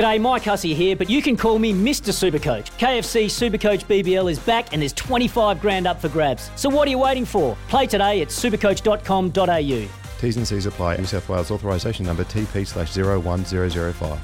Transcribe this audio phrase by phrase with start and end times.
[0.00, 2.10] G'day, Mike Hussey here, but you can call me Mr.
[2.10, 2.70] Supercoach.
[2.78, 6.50] KFC Supercoach BBL is back and there's 25 grand up for grabs.
[6.56, 7.54] So what are you waiting for?
[7.68, 9.88] Play today at supercoach.com.au.
[10.18, 10.96] T's and C's apply.
[10.96, 14.18] New South Wales authorisation number TP slash 01005.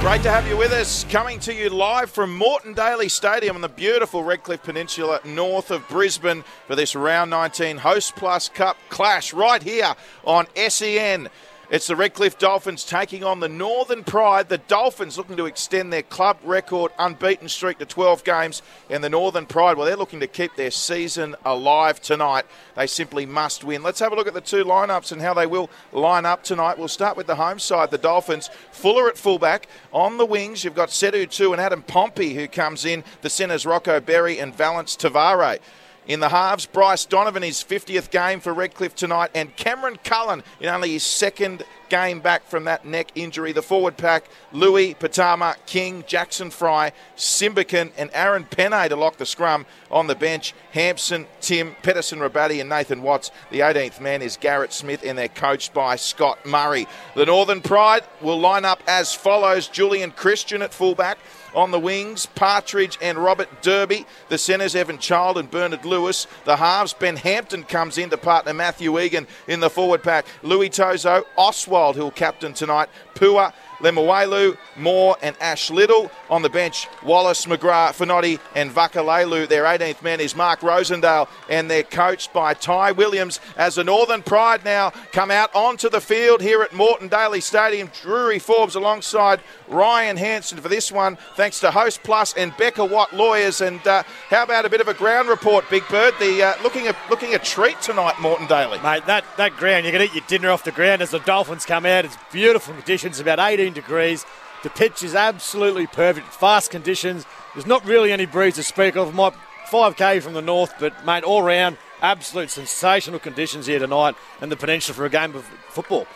[0.00, 1.04] Great to have you with us.
[1.04, 5.86] Coming to you live from Moreton Daily Stadium on the beautiful Redcliffe Peninsula north of
[5.86, 11.28] Brisbane for this Round 19 Host Plus Cup clash right here on SEN.
[11.72, 14.50] It's the Redcliffe Dolphins taking on the Northern Pride.
[14.50, 18.60] The Dolphins looking to extend their club record unbeaten streak to 12 games.
[18.90, 22.44] And the Northern Pride, well, they're looking to keep their season alive tonight.
[22.76, 23.82] They simply must win.
[23.82, 26.76] Let's have a look at the two lineups and how they will line up tonight.
[26.76, 28.50] We'll start with the home side, the Dolphins.
[28.70, 29.66] Fuller at fullback.
[29.94, 33.02] On the wings, you've got Setu Tu and Adam Pompey who comes in.
[33.22, 35.58] The centres, Rocco Berry and Valynce Te Whare.
[36.08, 40.68] In the halves, Bryce Donovan, his 50th game for Redcliffe tonight, and Cameron Cullen in
[40.68, 43.52] only his second game back from that neck injury.
[43.52, 49.26] The forward pack, Louis, Pitama, King, Jackson Fry, Simbiken, and Aaron Pene to lock the
[49.26, 50.54] scrum on the bench.
[50.72, 53.30] Hampson, Tim, Pedersen, Rabatti, and Nathan Watts.
[53.50, 56.88] The 18th man is Garrett Smith, and they're coached by Scott Murray.
[57.14, 61.18] The Northern Pride will line up as follows Julian Christian at fullback.
[61.54, 64.06] On the wings, Partridge and Robert Derby.
[64.28, 66.26] The centres, Evan Child and Bernard Lewis.
[66.44, 70.24] The halves, Ben Hampton comes in to partner Matthew Egan in the forward pack.
[70.42, 72.88] Louis Tozo, Oswald, who'll captain tonight.
[73.14, 73.52] Pua,
[73.82, 76.10] Lemuelu, Moore, and Ash Little.
[76.30, 79.48] On the bench, Wallace, McGrath, Finotti, and Vakalelu.
[79.48, 84.22] Their 18th man is Mark Rosendale, and they're coached by Ty Williams as the Northern
[84.22, 87.90] Pride now come out onto the field here at Moreton Daily Stadium.
[88.02, 93.12] Drury Forbes alongside Ryan Hanson for this one, thanks to Host Plus and Becca Watt
[93.12, 93.60] Lawyers.
[93.60, 96.14] And uh, how about a bit of a ground report, Big Bird?
[96.20, 98.78] The uh, looking a looking a treat tonight, Moreton Daily.
[98.80, 101.64] Mate, that, that ground, you can eat your dinner off the ground as the Dolphins
[101.64, 102.04] come out.
[102.04, 104.24] It's beautiful conditions, about 18 degrees.
[104.62, 107.26] The pitch is absolutely perfect, fast conditions.
[107.54, 109.14] There's not really any breeze to speak of.
[109.14, 109.32] My
[109.70, 114.56] 5k from the north, but mate, all round, absolute sensational conditions here tonight and the
[114.56, 116.06] potential for a game of football.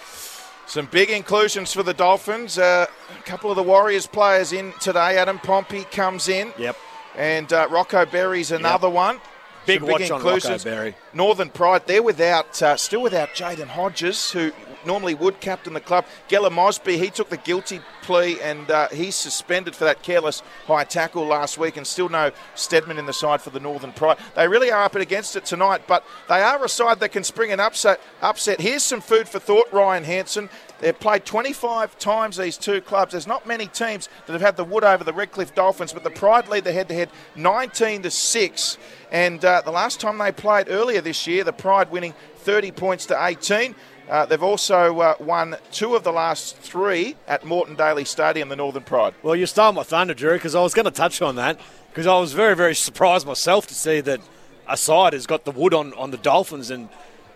[0.67, 2.59] Some big inclusions for the Dolphins.
[2.59, 2.87] Uh,
[3.19, 5.17] a couple of the Warriors players in today.
[5.17, 6.53] Adam Pompey comes in.
[6.59, 6.77] Yep.
[7.17, 8.95] And uh, Rocco Berry's another Yep.
[8.95, 9.21] one.
[9.65, 10.95] Big Some watch on Rocco Berry.
[11.13, 14.53] Northern Pride, they're without, uh, still without Jaden Hodges, who
[14.87, 16.07] normally would captain the club.
[16.29, 20.85] Geller Mosby, he took the guilty plea and uh, he's suspended for that careless high
[20.85, 24.19] tackle last week, and still no Stedman in the side for the Northern Pride.
[24.35, 27.53] They really are up against it tonight, but they are a side that can spring
[27.53, 28.01] an upset.
[28.23, 28.61] Upset.
[28.61, 30.49] Here's some food for thought, Ryan Hanson.
[30.81, 33.13] They've played 25 times these two clubs.
[33.13, 36.11] There's not many teams that have had the wood over the Redcliffe Dolphins, but the
[36.11, 38.77] Pride lead the head-to-head 19 to six.
[39.11, 43.07] And uh, the last time they played earlier this year, the Pride winning 30 points
[43.07, 43.75] to 18.
[44.09, 48.57] Uh, they've also uh, won two of the last three at Morton Daily Stadium, the
[48.57, 49.15] Northern Pride.
[49.23, 51.59] Well, you stole my thunder, Drew, because I was going to touch on that
[51.91, 54.21] because I was very, very surprised myself to see that
[54.69, 56.89] a side has got the wood on, on the Dolphins and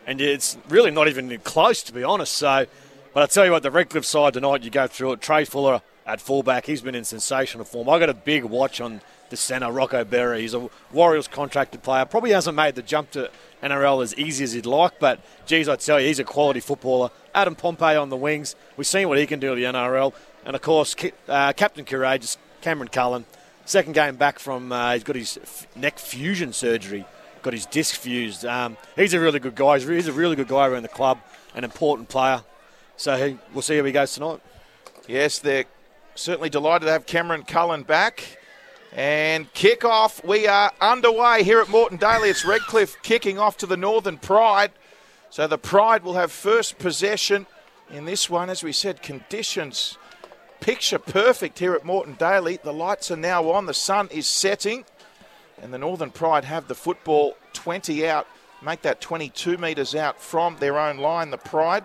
[0.07, 2.33] and it's really not even close, to be honest.
[2.33, 2.67] So,
[3.15, 5.21] but I tell you what, the Redcliffe side tonight, you go through it.
[5.21, 7.89] Trai Fuller at fullback, he's been in sensational form.
[7.89, 10.43] I got a big watch on the centre, Rocco Berry.
[10.43, 12.05] He's a Warriors contracted player.
[12.05, 13.31] Probably hasn't made the jump to
[13.63, 17.11] NRL as easy as he'd like, but geez, I tell you, he's a quality footballer.
[17.35, 18.57] Adam Pompey on the wings.
[18.77, 20.13] We've seen what he can do to the NRL.
[20.45, 20.95] And of course,
[21.29, 23.25] uh, Captain Courageous, Cameron Cullen.
[23.65, 25.39] Second game back from, uh, he's got his
[25.77, 27.05] neck fusion surgery,
[27.43, 28.45] got his disc fused.
[28.45, 29.79] Um, he's a really good guy.
[29.79, 31.19] He's He's a really good guy around the club,
[31.55, 32.43] an important player.
[32.97, 34.41] So he, we'll see how he goes tonight.
[35.07, 35.67] Yes, they're
[36.15, 38.40] certainly delighted to have Cameron Cullen back.
[38.93, 42.29] And kick off, we are underway here at Moreton Daily.
[42.29, 44.73] It's Redcliffe kicking off to the Northern Pride.
[45.31, 47.47] So the Pride will have first possession
[47.89, 48.51] in this one.
[48.51, 49.97] As we said, conditions
[50.59, 52.59] picture perfect here at Moreton Daily.
[52.63, 54.85] The lights are now on, the sun is setting,
[55.63, 58.27] and the Northern Pride have the football 20 out,
[58.61, 61.31] make that 22 metres out from their own line.
[61.31, 61.85] The Pride,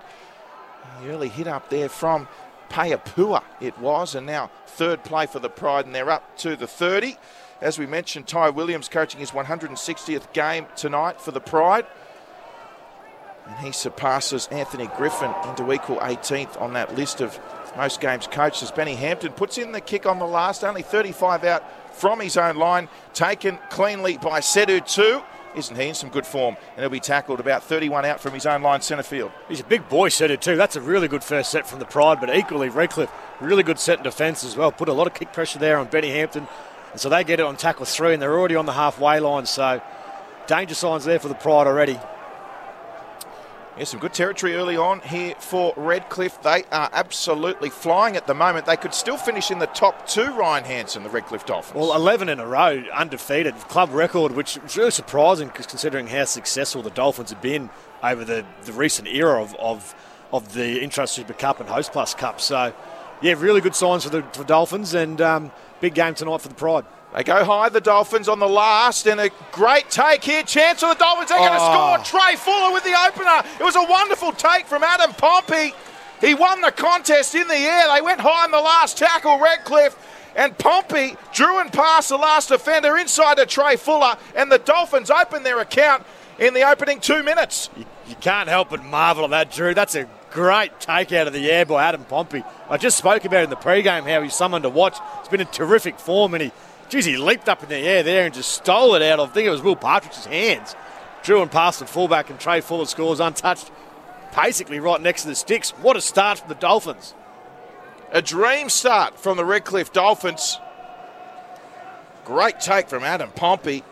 [1.01, 2.27] the early hit up there from
[2.69, 6.67] Payapua it was, and now third play for the Pride, and they're up to the
[6.67, 7.17] 30.
[7.61, 11.85] As we mentioned, Ty Williams coaching his 160th game tonight for the Pride.
[13.47, 17.39] And he surpasses Anthony Griffin into equal 18th on that list of
[17.77, 21.43] most games coached as Benny Hampton puts in the kick on the last, only 35
[21.43, 21.63] out
[21.95, 25.21] from his own line, taken cleanly by Setu Tu.
[25.55, 26.57] Isn't he in some good form?
[26.75, 29.31] And he'll be tackled about 31 out from his own line centre field.
[29.47, 30.55] He's a big boy, Setu Tu.
[30.55, 33.99] That's a really good first set from the Pride, but equally Redcliffe, really good set
[33.99, 34.71] in defence as well.
[34.71, 36.47] Put a lot of kick pressure there on Benny Hampton.
[36.91, 39.45] And so they get it on tackle three, and they're already on the halfway line.
[39.45, 39.81] So
[40.47, 41.99] danger signs there for the Pride already.
[43.77, 46.41] Yeah, some good territory early on here for Redcliffe.
[46.41, 48.65] They are absolutely flying at the moment.
[48.65, 51.75] They could still finish in the top two, Ryan Hansen, the Redcliffe Dolphins.
[51.75, 56.83] Well, 11 in a row, undefeated, club record, which is really surprising considering how successful
[56.83, 57.69] the Dolphins have been
[58.01, 59.93] over the, the recent era of, of,
[60.31, 62.39] of the Intrust Super Cup and Host Plus Cup.
[62.39, 62.73] So,
[63.19, 65.51] yeah, really good signs for the for Dolphins and um,
[65.81, 66.85] big game tonight for the Pride.
[67.15, 70.43] They go high, the Dolphins on the last, and a great take here.
[70.43, 71.29] Chance for the Dolphins.
[71.29, 71.47] They're oh.
[71.47, 72.19] going to score.
[72.19, 73.41] Trai Fuller with the opener.
[73.57, 75.73] It was a wonderful take from Adam Pompey.
[76.19, 77.83] He won the contest in the air.
[77.93, 79.97] They went high in the last tackle, Redcliffe.
[80.35, 85.09] And Pompey drew and passed the last defender inside to Trai Fuller, and the Dolphins
[85.09, 86.05] opened their account
[86.37, 87.69] in the opening two minutes.
[87.77, 89.73] You, you can't help but marvel at that, Drew.
[89.73, 92.43] That's a great take out of the air by Adam Pompey.
[92.69, 94.97] I just spoke about in the pre-game how he's someone to watch.
[95.19, 96.51] He's been in terrific form, and he
[96.89, 99.33] Geez, he leaped up in the air there and just stole it out of, I
[99.33, 100.75] think it was Will Partridge's hands.
[101.23, 103.71] Drew and passed the fullback, and Trai Fuller scores untouched,
[104.35, 105.71] basically right next to the sticks.
[105.71, 107.15] What a start from the Dolphins.
[108.11, 110.59] A dream start from the Redcliffe Dolphins.
[112.23, 113.83] Great take from Adam Pompey,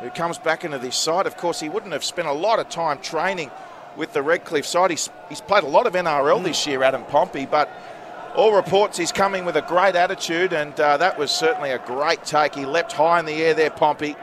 [0.00, 1.26] who comes back into this side.
[1.26, 3.50] Of course, he wouldn't have spent a lot of time training
[3.96, 4.90] with the Redcliffe side.
[4.90, 6.44] He's, he's played a lot of NRL mm.
[6.44, 7.68] this year, Adam Pompey, but
[8.34, 12.24] all reports he's coming with a great attitude, and uh, that was certainly a great
[12.24, 12.54] take.
[12.54, 14.16] He leapt high in the air there, Pompey,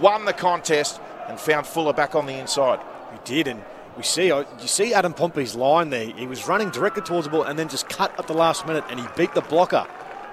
[0.00, 2.80] won the contest, and found Fuller back on the inside.
[3.12, 3.62] He did, and
[3.96, 6.06] we see uh, you see Adam Pompey's line there.
[6.06, 8.84] He was running directly towards the ball and then just cut at the last minute,
[8.88, 9.86] and he beat the blocker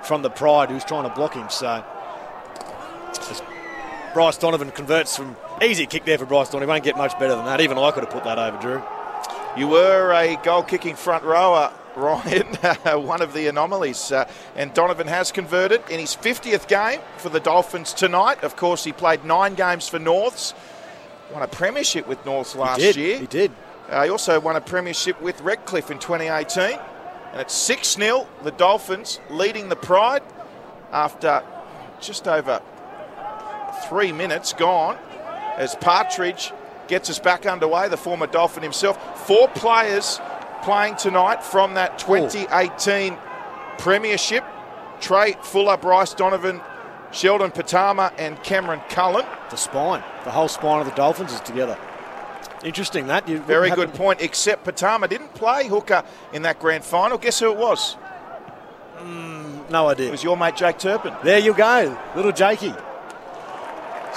[0.03, 1.49] from the Pride who's trying to block him.
[1.49, 1.83] So
[4.13, 6.67] Bryce Donovan converts from easy kick there for Bryce Donovan.
[6.67, 7.61] He won't get much better than that.
[7.61, 8.83] Even I could have put that over, Drew.
[9.57, 12.45] You were a goal kicking front rower Ryan,
[13.05, 14.11] one of the anomalies.
[14.11, 18.43] Uh, and Donovan has converted in his 50th game for the Dolphins tonight.
[18.43, 20.53] Of course, he played nine games for Norths.
[21.33, 23.19] Won a premiership with Norths last he year.
[23.19, 23.51] He did.
[23.89, 26.79] Uh, he also won a premiership with Redcliffe in 2018.
[27.31, 30.23] And it's 6 0, the Dolphins leading the Pride
[30.91, 31.43] after
[31.99, 32.61] just over
[33.89, 34.97] three minutes gone
[35.57, 36.53] as Partridge
[36.87, 39.27] gets us back underway, the former Dolphin himself.
[39.27, 40.19] Four players
[40.67, 43.17] playing tonight from that 2018 Ooh.
[43.77, 44.43] Premiership.
[44.99, 46.59] Trai Fuller, Bryce Donovan,
[47.13, 49.25] Sheldon Pitama, and Cameron Cullen.
[49.49, 51.77] The spine, the whole spine of the Dolphins is together.
[52.65, 53.29] Interesting that.
[53.29, 56.03] You Very good point, except Pitama didn't play hooker
[56.33, 57.17] in that grand final.
[57.17, 57.95] Guess who it was?
[58.97, 60.09] Mm, no idea.
[60.09, 61.13] It was your mate Jake Turpin.
[61.23, 62.73] There you go, little Jakey.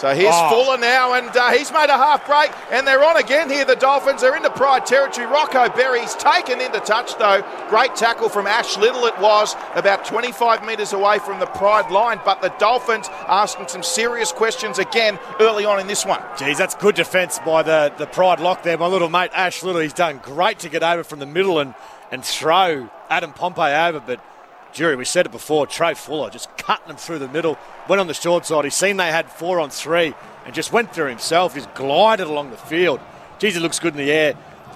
[0.00, 0.64] So here's oh.
[0.64, 3.66] Fuller now, and uh, he's made a half break, and they're on again here.
[3.66, 5.26] The Dolphins are into Pride territory.
[5.26, 7.44] Rocco Berry's taken into touch, though.
[7.68, 12.18] Great tackle from Ash Little, it was about 25 metres away from the Pride line,
[12.24, 16.22] but the Dolphins asking some serious questions again early on in this one.
[16.38, 18.78] Geez, that's good defence by the, the Pride lock there.
[18.78, 21.74] My little mate Ash Little, he's done great to get over from the middle and,
[22.10, 24.24] and throw Adam Pompey over, but
[24.72, 27.58] Jury, we said it before, Trai Fuller just cutting them through the middle,
[27.88, 28.64] went on the short side.
[28.64, 31.54] He's seen they had four on three and just went through himself.
[31.54, 33.00] He's glided along the field.
[33.38, 34.34] Geez, he looks good in the air.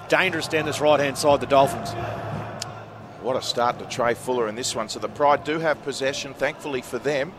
[0.09, 1.93] Dangerous down this right hand side, the Dolphins.
[3.21, 4.89] What a start to Trai Fuller in this one.
[4.89, 7.33] So the Pride do have possession, thankfully for them.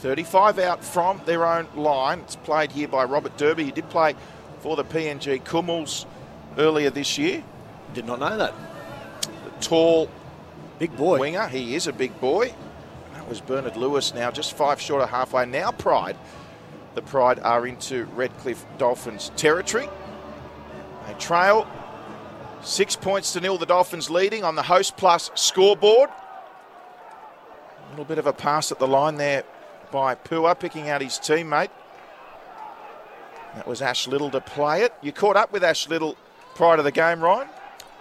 [0.00, 2.20] 35 out from their own line.
[2.20, 3.64] It's played here by Robert Derby.
[3.64, 4.14] He did play
[4.60, 6.06] for the PNG Kumuls
[6.58, 7.42] earlier this year.
[7.94, 8.52] Did not know that.
[9.22, 10.10] The tall
[10.82, 11.20] Big boy.
[11.20, 11.46] Winger.
[11.46, 12.52] He is a big boy.
[13.12, 15.46] That was Bernard Lewis now, just five short of halfway.
[15.46, 16.16] Now Pride.
[16.96, 19.88] The Pride are into Redcliffe Dolphins territory.
[21.06, 21.68] They trail
[22.64, 23.58] six points to nil.
[23.58, 26.10] The Dolphins leading on the Host Plus scoreboard.
[26.10, 29.44] A little bit of a pass at the line there
[29.92, 31.70] by Pua, picking out his teammate.
[33.54, 34.92] That was Ash Little to play it.
[35.00, 36.16] You caught up with Ash Little
[36.56, 37.48] prior to the game, Ryan?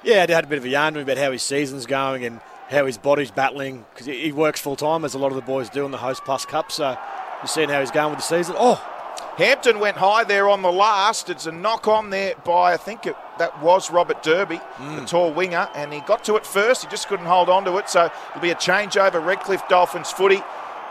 [0.04, 2.26] Yeah, I had a bit of a yarn with him about how his season's going
[2.26, 2.42] and
[2.72, 5.70] how his body's battling because he works full time, as a lot of the boys
[5.70, 6.72] do in the Host Plus Cup.
[6.72, 6.98] So
[7.40, 8.56] you're seeing how he's going with the season.
[8.58, 8.82] Oh,
[9.38, 11.30] Hampton went high there on the last.
[11.30, 15.00] It's a knock on there by, I think it, that was Robert Derby, mm.
[15.00, 16.84] the tall winger, and he got to it first.
[16.84, 17.90] He just couldn't hold on to it.
[17.90, 19.24] So it'll be a changeover.
[19.24, 20.42] Redcliffe Dolphins footy.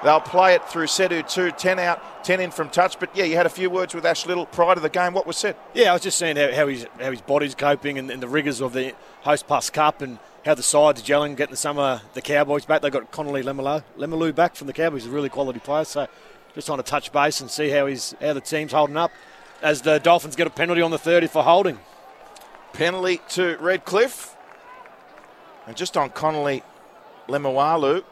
[0.03, 2.99] They'll play it through Setu Tu, 10 out, 10 in from touch.
[2.99, 5.13] But yeah, you had a few words with Ash Little prior to the game.
[5.13, 5.57] What was said?
[5.75, 8.29] Yeah, I was just seeing how, how, his, how his body's coping and, and the
[8.29, 12.03] rigours of the Host Plus Cup and how the side's are gelling, getting some of
[12.15, 12.83] the Cowboys back.
[12.83, 15.85] They've got Connelly Lemuelu, back from the Cowboys, a really quality player.
[15.85, 16.07] So
[16.55, 19.11] just trying to touch base and see how he's how the team's holding up
[19.63, 21.79] as the Dolphins get a penalty on the 30 for holding.
[22.73, 24.35] Penalty to Redcliffe.
[25.67, 26.63] And just on Connelly
[27.29, 28.03] Lemuelu,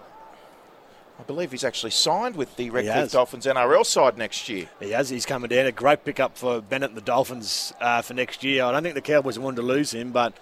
[1.19, 3.13] I believe he's actually signed with the Redcliffe.
[3.13, 4.69] Dolphins NRL side next year.
[4.79, 5.09] He has.
[5.09, 5.67] He's coming down.
[5.67, 8.65] A great pickup for Bennett and the Dolphins uh, for next year.
[8.65, 10.35] I don't think the Cowboys wanted to lose him, but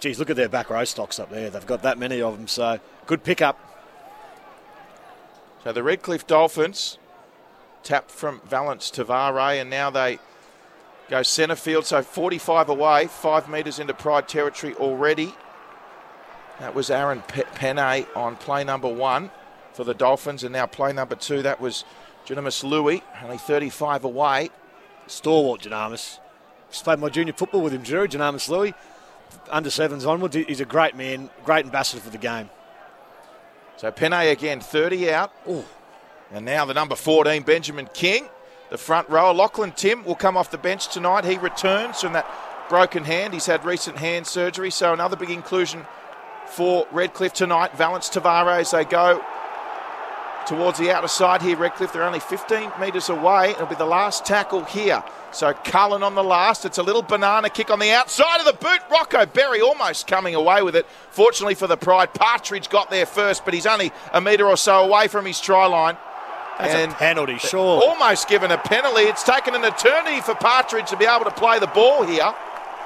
[0.00, 1.50] geez, look at their back row stocks up there.
[1.50, 3.58] They've got that many of them, so good pickup.
[5.64, 6.98] So the Redcliffe Dolphins
[7.82, 10.18] tap from Valynce Te Whare, and now they
[11.08, 11.86] go centre field.
[11.86, 15.34] So 45 away, five metres into Pride territory already.
[16.60, 19.30] That was Aaron Pe- Pene on play number one
[19.72, 21.42] for the Dolphins, and now play number two.
[21.42, 21.84] That was
[22.26, 24.50] Junimus Louis, only 35 away.
[25.06, 26.18] Stalwart Janamis.
[26.70, 28.08] Just played my junior football with him, Drew.
[28.08, 28.74] Janamis Louis.
[29.50, 30.36] Under sevens onwards.
[30.36, 32.50] He's a great man, great ambassador for the game.
[33.76, 35.32] So Pene again, 30 out.
[36.32, 38.26] And now the number 14, Benjamin King,
[38.70, 39.32] the front rower.
[39.32, 41.24] Lachlan Tim will come off the bench tonight.
[41.24, 42.26] He returns from that
[42.68, 43.32] broken hand.
[43.34, 45.86] He's had recent hand surgery, so another big inclusion
[46.46, 47.72] for Redcliffe tonight.
[47.72, 49.24] Valynce Tavares, they go
[50.46, 51.92] towards the outer side here, Redcliffe.
[51.92, 53.50] They're only 15 metres away.
[53.50, 55.02] It'll be the last tackle here.
[55.32, 56.64] So Cullen on the last.
[56.64, 58.80] It's a little banana kick on the outside of the boot.
[58.90, 60.86] Rocco Berry almost coming away with it.
[61.10, 64.84] Fortunately for the Pride, Partridge got there first, but he's only a metre or so
[64.84, 65.96] away from his try line.
[66.58, 67.82] That's And a penalty, sure.
[67.82, 69.02] Almost given a penalty.
[69.02, 72.34] It's taken an eternity for Partridge to be able to play the ball here.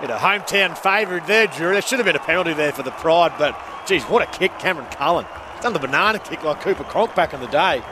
[0.02, 1.72] In a hometown favourite there, Drew.
[1.72, 4.58] There should have been a penalty there for the Pride, but geez, what a kick,
[4.58, 5.26] Cameron Cullen.
[5.62, 7.82] Done the banana kick like Cooper Cronk back in the day.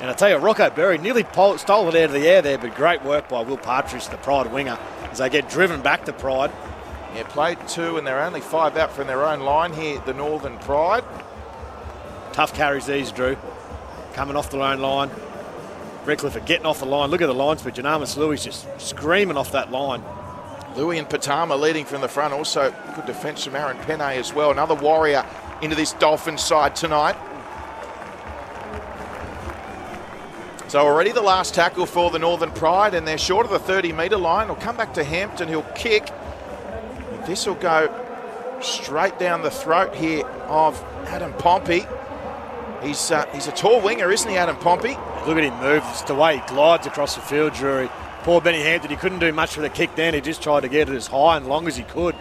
[0.00, 2.74] And I tell you, Rocco Berry nearly stole it out of the air there, but
[2.74, 4.78] great work by Will Partridge, the Pride winger,
[5.10, 6.52] as they get driven back to Pride.
[7.14, 10.58] Yeah, played two, and they're only five out from their own line here, the Northern
[10.58, 11.02] Pride.
[12.32, 13.38] Tough carries these, Drew.
[14.12, 15.10] Coming off their own line.
[16.04, 17.10] Redcliffe are getting off the line.
[17.10, 17.74] Look at the lines, speed.
[17.74, 20.02] Janamis Louis just screaming off that line.
[20.76, 22.34] Louis and Pitama leading from the front.
[22.34, 24.50] Also, good defence from Aaron Pene as well.
[24.50, 25.24] Another warrior
[25.62, 27.16] into this Dolphins side tonight.
[30.68, 33.92] So already the last tackle for the Northern Pride, and they're short of the 30
[33.92, 34.46] metre line.
[34.48, 35.48] He'll come back to Hampton.
[35.48, 36.08] He'll kick.
[37.26, 37.88] This will go
[38.60, 41.86] straight down the throat here of Adam Pompey.
[42.82, 44.96] He's uh, he's a tall winger, isn't he, Adam Pompey?
[45.26, 45.82] Look at him move.
[45.84, 47.88] Just the way he glides across the field, Drury.
[48.22, 50.14] Poor Benny Hampton, he couldn't do much for the kick then.
[50.14, 52.16] He just tried to get it as high and long as he could.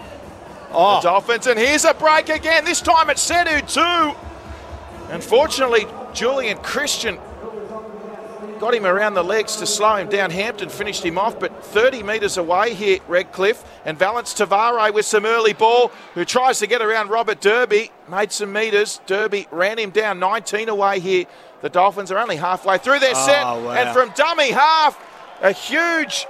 [0.75, 2.65] Oh, The Dolphins, and here's a break again.
[2.65, 4.17] This time it's Setu Tu.
[5.09, 7.17] Unfortunately, Julian Christian
[8.59, 10.31] got him around the legs to slow him down.
[10.31, 13.63] Hampton finished him off, but 30 metres away here, Redcliffe.
[13.85, 17.91] And Valynce Te Whare with some early ball, who tries to get around Robert Derby.
[18.09, 19.01] Made some metres.
[19.05, 21.25] Derby ran him down 19 away here.
[21.61, 23.43] The Dolphins are only halfway through their oh, set.
[23.43, 23.71] wow.
[23.71, 24.99] And from dummy half,
[25.41, 26.25] a huge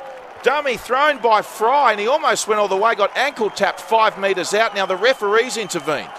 [0.45, 4.19] dummy thrown by Fry, and he almost went all the way, got ankle tapped five
[4.19, 4.75] metres out.
[4.75, 6.11] Now the referee's intervened.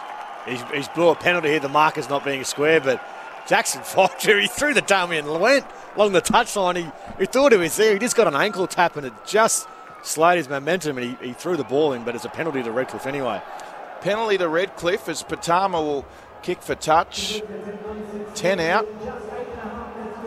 [0.46, 1.60] he's, he's blew a penalty here.
[1.60, 3.00] The marker's not being square, but
[3.46, 5.64] Jackson Foster, he threw the dummy and went
[5.94, 6.76] along the touchline.
[6.76, 6.90] He,
[7.20, 7.92] he thought he was there.
[7.92, 9.68] He just got an ankle tap and it just
[10.02, 12.72] slowed his momentum and he, he threw the ball in, but it's a penalty to
[12.72, 13.40] Redcliffe anyway.
[14.00, 16.04] Penalty to Redcliffe as Pitama will
[16.42, 17.42] kick for touch.
[18.34, 18.88] 10 out.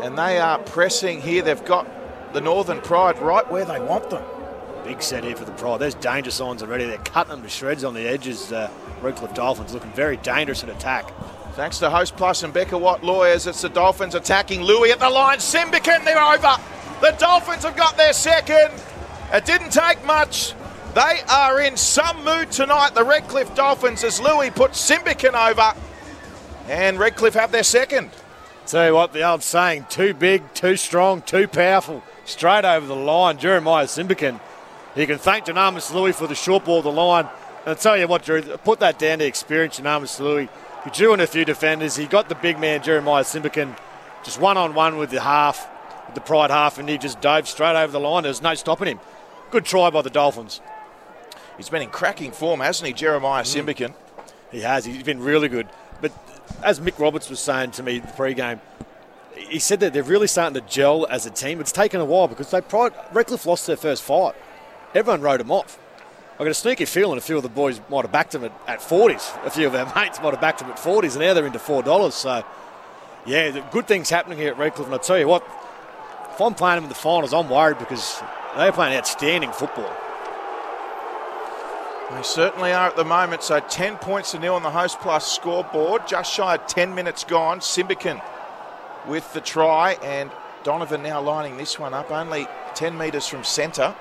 [0.01, 1.41] And they are pressing here.
[1.41, 1.85] They've got
[2.33, 4.23] the Northern Pride right where they want them.
[4.83, 5.79] Big set here for the Pride.
[5.79, 6.85] There's danger signs already.
[6.85, 8.51] They're cutting them to shreds on the edges.
[8.51, 8.69] Uh,
[9.01, 11.11] Redcliffe Dolphins looking very dangerous in attack.
[11.53, 15.09] Thanks to Host Plus and Becca Watt Lawyers, it's the Dolphins attacking Louis at the
[15.09, 15.39] line.
[15.39, 16.55] Simbiken, they're over.
[17.01, 18.71] The Dolphins have got their second.
[19.33, 20.53] It didn't take much.
[20.95, 25.77] They are in some mood tonight, the Redcliffe Dolphins, as Louis puts Simbiken over.
[26.67, 28.11] And Redcliffe have their second.
[28.65, 32.95] Tell you what, the old saying, too big, too strong, too powerful, straight over the
[32.95, 33.37] line.
[33.37, 34.39] Jeremiah Simbiken.
[34.95, 37.27] You can thank Janamis Louis for the short ball the line.
[37.65, 40.49] And I tell you what, Drew, put that down to experience, Janamis Louis.
[40.83, 41.95] He drew in a few defenders.
[41.95, 43.77] He got the big man, Jeremiah Simbiken,
[44.23, 45.69] just one on one with the half,
[46.05, 48.23] with the pride half, and he just dove straight over the line.
[48.23, 48.99] There's no stopping him.
[49.51, 50.61] Good try by the Dolphins.
[51.57, 53.63] He's been in cracking form, hasn't he, Jeremiah mm.
[53.63, 53.93] Simbiken?
[54.51, 54.85] He has.
[54.85, 55.67] He's been really good.
[56.01, 56.13] But
[56.63, 58.61] as Mick Roberts was saying to me the pre-game,
[59.39, 61.59] he said that they're really starting to gel as a team.
[61.61, 64.35] It's taken a while because they pride, Redcliffe lost their first fight.
[64.93, 65.79] Everyone wrote him off.
[66.35, 68.51] I got a sneaky feeling a few of the boys might have backed him at,
[68.67, 69.45] at 40s.
[69.45, 71.59] A few of our mates might have backed him at 40s, and now they're into
[71.59, 72.11] $4.
[72.11, 72.43] So,
[73.25, 74.87] yeah, good things happening here at Redcliffe.
[74.87, 75.43] And I tell you what,
[76.31, 78.21] if I'm playing them in the finals, I'm worried because
[78.55, 79.91] they're playing outstanding football.
[82.11, 83.43] They certainly are at the moment.
[83.43, 86.07] So 10 points to nil on the Host Plus scoreboard.
[86.07, 87.59] Just shy of 10 minutes gone.
[87.59, 88.21] Simbiken
[89.09, 90.31] with the try and
[90.63, 93.95] Donovan now lining this one up, only 10 metres from centre.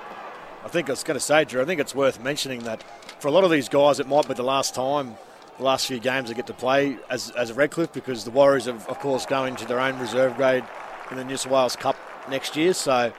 [0.63, 2.83] I think I was going to say, Drew, I think it's worth mentioning that
[3.19, 5.15] for a lot of these guys, it might be the last time,
[5.57, 8.65] the last few games they get to play as, as a Redcliffe because the Warriors,
[8.65, 10.63] have, of course, going to their own reserve grade
[11.09, 11.95] in the New South Wales Cup
[12.29, 12.73] next year.
[12.73, 13.11] So,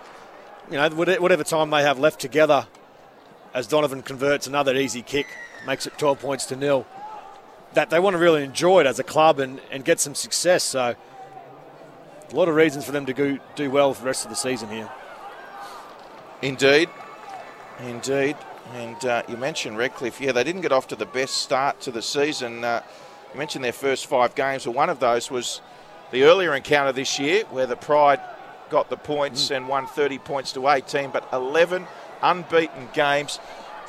[0.71, 2.67] you know, whatever time they have left together,
[3.53, 5.27] as Donovan converts another easy kick,
[5.67, 6.87] makes it 12 points to nil,
[7.73, 10.63] that they want to really enjoy it as a club and, and get some success.
[10.63, 10.95] So,
[12.33, 14.37] a lot of reasons for them to go, do well for the rest of the
[14.37, 14.91] season here.
[16.43, 16.89] Indeed.
[17.81, 18.37] Indeed.
[18.75, 20.21] And uh, you mentioned Redcliffe.
[20.21, 22.63] Yeah, they didn't get off to the best start to the season.
[22.63, 22.83] Uh,
[23.33, 25.61] you mentioned their first five games, but one of those was
[26.13, 28.21] the earlier encounter this year where the Pride
[28.71, 29.57] got the points mm.
[29.57, 31.87] and won 30 points to 18, but 11
[32.23, 33.41] unbeaten games.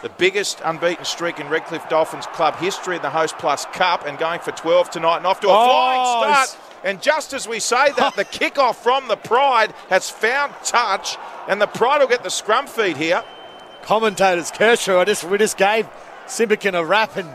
[0.02, 4.18] The biggest unbeaten streak in Redcliffe Dolphins club history in the Host Plus Cup and
[4.18, 6.71] going for 12 tonight and off to a oh, flying start.
[6.84, 11.62] And just as we say that, the kickoff from the Pride has found touch, and
[11.62, 13.24] the Pride will get the scrum feed here.
[13.84, 15.88] Commentators Kershaw, I just, we just gave
[16.28, 17.30] Simbiken a rap, and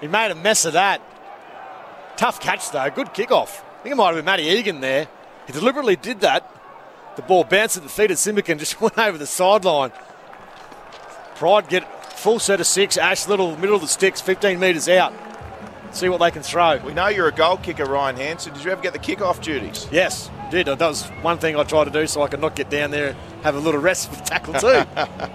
[0.00, 1.00] he made a mess of that.
[2.16, 2.90] Tough catch, though.
[2.90, 3.62] Good kickoff.
[3.62, 5.08] I think it might have been Matty Egan there.
[5.46, 6.48] He deliberately did that.
[7.16, 9.92] The ball bounced at the feet of Simbiken, just went over the sideline.
[11.34, 12.96] Pride get full set of six.
[12.96, 15.12] Ash Little, middle of the sticks, 15 metres out.
[15.92, 16.78] See what they can throw.
[16.78, 18.54] We know you're a goal kicker, Ryan Hanson.
[18.54, 19.86] Did you ever get the kick-off duties?
[19.92, 20.66] Yes, did.
[20.66, 23.08] That was one thing I tried to do so I could not get down there
[23.08, 24.84] and have a little rest for the tackle too.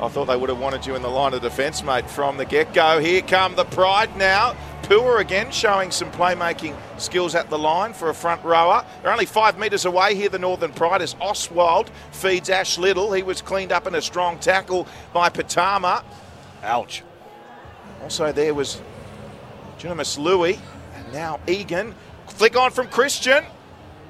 [0.00, 2.44] I thought they would have wanted you in the line of defence, mate, from the
[2.44, 3.00] get-go.
[3.00, 4.54] Here come the Pride now.
[4.82, 8.84] Pua again showing some playmaking skills at the line for a front rower.
[9.02, 13.12] They're only five metres away here, the Northern Pride, as Oswald feeds Ash Little.
[13.12, 16.04] He was cleaned up in a strong tackle by Pitama.
[16.62, 17.02] Ouch.
[18.02, 18.80] Also, there was
[19.78, 20.58] Junimus Louis,
[20.94, 21.94] and now Egan.
[22.28, 23.44] Flick on from Christian,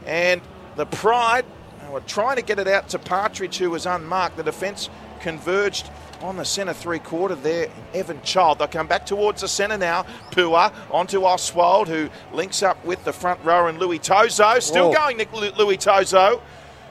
[0.07, 0.41] and
[0.77, 1.45] the Pride
[1.91, 4.37] were trying to get it out to Partridge, who was unmarked.
[4.37, 4.89] The defence
[5.21, 5.91] converged
[6.23, 8.59] on the centre three quarter there, Evan Child.
[8.59, 10.05] They'll come back towards the centre now.
[10.31, 14.61] Pua onto Oswald, who links up with the front rower and Louis Tozo.
[14.61, 14.95] Still Whoa.
[14.95, 16.41] going, Nick Louis Tozo.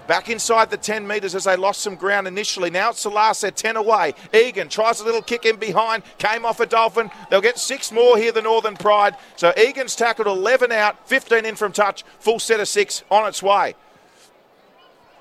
[0.07, 2.69] Back inside the 10 metres as they lost some ground initially.
[2.69, 4.13] Now it's the last, they're 10 away.
[4.33, 7.09] Egan tries a little kick in behind, came off a Dolphin.
[7.29, 9.15] They'll get six more here, the Northern Pride.
[9.35, 13.41] So Egan's tackled 11 out, 15 in from touch, full set of six on its
[13.41, 13.73] way.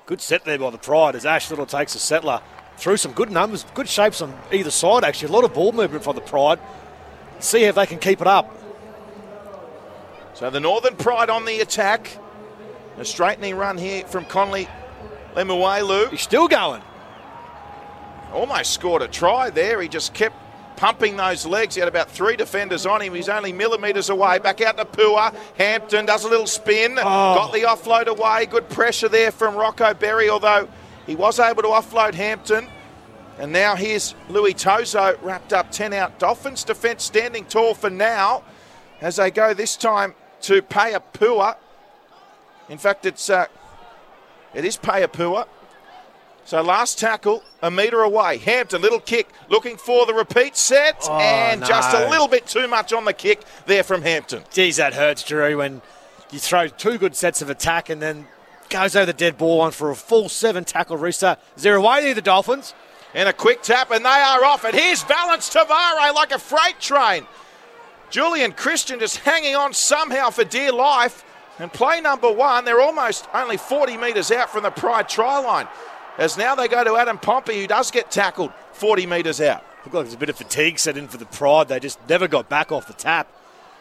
[0.05, 2.41] Good set there by the Pride as Ash Little takes a settler
[2.77, 5.29] through some good numbers, good shapes on either side, actually.
[5.29, 6.59] A lot of ball movement for the Pride.
[7.39, 8.55] See if they can keep it up.
[10.35, 12.19] So the Northern Pride on the attack.
[12.97, 14.67] A straightening run here from Connelly
[15.35, 16.09] Lemuelu.
[16.09, 16.81] He's still going.
[18.33, 19.81] Almost scored a try there.
[19.81, 20.35] He just kept
[20.77, 21.75] pumping those legs.
[21.75, 23.13] He had about three defenders on him.
[23.13, 24.39] He's only millimetres away.
[24.39, 25.35] Back out to Pua.
[25.57, 26.97] Hampton does a little spin.
[26.97, 27.03] Oh.
[27.03, 28.45] Got the offload away.
[28.45, 30.67] Good pressure there from Rocco Berry, although
[31.05, 32.67] he was able to offload Hampton.
[33.37, 36.19] And now here's Louis Tozo wrapped up 10 out.
[36.19, 38.43] Dolphins defence standing tall for now
[39.01, 41.57] as they go this time to Paya Pua.
[42.69, 43.45] In fact, it's uh,
[44.53, 45.47] it is Pua.
[46.45, 48.37] So last tackle, a metre away.
[48.37, 51.67] Hampton, little kick, looking for the repeat set, oh, and no.
[51.67, 54.43] just a little bit too much on the kick there from Hampton.
[54.51, 55.81] Geez, that hurts, Drew, when
[56.31, 58.27] you throw two good sets of attack and then
[58.69, 61.37] goes over the dead ball on for a full seven tackle rooster.
[61.57, 62.75] Is there away there, the Dolphins?
[63.15, 64.63] And a quick tap, and they are off.
[64.65, 67.25] And here's Valynce Te Whare like a freight train.
[68.11, 71.24] Julian Christian just hanging on somehow for dear life.
[71.59, 75.67] And play number one, they're almost only 40 metres out from the Pride try line.
[76.17, 79.63] As now they go to Adam Pompey, who does get tackled 40 metres out.
[79.83, 81.67] Looked like there's a bit of fatigue set in for the Pride.
[81.67, 83.27] They just never got back off the tap.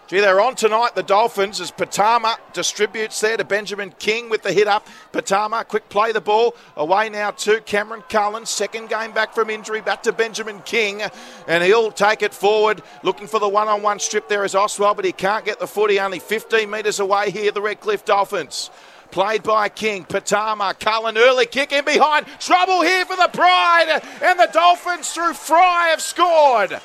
[0.07, 4.53] Gee, they're on tonight, the Dolphins, as Pitama distributes there to Benjamin King with the
[4.53, 4.87] hit up.
[5.15, 6.55] Pitama, quick play the ball.
[6.77, 8.45] Away now to Cameron Cullen.
[8.45, 11.03] Second game back from injury, back to Benjamin King.
[11.49, 14.97] And he'll take it forward, looking for the one on one strip there is Oswald,
[14.97, 15.99] but he can't get the footy.
[15.99, 18.71] Only 15 metres away here, the Redcliffe Dolphins.
[19.11, 22.27] Played by King, Patama, Cullen, early kick in behind.
[22.41, 24.03] Trouble here for the Pride.
[24.23, 26.79] And the Dolphins through Fry have scored.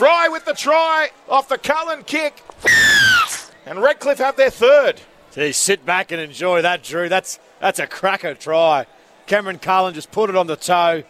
[0.00, 2.42] Fry with the try off the Cullen kick.
[3.66, 4.98] And Redcliffe have their third.
[5.34, 7.10] Gee, sit back and enjoy that, Drew.
[7.10, 8.86] That's that's a cracker try.
[9.26, 11.02] Cameron Cullen just put it on the toe.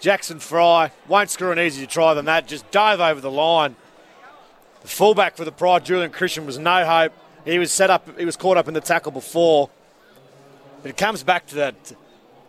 [0.00, 2.48] Jackson Fry won't screw an easier try than that.
[2.48, 3.76] Just dive over the line.
[4.82, 7.12] The fullback for the Pride, Julian Christian, was no hope.
[7.44, 8.18] He was set up.
[8.18, 9.70] He was caught up in the tackle before.
[10.82, 11.92] But it comes back to that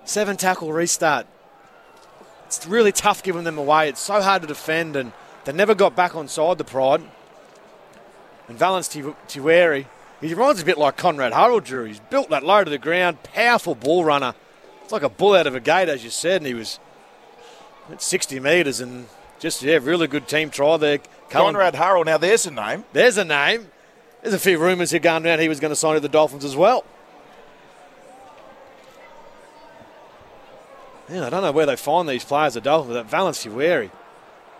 [0.03, 1.27] seven tackle restart
[2.57, 3.87] it's really tough giving them away.
[3.87, 5.13] It's so hard to defend, and
[5.45, 7.01] they never got back on side the Pride.
[8.49, 9.85] And Valynce Te Whare
[10.19, 11.85] He reminds a bit like Konrad Hurrell, Drew.
[11.85, 14.35] He's built that low to the ground, powerful ball runner.
[14.83, 16.77] It's like a bull out of a gate, as you said, and he was
[17.89, 19.07] at 60 metres and
[19.39, 20.99] just, yeah, really good team try there.
[21.29, 22.83] Cullen, Konrad Hurrell, now there's a name.
[22.91, 23.67] There's a name.
[24.21, 26.43] There's a few rumours here going around he was going to sign to the Dolphins
[26.43, 26.83] as well.
[31.12, 32.93] Yeah, I don't know where they find these players, the Dolphins.
[32.93, 33.91] That Valynce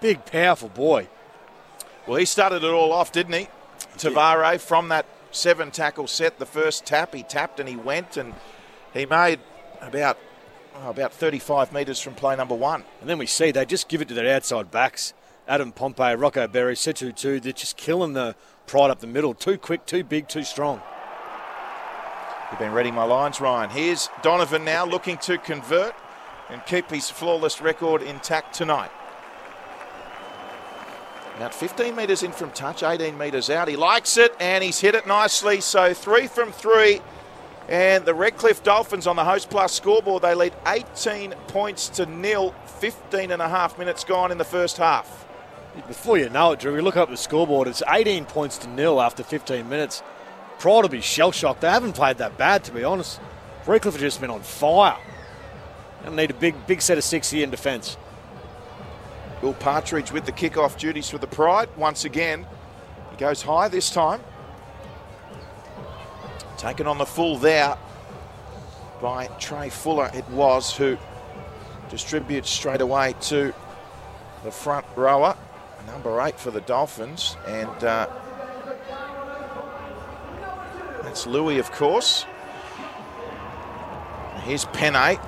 [0.02, 1.08] big, powerful boy.
[2.06, 3.48] Well, he started it all off, didn't he?
[3.98, 8.18] Te Whare from that seven tackle set, the first tap, he tapped and he went
[8.18, 8.34] and
[8.94, 9.40] he made
[9.80, 10.18] about
[10.76, 12.84] oh, about 35 metres from play number one.
[13.00, 15.14] And then we see they just give it to their outside backs.
[15.48, 17.40] Adam Pompey, Rocco Berry, Setu Tu.
[17.40, 18.36] they're just killing the
[18.68, 19.34] pride up the middle.
[19.34, 20.82] Too quick, too big, too strong.
[22.50, 23.70] You've been reading my lines, Ryan.
[23.70, 25.96] Here's Donovan now looking to convert
[26.52, 28.92] and keep his flawless record intact tonight.
[31.38, 33.68] About 15 metres in from touch, 18 metres out.
[33.68, 35.62] He likes it and he's hit it nicely.
[35.62, 37.02] So three from three.
[37.70, 42.54] And the Redcliffe Dolphins on the Host Plus scoreboard, they lead 18 points to nil,
[42.80, 45.26] 15 and a half minutes gone in the first half.
[45.88, 49.02] Before you know it, Drew, we look up the scoreboard, it's 18 points to nil
[49.02, 50.04] after 15 minutes.
[50.60, 51.62] Pride to be shell shocked.
[51.62, 53.22] They haven't played that bad, to be honest.
[53.66, 54.98] Redcliffe have just been on fire.
[56.04, 57.98] They need a big, big set of six here in defence.
[59.42, 62.46] Will Partridge with the kick-off duties for the Pride once again.
[63.12, 64.22] He goes high this time.
[66.58, 67.76] Taken on the full there
[69.02, 70.98] by Trai Fuller, it was, who
[71.90, 73.52] distributes straight away to
[74.44, 75.36] the front rower,
[75.88, 77.36] number eight for the Dolphins.
[77.48, 78.08] And uh,
[81.02, 82.26] that's Louis, of course.
[84.44, 85.20] Here's Pene,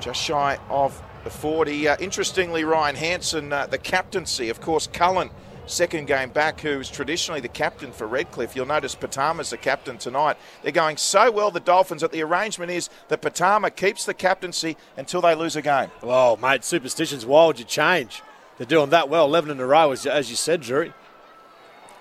[0.00, 1.88] just shy of the 40.
[1.88, 5.30] Uh, interestingly, Ryan Hansen, uh, the captaincy, of course, Cullen,
[5.66, 8.56] second game back, who's traditionally the captain for Redcliffe.
[8.56, 10.36] You'll notice Pitama's the captain tonight.
[10.62, 14.76] They're going so well, the Dolphins, that the arrangement is that Pitama keeps the captaincy
[14.96, 15.90] until they lose a game.
[16.02, 18.22] Well, mate, superstitions, would you change?
[18.56, 20.92] They're doing that well, 11 in a row, as, as you said, Drury.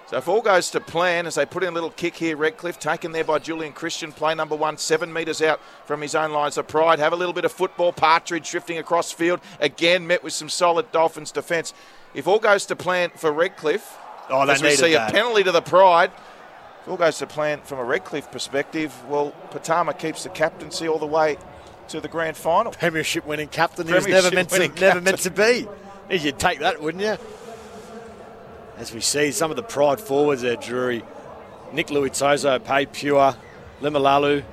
[0.09, 2.79] So if all goes to plan, as they put in a little kick here, Redcliffe,
[2.79, 6.57] taken there by Julian Christian, play number one, seven metres out from his own lines
[6.57, 6.99] of pride.
[6.99, 7.91] Have a little bit of football.
[7.91, 9.41] Partridge drifting across field.
[9.59, 11.73] Again, met with some solid Dolphins defence.
[12.13, 13.97] If all goes to plan for Redcliffe,
[14.29, 15.09] oh, they as we see that.
[15.09, 16.11] a penalty to the pride,
[16.83, 20.99] if all goes to plan from a Redcliffe perspective, well, Pitama keeps the captaincy all
[20.99, 21.37] the way
[21.89, 22.71] to the grand final.
[22.71, 23.85] Premiership winning captain.
[23.85, 25.67] He was never meant to, never meant to be.
[26.09, 27.17] You'd take that, wouldn't you?
[28.77, 31.03] As we see some of the pride forwards there, Drury.
[31.73, 33.35] Nick Luitozo, Pay Pure,
[33.81, 34.43] Lemuelu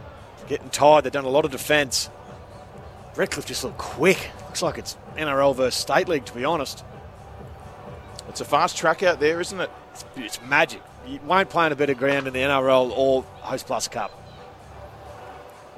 [0.48, 1.04] getting tired.
[1.04, 2.10] They've done a lot of defence.
[3.16, 4.30] Redcliffe just look quick.
[4.46, 6.84] Looks like it's NRL versus State League, to be honest.
[8.28, 9.70] It's a fast track out there, isn't it?
[9.92, 10.82] It's, it's magic.
[11.06, 14.10] You won't play on a better ground in the NRL or Host Plus Cup.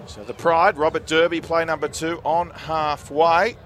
[0.07, 3.57] So the Pride, Robert Derby, play number two on halfway.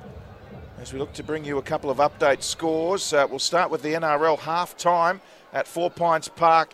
[0.81, 3.83] As we look to bring you a couple of update scores, uh, we'll start with
[3.83, 5.21] the NRL half time
[5.53, 6.73] at Four Pines Park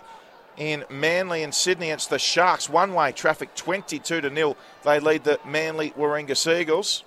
[0.56, 1.90] in Manly and Sydney.
[1.90, 4.56] It's the Sharks one way traffic 22 to nil.
[4.84, 7.02] They lead the Manly Warringah Seagulls.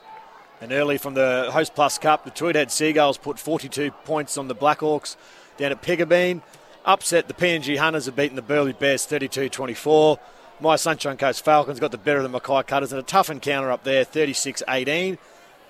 [0.59, 4.49] And early from the Host Plus Cup, the Tweed Heads Seagulls put 42 points on
[4.49, 5.15] the Blackhawks
[5.55, 6.41] down at Piggabeen.
[6.83, 10.19] Upset the PNG Hunters have beaten the Burleigh Bears 32 24.
[10.59, 13.71] My Sunshine Coast Falcons got the better of the Mackay Cutters in a tough encounter
[13.71, 15.17] up there 36 18.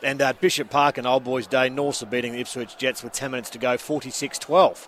[0.01, 3.13] And at Bishop Park and Old Boys Day, Norths are beating the Ipswich Jets with
[3.13, 4.87] 10 minutes to go, 46 12.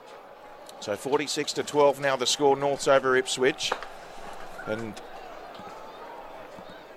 [0.79, 3.71] So 46 to 12 now the score, Norths over Ipswich.
[4.65, 4.99] And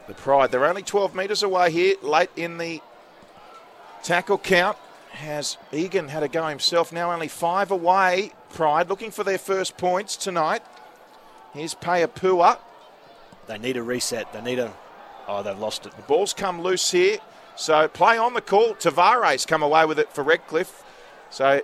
[0.06, 2.80] the Pride, they're only 12 metres away here, late in the
[4.02, 4.76] tackle count.
[5.10, 8.32] Has Egan had a go himself, now only five away.
[8.50, 10.62] Pride looking for their first points tonight.
[11.52, 12.58] Here's Payapua.
[13.46, 14.32] They need a reset.
[14.32, 14.72] They need a.
[15.28, 15.92] Oh, they've lost it.
[15.92, 17.18] The ball's come loose here.
[17.56, 18.74] So play on the call.
[18.74, 20.82] Tavares come away with it for Redcliffe.
[21.30, 21.62] So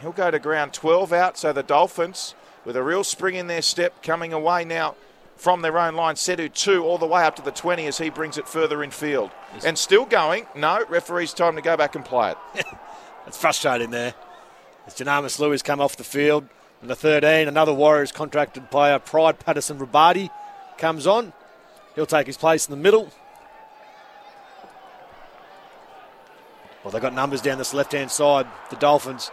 [0.00, 1.38] he'll go to ground 12 out.
[1.38, 4.94] So the Dolphins, with a real spring in their step, coming away now
[5.36, 6.16] from their own line.
[6.16, 8.90] Setu Tu all the way up to the 20 as he brings it further in
[8.90, 9.30] field.
[9.54, 9.64] Yes.
[9.64, 10.46] And still going.
[10.54, 12.66] No, referee's time to go back and play it.
[13.26, 14.14] it's frustrating there.
[14.86, 16.46] As Janamis Lewis come off the field.
[16.82, 20.30] And the 13, another Warriors contracted player, Pride Patterson Rabadi,
[20.78, 21.32] comes on.
[21.94, 23.10] He'll take his place in the middle.
[26.82, 29.30] Well, they've got numbers down this left hand side, the Dolphins.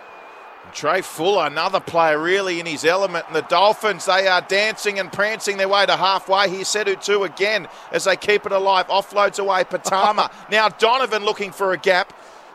[0.73, 3.25] Trai Fuller, another player really in his element.
[3.27, 6.49] And the Dolphins, they are dancing and prancing their way to halfway.
[6.49, 8.87] Here, Setu Tu again as they keep it alive.
[8.87, 10.29] Offloads away Pitama.
[10.51, 12.11] now Donovan looking for a gap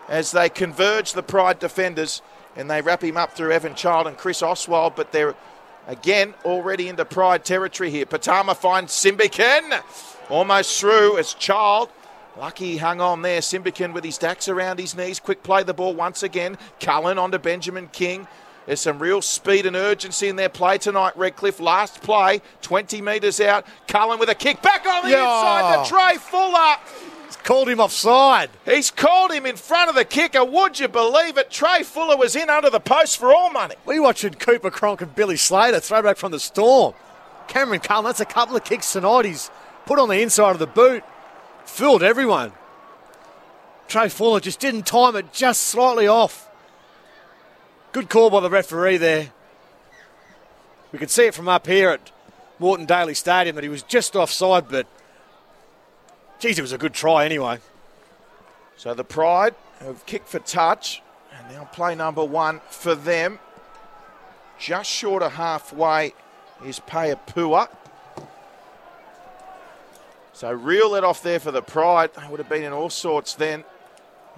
[0.08, 2.20] as they converge the Pride defenders
[2.54, 4.94] and they wrap him up through Evan Child and Chris Oswald.
[4.94, 5.34] But they're
[5.88, 8.06] Again, already into pride territory here.
[8.06, 9.82] Pitama finds Simbiken.
[10.30, 11.90] Almost through as Child.
[12.38, 13.40] Lucky hung on there.
[13.40, 15.20] Simbiken with his dacks around his knees.
[15.20, 16.56] Quick play the ball once again.
[16.80, 18.26] Cullen onto Benjamin King.
[18.66, 21.58] There's some real speed and urgency in their play tonight, Redcliffe.
[21.60, 23.66] Last play, 20 metres out.
[23.88, 25.24] Cullen with a kick back on the Yeah.
[25.24, 26.76] inside to Trai Fuller.
[27.44, 28.50] Called him offside.
[28.64, 30.44] He's called him in front of the kicker.
[30.44, 31.50] Would you believe it?
[31.50, 33.74] Trai Fuller was in under the post for all money.
[33.84, 36.94] We watching Cooper Cronk and Billy Slater throwback from the storm.
[37.48, 39.24] Cameron Cullen, that's a couple of kicks tonight.
[39.24, 39.50] He's
[39.86, 41.02] put on the inside of the boot,
[41.64, 42.52] fooled everyone.
[43.88, 46.48] Trai Fuller just didn't time it, just slightly off.
[47.92, 49.32] Good call by the referee there.
[50.92, 52.10] We could see it from up here at
[52.58, 54.86] Moreton Daily Stadium that he was just offside, but
[56.38, 57.58] geez, it was a good try anyway.
[58.76, 63.38] So the Pride have kicked for touch, and now play number one for them.
[64.58, 66.14] Just short of halfway
[66.64, 67.68] is Payapua.
[70.32, 72.10] So reel it off there for the Pride.
[72.30, 73.64] Would have been in all sorts then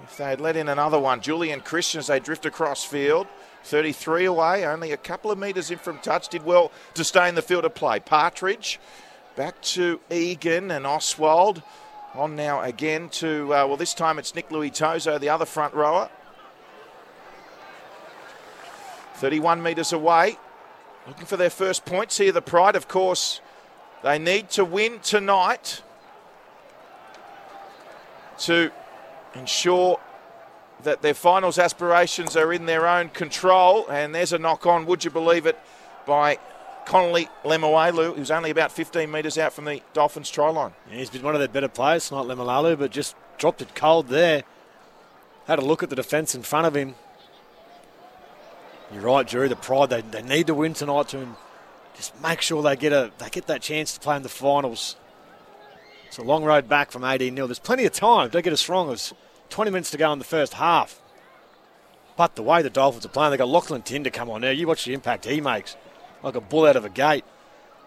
[0.02, 1.20] if they had let in another one.
[1.20, 3.26] Julian Christian as they drift across field.
[3.64, 6.28] 33 away, only a couple of metres in from touch.
[6.28, 8.00] Did well to stay in the field of play.
[8.00, 8.78] Partridge
[9.36, 11.62] back to Egan and Oswald.
[12.14, 15.74] On now again to, uh, well, this time it's Nick Louis Tozo, the other front
[15.74, 16.10] rower.
[19.14, 20.38] 31 metres away.
[21.06, 22.32] Looking for their first points here.
[22.32, 23.40] The Pride, of course,
[24.04, 25.80] they need to win tonight
[28.40, 28.70] to
[29.34, 29.98] ensure
[30.82, 33.88] that their finals aspirations are in their own control.
[33.88, 35.58] And there's a knock on, would you believe it,
[36.04, 36.38] by
[36.84, 40.74] Connelly Lemuelu, who's only about 15 metres out from the Dolphins try line.
[40.90, 44.08] Yeah, he's been one of their better players tonight, Lemuelu, but just dropped it cold
[44.08, 44.42] there.
[45.46, 46.94] Had a look at the defence in front of him.
[48.92, 49.48] You're right, Drew.
[49.48, 51.26] The pride they, they need to win tonight to
[51.96, 54.96] just make sure they get a they get that chance to play in the finals.
[56.06, 58.30] It's a long road back from 18 0 There's plenty of time.
[58.30, 58.88] Don't get us wrong.
[58.88, 59.12] There's
[59.50, 61.00] 20 minutes to go in the first half.
[62.16, 64.50] But the way the Dolphins are playing, they've got Lachlan Tin to come on now.
[64.50, 65.76] You watch the impact he makes,
[66.22, 67.24] like a bull out of a gate.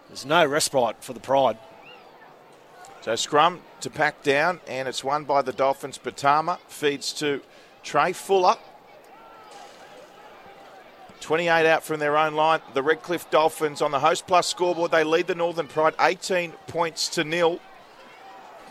[0.08, 1.56] There's no respite for the Pride.
[3.00, 5.98] So scrum to pack down, and it's won by the Dolphins.
[5.98, 7.40] Pitama feeds to
[7.82, 8.56] Trai Fuller.
[11.20, 12.60] 28 out from their own line.
[12.74, 14.90] The Redcliffe Dolphins on the Host Plus scoreboard.
[14.90, 17.60] They lead the Northern Pride 18 points to nil.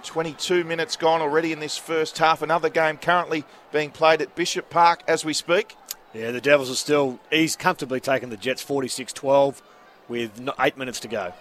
[0.04, 2.42] 22 minutes gone already in this first half.
[2.42, 5.76] Another game currently being played at Bishop Park as we speak.
[6.14, 9.62] Yeah, the Devils are still, he's comfortably taken the Jets 46 12
[10.08, 11.34] with eight minutes to go.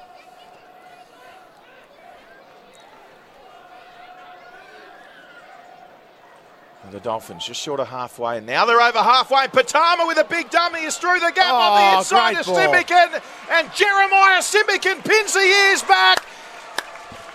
[6.87, 8.38] And the Dolphins just short of halfway.
[8.38, 9.49] And now they're over halfway.
[9.49, 12.55] Pitama with a big dummy is through the gap on the Oh, inside of ball.
[12.55, 13.22] Simbiken.
[13.51, 16.25] And Jeremiah Simbiken pins the ears back.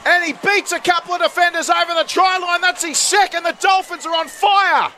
[0.06, 2.62] And he beats a couple of defenders over the try line.
[2.62, 3.44] That's his second.
[3.44, 4.94] The Dolphins are on fire.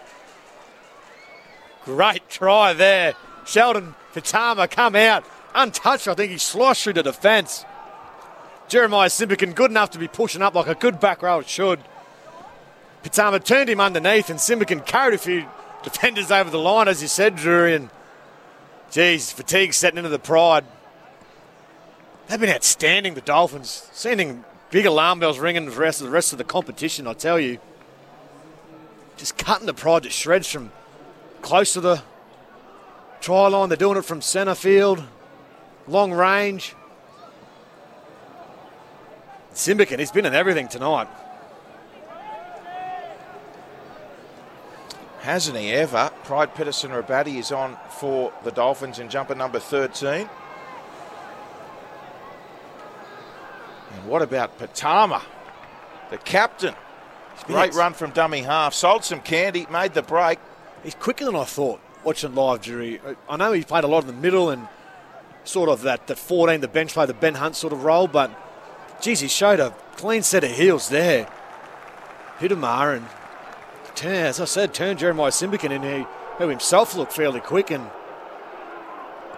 [1.85, 3.15] Great try there.
[3.47, 5.25] Sheldon Pitama come out.
[5.55, 7.65] Untouched, I think he sliced through the defence.
[8.67, 11.79] Jeremiah Simbiken good enough to be pushing up like a good back row should.
[13.03, 15.45] Pitama turned him underneath and Simbiken carried a few
[15.83, 17.75] defenders over the line, as you said, Drury.
[17.75, 17.89] And
[18.91, 20.63] geez, fatigue setting into the pride.
[22.27, 23.89] They've been outstanding, the Dolphins.
[23.91, 27.59] Sending big alarm bells ringing of the rest of the competition, I tell you.
[29.17, 30.71] Just cutting the pride to shreds from
[31.41, 32.01] close to the
[33.19, 33.69] try line.
[33.69, 35.03] They're doing it from centre field,
[35.87, 36.73] long range.
[39.53, 41.07] Simbiken, he's been in everything tonight.
[45.23, 46.12] Hasn't he ever?
[46.25, 50.29] Pride Pedersen Rabati is on for the Dolphins in jumper number 13.
[53.93, 55.21] And what about Pitama,
[56.09, 56.75] the captain?
[57.45, 58.73] Great run from dummy half.
[58.73, 60.39] Sold some candy, made the break.
[60.83, 62.99] He's quicker than I thought watching live, Jury.
[63.29, 64.67] I know he played a lot in the middle and
[65.45, 68.29] sort of that, that 14, the bench play, the Ben Hunt sort of role, but
[69.01, 71.29] geez, he showed a clean set of heels there.
[72.39, 73.07] Hidamar and,
[74.01, 76.06] as I said, turned Jeremiah Simbiken in he,
[76.38, 77.71] who himself looked fairly quick.
[77.71, 77.89] And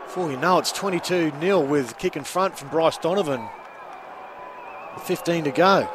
[0.05, 3.47] before you know it's 22 0 with kick in front from Bryce Donovan.
[5.03, 5.89] 15 to go.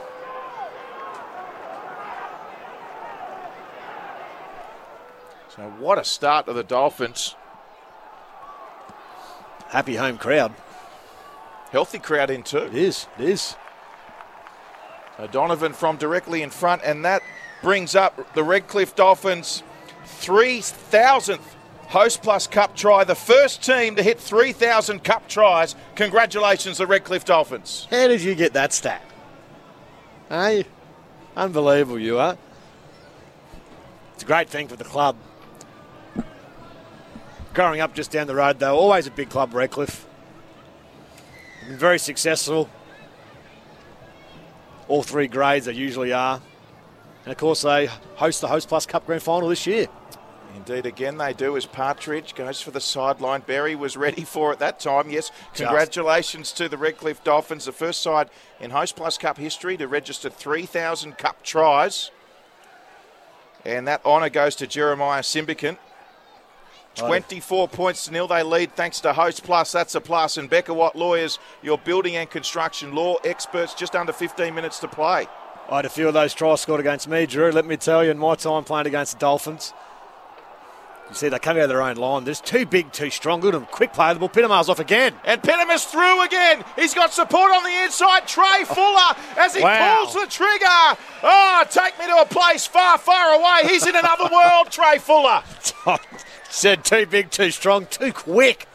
[5.57, 7.35] So what a start to the Dolphins.
[9.68, 10.53] Happy home crowd.
[11.70, 12.59] Healthy crowd in too.
[12.59, 13.57] It is, it is.
[15.16, 17.23] So Donovan from directly in front, and that
[17.62, 19.62] brings up the Redcliffe Dolphins'
[20.05, 21.40] 3,000th
[21.88, 25.75] Host Plus Cup try, the first team to hit 3,000 Cup tries.
[25.96, 27.88] Congratulations, the Redcliffe Dolphins.
[27.90, 29.03] How did you get that stat?
[30.29, 30.66] Hey,
[31.37, 32.38] unbelievable you are.
[34.14, 35.16] It's a great thing for the club.
[37.55, 40.07] Growing up just down the road, though, always a big club, Redcliffe.
[41.66, 42.70] Been very successful.
[44.87, 46.40] All three grades they usually are.
[47.24, 49.88] And of course, they host the Host Plus Cup Grand Final this year.
[50.56, 53.42] Indeed, again they do as Partridge goes for the sideline.
[53.46, 55.11] Berry was ready for it that time.
[55.11, 59.87] Yes, congratulations to the Redcliffe Dolphins, the first side in Host Plus Cup history to
[59.87, 62.11] register 3,000 Cup tries.
[63.64, 65.76] And that honour goes to Jeremiah Simbiken.
[66.96, 68.26] 24 points to nil.
[68.26, 69.70] They lead thanks to Host Plus.
[69.72, 70.37] That's a plus.
[70.37, 74.88] And Becca Watt Lawyers, your building and construction law experts, just under 15 minutes to
[74.88, 75.28] play.
[75.70, 77.50] I had a few of those tries scored against me, Drew.
[77.52, 79.72] Let me tell you, in my time playing against the Dolphins,
[81.09, 82.24] you see, they come out of their own line.
[82.24, 83.40] There's too big, too strong.
[83.40, 84.12] Good and quick play.
[84.12, 84.28] The ball.
[84.28, 85.14] Pitama's off again.
[85.24, 86.64] And Pitama's through again.
[86.76, 88.24] He's got support on the inside.
[88.28, 88.64] Trai oh.
[88.64, 89.96] Fuller as he Wow.
[90.04, 90.98] pulls the trigger.
[91.22, 93.68] Oh, take me to a place far, far away.
[93.72, 95.42] He's in another world, Trai Fuller.
[96.48, 98.66] Said too big, too strong, too quick.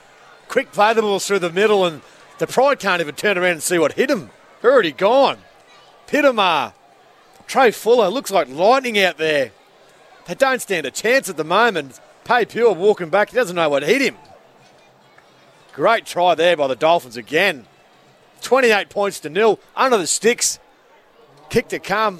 [0.49, 2.01] Quick play the ball through the middle, and
[2.37, 4.29] the Pride can't even turn around and see what hit him.
[4.61, 5.37] They're already gone.
[6.07, 6.73] Pitama,
[7.47, 9.51] Trai Fuller, looks like lightning out there.
[10.25, 11.99] They don't stand a chance at the moment.
[12.23, 14.17] Pay Pure walking back, he doesn't know what hit him.
[15.73, 17.67] Great try there by the Dolphins again.
[18.41, 20.59] 28 points to nil, under the sticks.
[21.49, 22.19] Kick to come.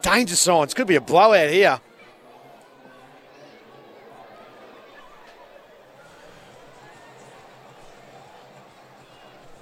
[0.00, 1.80] Danger signs, could be a blowout here.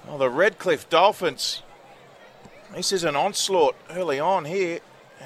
[0.07, 1.61] Well, the Redcliffe Dolphins.
[2.73, 4.79] This is an onslaught early on here.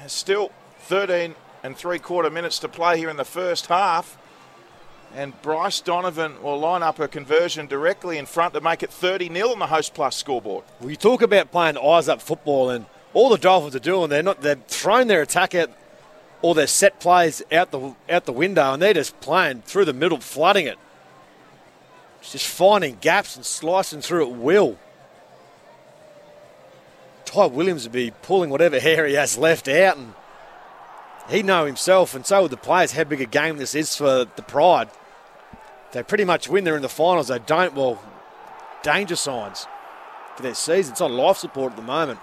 [0.08, 4.18] Still 13 and three quarter minutes to play here in the first half.
[5.14, 9.32] And Bryce Donovan will line up a conversion directly in front to make it 30
[9.32, 10.64] 0 on the Host Plus scoreboard.
[10.80, 14.42] We talk about playing eyes up football, and all the Dolphins are doing, they're not
[14.42, 15.70] they're throwing their attack out
[16.42, 19.92] all their set plays out the out the window, and they're just playing through the
[19.92, 20.78] middle, flooding it,
[22.22, 24.76] just finding gaps and slicing through at will.
[27.26, 30.14] Ty Williams would be pulling whatever hair he has left out, and
[31.28, 34.24] he'd know himself, and so would the players how big a game this is for
[34.36, 34.88] the Pride.
[35.92, 36.64] They pretty much win.
[36.64, 37.28] They're in the finals.
[37.28, 37.74] They don't.
[37.74, 38.02] Well,
[38.82, 39.66] danger signs
[40.36, 40.92] for their season.
[40.92, 42.20] It's on life support at the moment.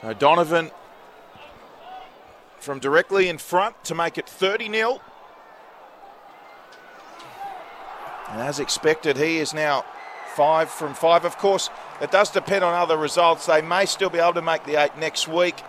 [0.00, 0.70] So Donovan
[2.58, 5.00] from directly in front to make it 30 0.
[8.32, 9.84] And as expected, he is now
[10.34, 11.24] five from five.
[11.24, 11.68] Of course,
[12.00, 13.46] it does depend on other results.
[13.46, 15.62] They may still be able to make the eight next week,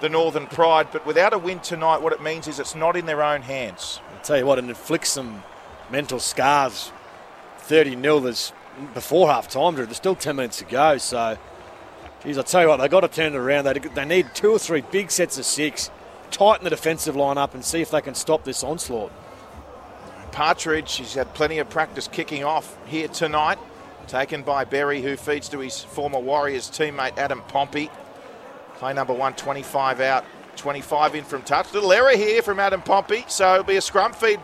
[0.00, 3.06] the Northern Pride, but without a win tonight, what it means is it's not in
[3.06, 4.00] their own hands.
[4.14, 5.42] I'll tell you what, it inflicts some
[5.90, 6.92] mental scars.
[7.58, 8.52] 30 0 there's
[8.94, 9.86] before half time, Drew.
[9.86, 10.98] There's still 10 minutes to go.
[10.98, 11.38] So,
[12.22, 13.64] geez, I'll tell you what, they've got to turn it around.
[13.64, 15.90] They, they need two or three big sets of six,
[16.30, 19.12] tighten the defensive line up, and see if they can stop this onslaught.
[20.32, 23.58] Partridge, he's had plenty of practice kicking off here tonight.
[24.06, 27.90] Taken by Berry, who feeds to his former Warriors teammate Adam Pompey.
[28.74, 30.24] Play number one, 25 out,
[30.56, 31.72] 25 in from touch.
[31.72, 34.40] Little error here from Adam Pompey, so it'll be a scrum feed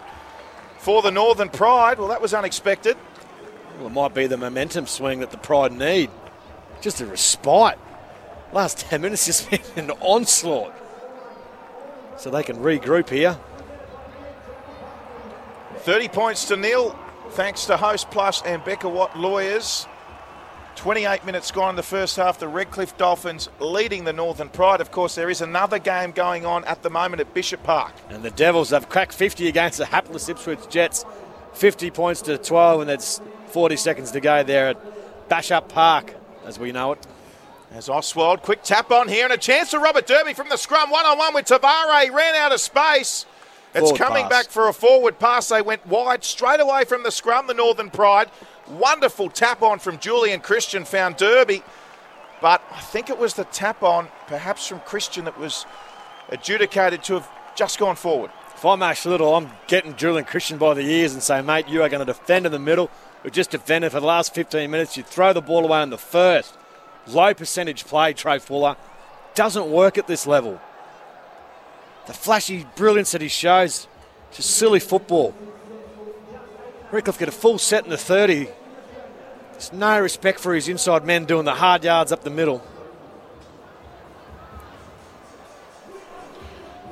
[0.78, 1.98] for the Northern Pride.
[1.98, 2.96] Well, that was unexpected.
[3.78, 6.10] Well, it might be the momentum swing that the Pride need.
[6.80, 7.78] Just a respite.
[8.52, 10.74] Last 10 minutes just been an onslaught.
[12.18, 13.38] So they can regroup here.
[15.86, 16.98] 30 points to nil,
[17.30, 19.86] thanks to Host Plus and Becca Watt Lawyers.
[20.74, 22.40] 28 minutes gone in the first half.
[22.40, 24.80] The Redcliffe Dolphins leading the Northern Pride.
[24.80, 27.92] Of course, there is another game going on at the moment at Bishop Park.
[28.10, 31.04] And the Devils have cracked 50 against the hapless Ipswich Jets.
[31.52, 33.20] 50 points to 12, and that's
[33.50, 37.06] 40 seconds to go there at Bash Up Park, as we know it.
[37.70, 40.90] As Oswald, quick tap on here and a chance for Robert Derby from the scrum.
[40.90, 42.12] One on one with Te Whare.
[42.12, 43.24] Ran out of space.
[43.76, 44.30] It's Forward coming pass.
[44.30, 45.48] back for a forward pass.
[45.48, 48.30] They went wide straight away from the scrum, the Northern Pride.
[48.66, 51.62] Wonderful tap on from Julian Christian, found Derby.
[52.40, 55.66] But I think it was the tap on, perhaps from Christian, that was
[56.30, 58.30] adjudicated to have just gone forward.
[58.54, 61.82] If I'm Ash Little, I'm getting Julian Christian by the ears and saying, mate, you
[61.82, 62.90] are going to defend in the middle.
[63.24, 64.96] We just defended for the last 15 minutes.
[64.96, 66.56] You throw the ball away in the first.
[67.06, 68.76] Low percentage play, Trai Fuller.
[69.34, 70.60] Doesn't work at this level.
[72.06, 73.88] The flashy brilliance that he shows,
[74.32, 75.34] just silly football.
[76.92, 78.48] Redcliffe get a full set in the 30.
[79.52, 82.64] There's no respect for his inside men doing the hard yards up the middle.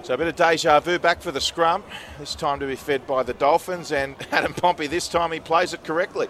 [0.03, 1.83] So a bit of deja vu back for the scrum.
[2.19, 5.73] This time to be fed by the Dolphins, and Adam Pompey this time he plays
[5.73, 6.29] it correctly.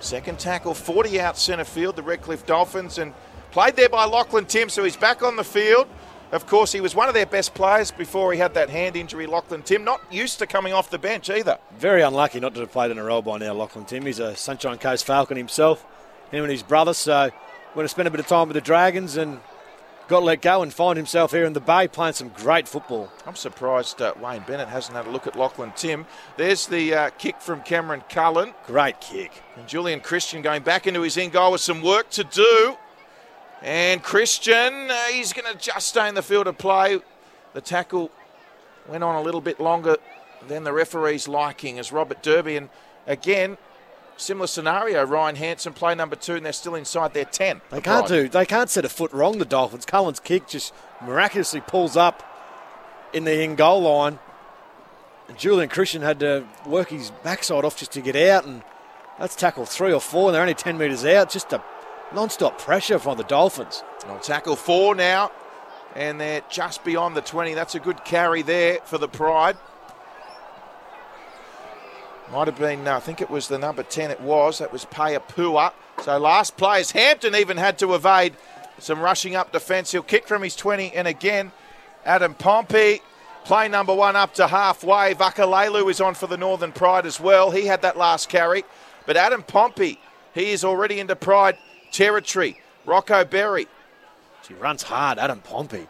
[0.00, 3.12] Second tackle, 40 out centre field, the Redcliffe Dolphins, and
[3.50, 5.86] played there by Lachlan Tim, so he's back on the field.
[6.34, 9.24] Of course, he was one of their best players before he had that hand injury,
[9.24, 9.84] Lachlan Tim.
[9.84, 11.58] Not used to coming off the bench either.
[11.78, 14.04] Very unlucky not to have played in a role by now, Lachlan Tim.
[14.04, 15.86] He's a Sunshine Coast Falcon himself,
[16.32, 17.30] him and his brother, so
[17.72, 19.38] going to spend a bit of time with the Dragons and
[20.08, 23.10] got let go and find himself here in the Bay playing some great football.
[23.26, 26.04] I'm surprised uh, Wayne Bennett hasn't had a look at Lachlan Tim.
[26.36, 28.54] There's the uh, kick from Cameron Cullen.
[28.66, 29.42] Great kick.
[29.56, 32.76] And Julian Christian going back into his in goal with some work to do.
[33.64, 37.00] And Christian, uh, he's going to just stay in the field of play.
[37.54, 38.12] The tackle
[38.88, 39.96] went on a little bit longer
[40.46, 42.56] than the referee's liking as Robert Derby.
[42.56, 42.68] And
[43.06, 43.56] again,
[44.16, 47.60] Similar scenario, Ryan Hanson play number two, and they're still inside their ten.
[47.70, 48.28] They can't do.
[48.28, 49.38] They can't set a foot wrong.
[49.38, 49.84] The Dolphins.
[49.84, 50.72] Cullen's kick just
[51.04, 52.22] miraculously pulls up
[53.12, 54.20] in the in goal line,
[55.28, 58.62] and Julian Christian had to work his backside off just to get out, and
[59.18, 61.28] that's tackle three or four, and they're only ten metres out.
[61.28, 61.60] Just a
[62.14, 63.82] non-stop pressure from the Dolphins.
[64.06, 65.32] Well, tackle four now,
[65.94, 67.54] and they're just beyond the twenty.
[67.54, 69.56] That's a good carry there for the Pride.
[72.32, 74.58] Might have been, uh, I think it was the number 10 it was.
[74.58, 75.72] That was Pua.
[76.02, 78.34] So last plays, Hampton even had to evade
[78.78, 79.92] some rushing up defence.
[79.92, 80.92] He'll kick from his 20.
[80.94, 81.52] And again,
[82.04, 83.02] Adam Pompey,
[83.44, 85.14] play number one up to halfway.
[85.14, 87.50] Vakalelu is on for the Northern Pride as well.
[87.50, 88.64] He had that last carry.
[89.06, 90.00] But Adam Pompey,
[90.32, 91.58] he is already into Pride
[91.94, 92.60] territory.
[92.84, 93.66] Rocco Berry.
[94.46, 95.86] She runs hard, Adam Pompey.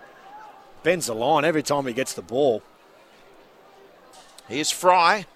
[0.84, 2.62] Bends the line every time he gets the ball.
[4.48, 5.26] Here's Fry.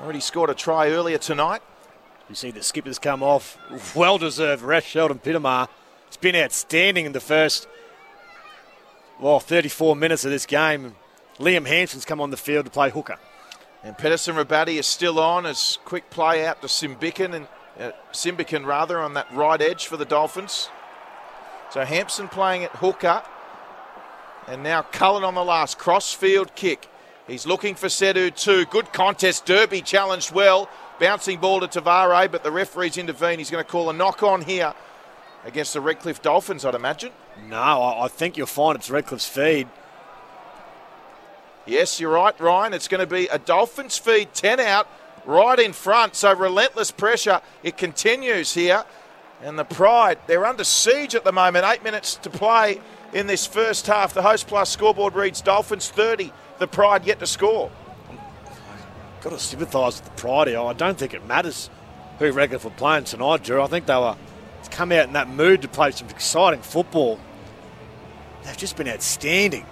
[0.00, 1.62] Already scored a try earlier tonight.
[2.28, 3.58] You see the skippers come off.
[3.96, 5.68] Well deserved rest, Sheldon Pitama.
[6.08, 7.66] It's been outstanding in the first,
[9.18, 10.94] well, 34 minutes of this game.
[11.38, 13.18] Liam Hampson's come on the field to play hooker.
[13.82, 17.46] And Pedersen Rabadi is still on as quick play out to Simbiken and
[17.78, 20.68] uh, Simbiken rather on that right edge for the Dolphins.
[21.70, 23.22] So Hampson playing at hooker.
[24.46, 26.88] And now Cullen on the last crossfield kick.
[27.26, 28.66] He's looking for Setu Tu.
[28.66, 29.46] Good contest.
[29.46, 30.68] Derby challenged well.
[31.00, 33.40] Bouncing ball to Te Whare, but the referee's intervened.
[33.40, 34.74] He's going to call a knock on here
[35.44, 37.12] against the Redcliffe Dolphins, I'd imagine.
[37.48, 39.68] No, I think you'll find it's Redcliffe's feed.
[41.66, 42.74] Yes, you're right, Ryan.
[42.74, 44.86] It's going to be a Dolphins feed, 10 out,
[45.26, 46.14] right in front.
[46.16, 47.40] So relentless pressure.
[47.62, 48.84] It continues here.
[49.42, 51.66] And the Pride, they're under siege at the moment.
[51.66, 52.80] Eight minutes to play
[53.12, 54.14] in this first half.
[54.14, 57.70] The Host Plus scoreboard reads Dolphins 30, the Pride yet to score.
[58.08, 60.60] I've Got to sympathise with the Pride here.
[60.60, 61.68] I don't think it matters
[62.18, 63.60] who Redcliffe were playing tonight, Drew.
[63.60, 64.16] I think they were
[64.74, 67.18] come out in that mood to play some exciting football.
[68.42, 69.64] They've just been outstanding.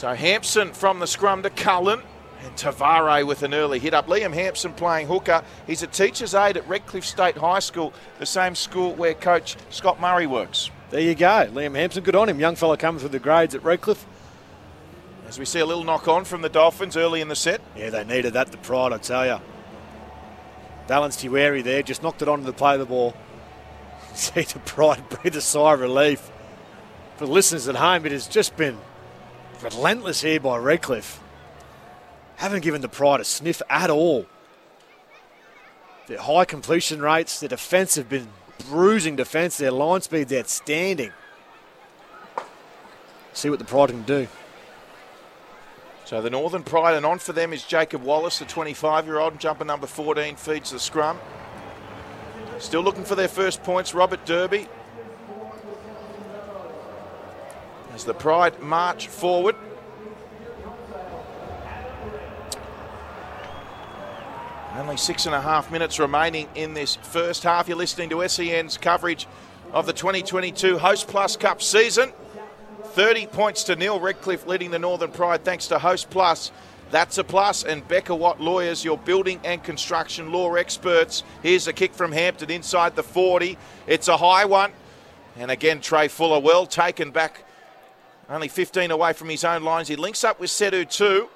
[0.00, 2.00] So Hampson from the scrum to Cullen.
[2.42, 4.06] And Te Whare with an early hit up.
[4.06, 5.44] Liam Hampson playing hooker.
[5.66, 10.00] He's a teacher's aide at Redcliffe State High School, the same school where coach Scott
[10.00, 10.70] Murray works.
[10.88, 11.50] There you go.
[11.52, 12.40] Liam Hampson, good on him.
[12.40, 14.06] Young fella coming through the grades at Redcliffe.
[15.28, 17.60] As we see a little knock on from the Dolphins early in the set.
[17.76, 19.38] Yeah, they needed that, the pride, I tell you.
[20.88, 23.14] Valynce Te Whare there, just knocked it onto the play of the ball.
[24.14, 26.30] See the pride breathe a sigh of relief.
[27.18, 28.78] For the listeners at home, it has just been
[29.62, 31.20] relentless here by Redcliffe.
[32.36, 34.26] Haven't given the pride a sniff at all.
[36.06, 38.28] Their high completion rates, their defence have been
[38.68, 41.12] bruising defence, their line speed's outstanding.
[43.32, 44.26] See what the pride can do.
[46.04, 49.38] So the Northern Pride and on for them is Jacob Wallace, the 25 year old,
[49.38, 51.18] jumper number 14, feeds the scrum.
[52.58, 54.66] Still looking for their first points, Robert Derby.
[57.92, 59.56] As the Pride march forward.
[64.76, 67.68] Only six and a half minutes remaining in this first half.
[67.68, 69.26] You're listening to SEN's coverage
[69.72, 72.12] of the 2022 Host Plus Cup season.
[72.84, 74.00] 30 points to nil.
[74.00, 76.52] Redcliffe leading the Northern Pride thanks to Host Plus.
[76.90, 77.64] That's a plus.
[77.64, 81.24] And Becca Watt Lawyers, your building and construction law experts.
[81.42, 83.58] Here's a kick from Hampton inside the 40.
[83.86, 84.72] It's a high one.
[85.36, 87.44] And again, Trey Fuller well taken back.
[88.30, 89.88] Only 15 away from his own lines.
[89.88, 91.28] He links up with Setu Tu.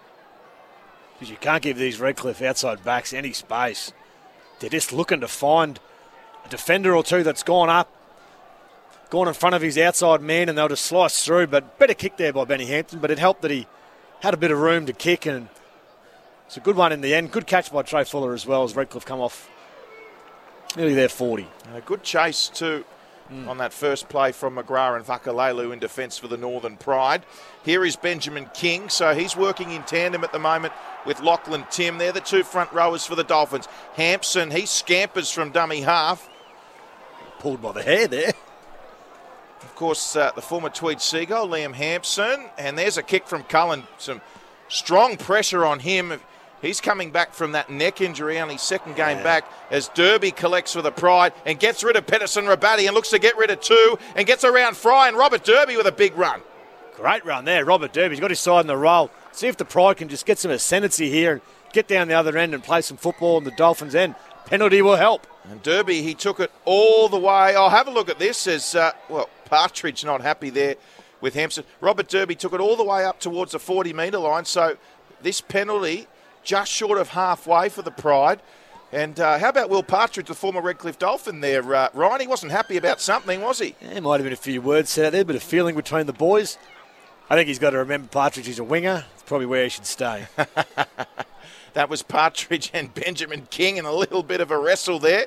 [1.15, 3.93] Because you can't give these Redcliffe outside backs any space.
[4.61, 5.81] They're just looking to find
[6.45, 7.91] a defender or two that's gone up
[9.15, 11.47] gone in front of his outside man and they'll just slice through.
[11.47, 12.99] But better kick there by Benny Hampton.
[12.99, 13.67] But it helped that he
[14.21, 15.49] had a bit of room to kick and
[16.47, 17.31] it's a good one in the end.
[17.31, 19.49] Good catch by Trai Fuller as well as Redcliffe come off
[20.77, 21.47] nearly there 40.
[21.69, 22.49] And a good chase
[23.43, 27.25] to on that first play from McGrath and Vakalelu in defence for the Northern Pride.
[27.65, 30.73] Here is Benjamin King, so he's working in tandem at the moment
[31.07, 31.99] with Lachlan Tim.
[31.99, 33.69] They're the two front rowers for the Dolphins.
[33.95, 36.29] Hampson, he scampers from dummy half.
[37.39, 38.33] Pulled by the hair there.
[39.63, 43.85] Of course, uh, the former Tweed Seagull, Liam Hampson, and there's a kick from Cullen.
[43.99, 44.21] Some
[44.69, 46.21] strong pressure on him.
[46.65, 50.81] He's coming back from that neck injury, only second game back, as Derby collects for
[50.81, 53.99] the pride and gets rid of Pedersen Rabatti and looks to get rid of two
[54.17, 56.41] and gets around Fry and Robert Derby with a big run.
[56.97, 58.15] Great run there, Robert Derby.
[58.15, 59.11] He's got his side in the roll.
[59.33, 61.41] See if the Pride can just get some ascendancy here and
[61.75, 64.15] get down the other end and play some football on the Dolphins' end.
[64.47, 65.27] Penalty will help.
[65.51, 67.55] And Derby, he took it all the way.
[67.55, 70.77] I'll have a look at this as, uh, well, Partridge not happy there
[71.21, 71.65] with Hampson.
[71.83, 74.47] Robert Derby took it all the way up towards the 40 metre line.
[74.47, 74.79] So
[75.21, 76.07] this penalty
[76.45, 78.41] just short of halfway for the Pride.
[78.93, 81.75] And uh, how about Will Partridge, the former Redcliffe Dolphin there?
[81.75, 83.75] Uh, Ryan, he wasn't happy about something, was he?
[83.81, 86.13] There might have been a few words said out there, but a feeling between the
[86.13, 86.59] boys.
[87.29, 89.05] I think he's got to remember Partridge is a winger.
[89.15, 90.27] It's probably where he should stay.
[91.75, 95.27] That was Partridge and Benjamin King in a little bit of a wrestle there.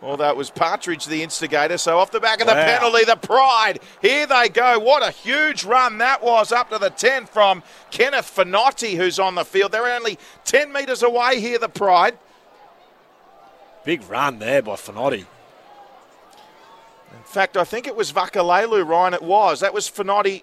[0.00, 1.76] Although that was Partridge the instigator.
[1.76, 2.78] So off the back of the Wow.
[2.78, 3.80] penalty, the pride.
[4.00, 4.78] Here they go.
[4.78, 9.34] What a huge run that was up to the 10 from Kenneth Finotti, who's on
[9.34, 9.72] the field.
[9.72, 12.16] They're only 10 metres away here, the pride.
[13.84, 15.26] Big run there by Finotti.
[17.12, 19.14] In fact, I think it was Vakalelu, Ryan.
[19.14, 19.60] It was.
[19.60, 20.42] That was Finotti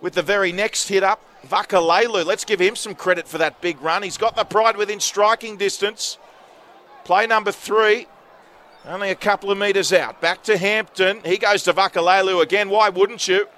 [0.00, 1.22] with the very next hit up.
[1.46, 2.24] Vakalelu.
[2.24, 4.02] Let's give him some credit for that big run.
[4.02, 6.18] He's got the pride within striking distance.
[7.04, 8.08] Play number three.
[8.88, 10.20] Only a couple of metres out.
[10.20, 11.20] Back to Hampton.
[11.24, 12.70] He goes to Vakalelu again.
[12.70, 13.48] Why wouldn't you?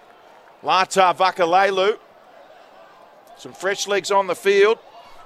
[0.62, 1.98] Lata Vakalelu.
[3.36, 4.78] Some fresh legs on the field.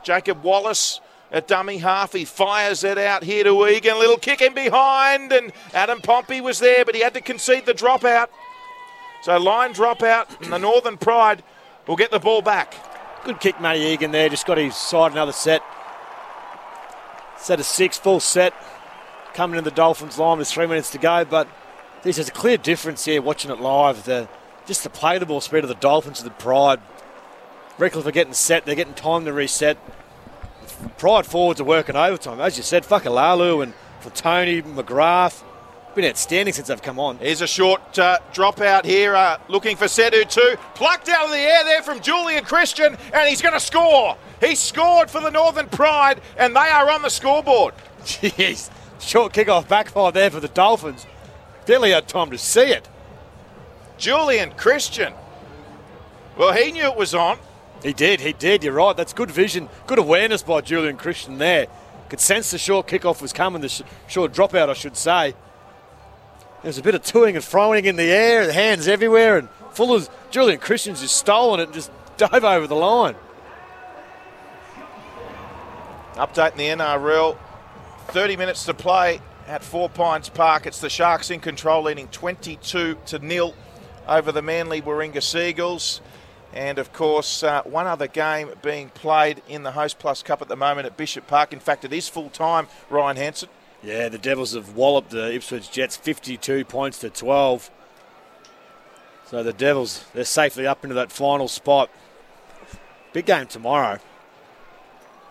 [0.02, 1.00] Jacob Wallace
[1.30, 2.12] at dummy half.
[2.12, 3.96] He fires it out here to Egan.
[3.96, 5.30] Little kick in behind.
[5.30, 8.26] And Adam Pompey was there, but he had to concede the dropout.
[9.22, 10.42] So line dropout.
[10.42, 11.44] And the Northern Pride
[11.86, 12.74] will get the ball back.
[13.24, 14.28] Good kick, Matty Egan there.
[14.28, 15.62] Just got his side another set.
[17.38, 18.52] Set of six, full set.
[19.34, 21.24] Coming in the Dolphins line with three minutes to go.
[21.24, 21.48] But
[22.02, 24.04] there's a clear difference here watching it live.
[24.04, 24.28] The,
[24.66, 26.80] just the play the ball speed of the Dolphins and the Pride.
[27.78, 28.66] Redcliffe are getting set.
[28.66, 29.78] They're getting time to reset.
[30.98, 32.40] Pride forwards are working overtime.
[32.40, 35.42] As you said, Fakalalu and for Tony McGrath.
[35.94, 37.18] Been outstanding since they've come on.
[37.18, 40.56] Here's a short uh, dropout here, uh, looking for Setu Tu.
[40.74, 44.16] Plucked out of the air there from Julian Christian, and he's going to score.
[44.40, 47.74] He scored for the Northern Pride, and they are on the scoreboard.
[48.04, 48.70] Jeez.
[49.02, 51.06] Short kick-off backfire there for the Dolphins.
[51.66, 52.88] Barely had time to see it.
[53.98, 55.12] Julian Christian.
[56.36, 57.38] Well, he knew it was on.
[57.82, 58.62] He did, he did.
[58.62, 58.96] You're right.
[58.96, 61.66] That's good vision, good awareness by Julian Christian there.
[62.08, 65.34] Could sense the short kickoff was coming, the sh- short dropout, I should say.
[66.62, 70.08] There's a bit of toing and throwing in the air, the hands everywhere, and Fuller's
[70.30, 73.16] Julian Christian's just stolen it and just dove over the line.
[76.14, 77.36] Update in the NRL.
[78.12, 80.66] 30 minutes to play at Four Pines Park.
[80.66, 83.54] It's the Sharks in control, leading 22 to nil
[84.06, 86.02] over the Manly Warringah Seagulls.
[86.52, 90.48] And of course, uh, one other game being played in the Host Plus Cup at
[90.48, 91.54] the moment at Bishop Park.
[91.54, 93.48] In fact, it is full time, Ryan Hansen.
[93.82, 97.70] Yeah, the Devils have walloped the Ipswich Jets 52 points to 12.
[99.24, 101.88] So the Devils, they're safely up into that final spot.
[103.14, 104.00] Big game tomorrow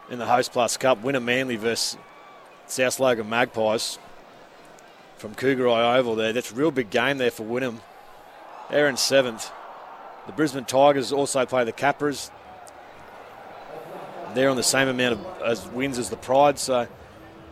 [0.09, 1.03] in the Host Plus Cup.
[1.03, 1.99] Wynnum Manly versus
[2.72, 3.99] South Logan Magpies
[5.17, 6.32] from Kougari Oval there.
[6.32, 7.82] That's a real big game there for Wynnum.
[8.69, 9.51] They're in seventh.
[10.26, 12.32] The Brisbane Tigers also play the Capras.
[14.34, 16.88] They're on the same amount of as wins as the Pride, so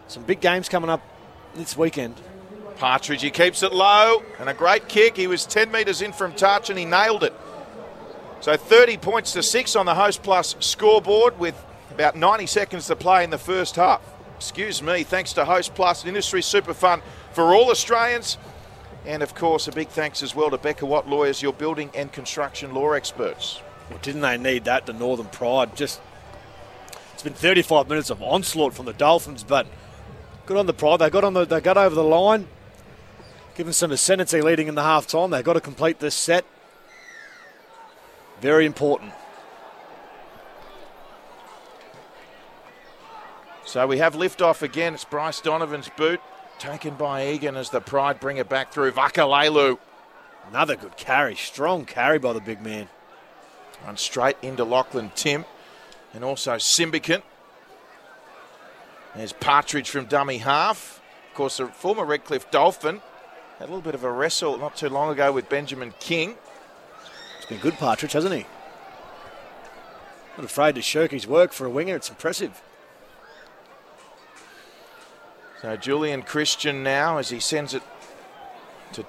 [0.07, 1.01] some big games coming up
[1.53, 2.15] this weekend.
[2.77, 5.17] Partridge, he keeps it low and a great kick.
[5.17, 7.33] He was 10 metres in from touch and he nailed it.
[8.39, 11.61] So 30 points to 6 on the Host Plus scoreboard with
[11.91, 14.01] about 90 seconds to play in the first half.
[14.39, 17.01] Excuse me, thanks to Host Plus, an industry super fun
[17.33, 18.37] for all Australians.
[19.05, 22.09] And of course, a big thanks as well to Becca Watt Lawyers, your building and
[22.09, 23.61] construction law experts.
[23.89, 25.75] Well, didn't they need that, the Northern Pride?
[25.75, 25.99] Just
[27.13, 29.67] It's been 35 minutes of onslaught from the Dolphins, but
[30.45, 31.01] good on the Pride.
[31.01, 32.47] They got on the, they got over the line,
[33.55, 35.31] given some ascendancy leading in the half time.
[35.31, 36.45] They've got to complete this set.
[38.39, 39.11] Very important.
[43.69, 44.95] So we have liftoff again.
[44.95, 46.19] It's Bryce Donovan's boot,
[46.57, 48.93] taken by Egan as the Pride bring it back through.
[48.93, 49.77] Vakalelu
[50.49, 51.35] Another good carry.
[51.35, 52.87] Strong carry by the big man.
[53.85, 55.45] run straight into Lachlan Tim
[56.15, 57.21] and also Simbiken.
[59.15, 60.99] There's Partridge from dummy half.
[61.29, 63.03] Of course, a former Redcliffe Dolphin.
[63.59, 66.37] Had a little bit of a wrestle not too long ago with Benjamin King.
[67.37, 68.47] It's been good, Partridge, hasn't he?
[70.37, 71.95] Not afraid to shirk his work for a winger.
[71.95, 72.63] It's impressive.
[75.61, 77.83] So Julian Christian now as he sends it
[78.93, 79.05] to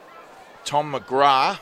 [0.64, 1.60] Tom McGrath.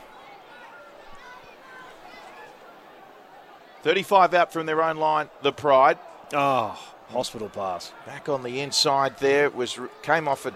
[3.83, 5.99] 35 out from their own line, the Pride.
[6.33, 6.79] Oh,
[7.11, 7.93] hospital pass.
[8.07, 10.55] Back on the inside there, it was came off a.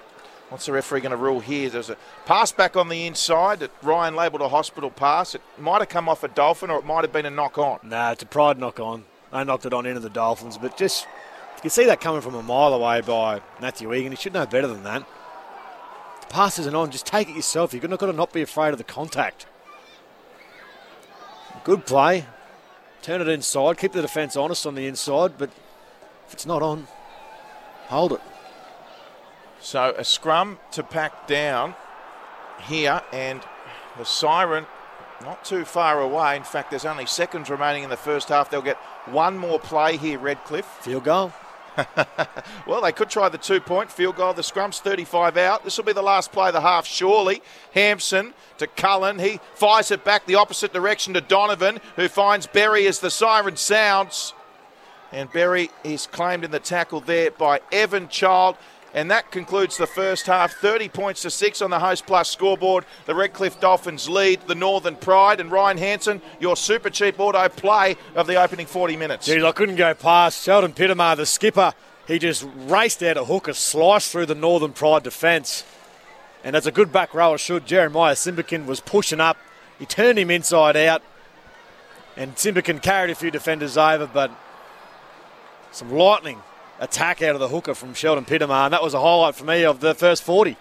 [0.49, 1.71] What's the referee going to rule here?
[1.71, 5.35] There's a pass back on the inside that Ryan labelled a hospital pass.
[5.35, 7.79] It might have come off a Dolphin or it might have been a knock on.
[7.83, 9.05] Nah, it's a pride knock on.
[9.33, 11.07] They knocked it on into the Dolphins, but just
[11.63, 14.11] you can see that coming from a mile away by Matthew Egan.
[14.11, 15.07] He should know better than that.
[16.23, 16.91] The pass isn't on.
[16.91, 17.73] Just take it yourself.
[17.73, 19.47] You've got to not be afraid of the contact.
[21.63, 22.27] Good play.
[23.01, 23.79] Turn it inside.
[23.79, 25.51] Keep the defence honest on the inside, but
[26.27, 26.89] if it's not on,
[27.87, 28.21] hold it.
[29.61, 31.77] So a scrum to pack down
[32.65, 33.41] here, and
[33.97, 34.67] the siren
[35.23, 36.37] not too far away.
[36.37, 38.51] In fact, there's only seconds remaining in the first half.
[38.51, 40.67] They'll get one more play here, Redcliffe.
[40.81, 41.33] Field goal.
[42.67, 44.35] well, they could try the two point field goal.
[44.35, 45.65] The scrum's 35 out.
[45.65, 47.43] This will be the last play of the half, surely.
[47.73, 49.19] Hampson to Cullen.
[49.19, 53.57] He fires it back the opposite direction to Donovan, who finds Berry as the siren
[53.57, 54.35] sounds.
[55.13, 58.57] And Berry is claimed in the tackle there by Evan Child.
[58.95, 60.53] And that concludes the first half.
[60.53, 62.85] 30 points to six on the Host Plus scoreboard.
[63.07, 65.41] The Redcliffe Dolphins lead the Northern Pride.
[65.41, 69.27] And Ryan Hanson, your super cheap auto play of the opening 40 minutes.
[69.27, 71.73] Geez, I couldn't go past Sheldon Pitama, the skipper.
[72.07, 75.65] He just raced out a hooker, sliced through the Northern Pride defence.
[76.45, 79.39] And as a good back rower should, Jeremiah Simbiken was pushing up.
[79.79, 81.03] He turned him inside out.
[82.15, 84.31] And Simbiken carried a few defenders over, but
[85.71, 86.43] some lightning
[86.83, 89.65] attack out of the hooker from Sheldon Pitama, and that was a highlight for me
[89.65, 90.57] of the first 40.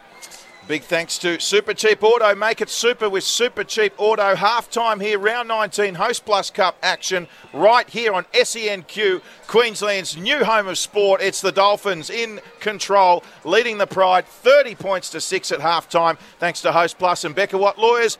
[0.67, 2.35] Big thanks to Super Cheap Auto.
[2.35, 4.35] Make it super with Super Cheap Auto.
[4.35, 10.45] Half time here, round 19, Host Plus Cup action right here on SENQ, Queensland's new
[10.45, 11.19] home of sport.
[11.21, 16.17] It's the Dolphins in control, leading the Pride 30 points to 6 at half time,
[16.39, 18.19] thanks to Host Plus and Becker Watt Lawyers.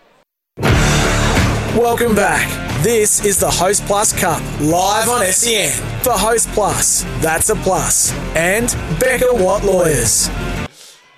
[1.78, 2.50] Welcome back.
[2.84, 5.72] This is the Host Plus Cup, live on SEN.
[6.04, 8.12] For Host Plus, that's a plus.
[8.36, 8.68] And
[9.00, 10.30] Becca Watt Lawyers.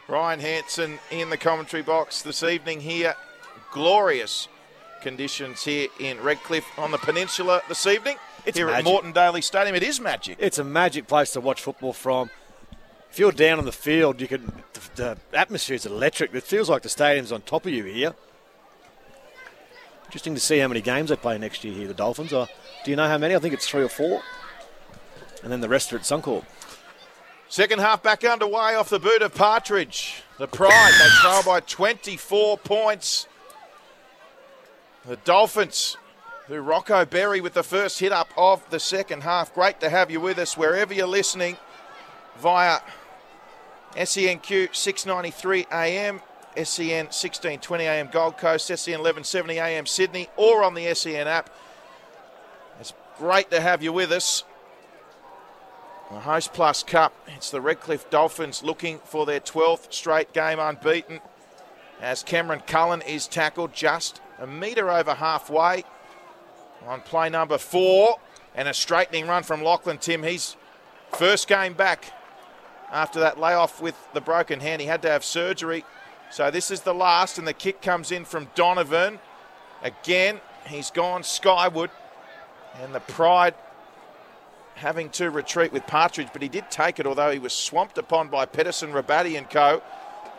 [0.07, 3.15] Ryan Hanson in the commentary box this evening here.
[3.71, 4.47] Glorious
[5.01, 8.17] conditions here in Redcliffe on the peninsula this evening.
[8.45, 8.85] It's here magic.
[8.85, 9.75] at Moreton Daily Stadium.
[9.75, 10.37] It is magic.
[10.39, 12.29] It's a magic place to watch football from.
[13.09, 14.51] If you're down on the field, you can.
[14.73, 16.31] The, the atmosphere is electric.
[16.35, 18.13] It feels like the stadium's on top of you here.
[20.13, 22.31] Interesting to see how many games they play next year here, the Dolphins.
[22.33, 22.47] Or
[22.85, 23.35] do you know how many?
[23.35, 24.21] I think it's three or four.
[25.41, 26.45] And then the rest are at Suncorp.
[27.49, 30.21] Second half back underway off the boot of Partridge.
[30.37, 33.27] The Pride, they trail by 24 points.
[35.03, 35.97] The Dolphins,
[36.45, 39.51] who Rocco Berry with the first hit up of the second half.
[39.55, 41.57] Great to have you with us wherever you're listening
[42.37, 42.81] via
[43.95, 46.21] SENQ 693 AM,
[46.55, 51.49] SEN 1620 AM Gold Coast, SEN 1170 AM Sydney, or on the SEN app.
[52.79, 54.43] It's great to have you with us.
[56.11, 61.21] The Host Plus Cup, it's the Redcliffe Dolphins looking for their 12th straight game unbeaten
[62.01, 65.85] as Cameron Cullen is tackled just a metre over halfway
[66.85, 68.17] on play number four
[68.53, 70.23] and a straightening run from Lachlan Tim.
[70.23, 70.55] He's
[71.13, 72.11] first game back
[72.91, 74.81] after that layoff with the broken hand.
[74.81, 75.85] He had to have surgery.
[76.33, 79.19] So this is the last, and the kick comes in from Donovan.
[79.83, 81.91] Again, he's gone skyward,
[82.81, 83.53] and the Pride
[84.73, 88.29] having to retreat with Partridge, but he did take it, although he was swamped upon
[88.29, 89.83] by Pedersen, Rabatti and co.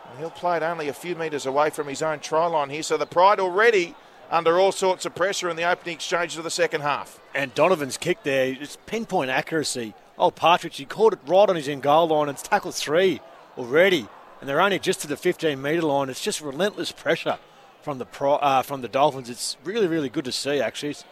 [0.09, 2.83] And he'll play it only a few metres away from his own try line here.
[2.83, 3.95] So the Pride already
[4.29, 7.21] under all sorts of pressure in the opening exchanges of the second half.
[7.33, 9.93] And Donovan's kick there, it's pinpoint accuracy.
[10.19, 12.27] Oh, Partridge, he caught it right on his in goal line.
[12.27, 13.21] It's tackle three
[13.57, 14.09] already,
[14.45, 16.07] and they're only just to the 15 metre line.
[16.07, 17.39] It's just relentless pressure
[17.81, 19.27] from the pro, uh, from the Dolphins.
[19.27, 20.61] It's really, really good to see.
[20.61, 21.03] Actually, it's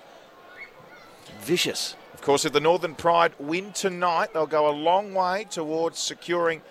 [1.41, 1.95] vicious.
[2.13, 6.61] Of course, if the Northern Pride win tonight, they'll go a long way towards securing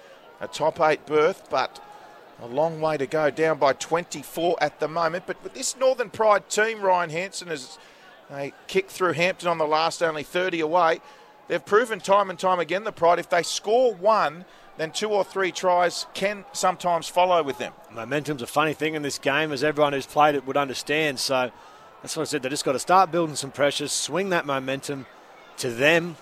[0.41, 1.83] a top eight berth, but
[2.41, 5.25] a long way to go, down by 24 at the moment.
[5.27, 7.77] But with this Northern Pride team, Ryan Hanson, as
[8.31, 11.01] they kicked through Hampton on the last, only 30 away,
[11.49, 14.45] they've proven time and time again, the Pride, if they score one,
[14.79, 17.73] then two or three tries can sometimes follow with them.
[17.93, 21.21] Momentum's a funny thing in this game, as everyone who's played it would understand.
[21.21, 21.51] So
[22.01, 22.43] that's what I said.
[22.43, 25.07] They just got to start building some pressure, swing that momentum
[25.59, 26.17] to them,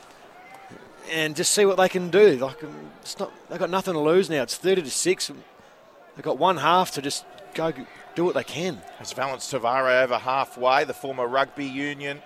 [1.10, 2.36] and just see what they can do.
[2.36, 2.58] Like
[3.00, 4.42] it's not, they've got nothing to lose now.
[4.42, 5.30] It's thirty to six.
[6.16, 7.24] They've got one half to just
[7.54, 7.72] go
[8.14, 8.82] do what they can.
[8.98, 12.20] As Valynce Te Whare over halfway, the former rugby union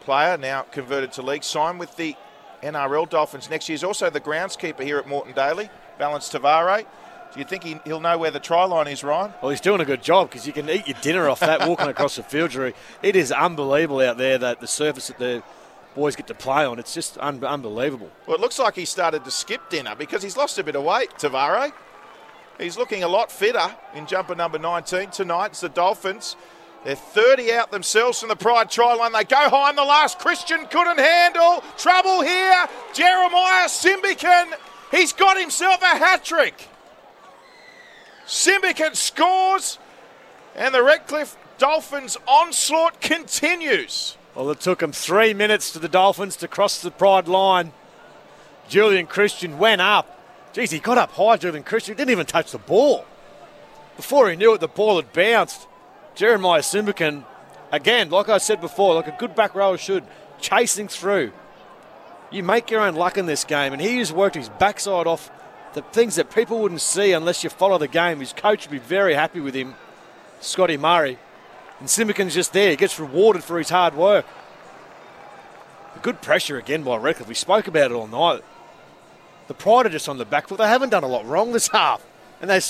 [0.00, 2.16] player, now converted to league, signed with the
[2.62, 3.74] NRL Dolphins next year.
[3.74, 6.84] He's also the groundskeeper here at Moreton Daily, Valynce Te Whare.
[7.32, 9.32] Do you think he, will know where the try line is, Ryan?
[9.42, 11.88] Well, he's doing a good job because you can eat your dinner off that walking
[11.88, 12.72] across the field, Drew.
[13.02, 15.42] It is unbelievable out there that the surface that the
[15.94, 16.78] boys get to play on.
[16.78, 18.10] It's just un- unbelievable.
[18.26, 20.84] Well, it looks like he started to skip dinner because he's lost a bit of
[20.84, 21.72] weight, Te Whare.
[22.58, 25.46] He's looking a lot fitter in jumper number 19 tonight.
[25.46, 26.34] It's the Dolphins.
[26.88, 29.12] They're 30 out themselves from the Pride try line.
[29.12, 30.18] They go high in the last.
[30.18, 31.62] Christian couldn't handle.
[31.76, 32.66] Trouble here.
[32.94, 34.54] Jeremiah Simbiken.
[34.90, 36.66] He's got himself a hat trick.
[38.26, 39.78] Simbiken scores,
[40.56, 44.16] and the Redcliffe Dolphins onslaught continues.
[44.34, 47.72] Well, it took them three minutes to the Dolphins to cross the Pride line.
[48.66, 50.18] Julian Christian went up.
[50.54, 51.98] Geez, he got up high, Julian Christian.
[51.98, 53.04] Didn't even touch the ball.
[53.98, 55.67] Before he knew it, the ball had bounced.
[56.18, 57.22] Jeremiah Simbiken,
[57.70, 60.02] again, like I said before, like a good back rower should,
[60.40, 61.30] chasing through.
[62.32, 65.30] You make your own luck in this game, and he has worked his backside off
[65.74, 68.18] the things that people wouldn't see unless you follow the game.
[68.18, 69.76] His coach would be very happy with him,
[70.40, 71.18] Scotty Murray.
[71.78, 72.70] And Simbiken's just there.
[72.70, 74.26] He gets rewarded for his hard work.
[76.02, 77.28] Good pressure again by Redcliffe.
[77.28, 78.42] We spoke about it all night.
[79.46, 80.58] The Pride are just on the back foot.
[80.58, 82.04] They haven't done a lot wrong this half.
[82.40, 82.60] And they,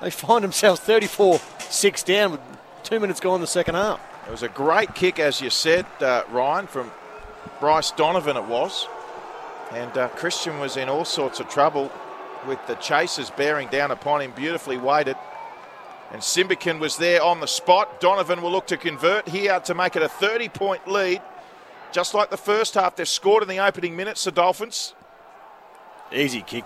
[0.00, 2.40] they find themselves 34 6 down with
[2.82, 4.00] two minutes gone in the second half.
[4.26, 6.90] It was a great kick, as you said, uh, Ryan, from
[7.60, 8.86] Bryce Donovan, it was.
[9.72, 11.90] And uh, Christian was in all sorts of trouble
[12.46, 15.16] with the chasers bearing down upon him, beautifully weighted.
[16.12, 18.00] And Simbiken was there on the spot.
[18.00, 21.20] Donovan will look to convert here to make it a 30 point lead.
[21.92, 24.94] Just like the first half, they've scored in the opening minutes, the Dolphins.
[26.12, 26.64] Easy kick.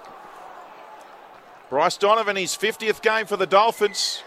[1.73, 4.23] Bryce Donovan, his 50th game for the Dolphins.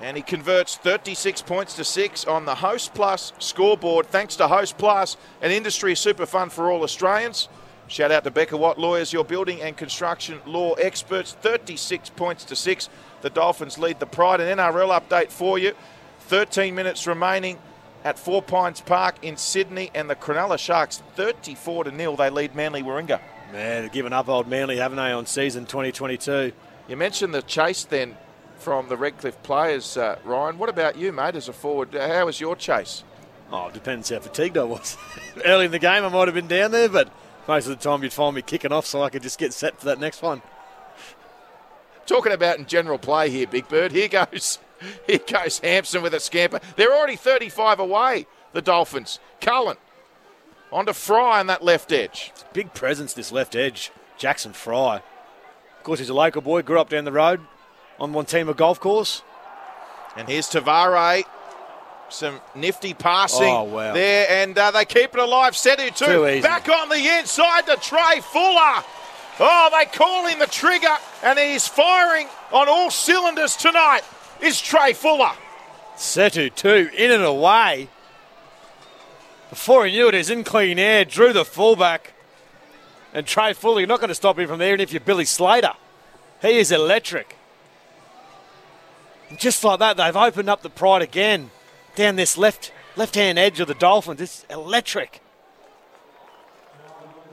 [0.00, 4.76] And he converts 36 points to 6 on the Host Plus scoreboard, thanks to Host
[4.76, 7.48] Plus, an industry super fund for all Australians.
[7.86, 11.36] Shout out to Becker Watt Lawyers, your building and construction law experts.
[11.40, 12.88] 36 points to 6.
[13.20, 14.40] The Dolphins lead the Pride.
[14.40, 15.74] An NRL update for you.
[16.22, 17.60] 13 minutes remaining
[18.02, 22.16] at Four Pines Park in Sydney, and the Cronulla Sharks 34 to nil.
[22.16, 23.20] They lead Manly Warringah.
[23.52, 26.52] Man, they've given up old Manly, haven't they, on season 2022?
[26.86, 28.16] You mentioned the chase then
[28.58, 30.58] from the Redcliffe players, uh, Ryan.
[30.58, 31.94] What about you, mate, as a forward?
[31.94, 33.04] How was your chase?
[33.50, 34.98] Oh, it depends how fatigued I was.
[35.44, 37.10] Early in the game, I might have been down there, but
[37.46, 39.78] most of the time you'd find me kicking off so I could just get set
[39.78, 40.42] for that next one.
[42.04, 43.92] Talking about in general play here, Big Bird.
[43.92, 44.58] Here goes,
[45.06, 46.60] here goes Hampson with a scamper.
[46.76, 48.26] They're already 35 away.
[48.52, 49.20] The Dolphins.
[49.40, 49.76] Cullen
[50.72, 52.32] on to Fry on that left edge.
[52.52, 54.96] Big presence this left edge, Jackson Fry.
[54.96, 56.62] Of course, he's a local boy.
[56.62, 57.40] Grew up down the road
[57.98, 59.22] on Montema Golf Course.
[60.16, 61.24] And here's Te Whare
[62.10, 63.92] some nifty passing oh, wow.
[63.92, 65.54] there, and uh, they keep it alive.
[65.54, 66.06] Setu Tu.
[66.06, 68.84] too back on the inside to Trai Fuller.
[69.40, 74.02] Oh, they call in the trigger, and he's firing on all cylinders tonight.
[74.40, 75.32] Is Trai Fuller?
[75.96, 77.88] Setu Tu in and away.
[79.50, 82.12] Before he knew it, he's in clean air, drew the fullback,
[83.14, 83.80] and Trai Fuller.
[83.80, 85.72] You're not going to stop him from there, and if you're Billy Slater,
[86.42, 87.36] he is electric.
[89.30, 91.50] And just like that, they've opened up the pride again
[91.96, 94.20] down this left left hand edge of the Dolphins.
[94.20, 95.20] It's electric.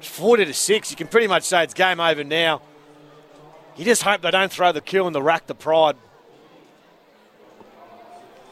[0.01, 0.91] 40 to 6.
[0.91, 2.61] You can pretty much say it's game over now.
[3.75, 5.95] You just hope they don't throw the kill in the rack the pride.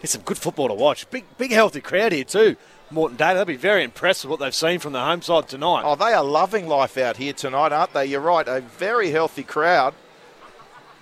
[0.01, 1.09] It's some good football to watch.
[1.09, 2.57] Big, big, healthy crowd here too.
[2.93, 5.81] Moreton Day, they'll be very impressed with what they've seen from the home side tonight.
[5.83, 8.05] Oh, they are loving life out here tonight, aren't they?
[8.05, 8.47] You're right.
[8.47, 9.95] A very healthy crowd.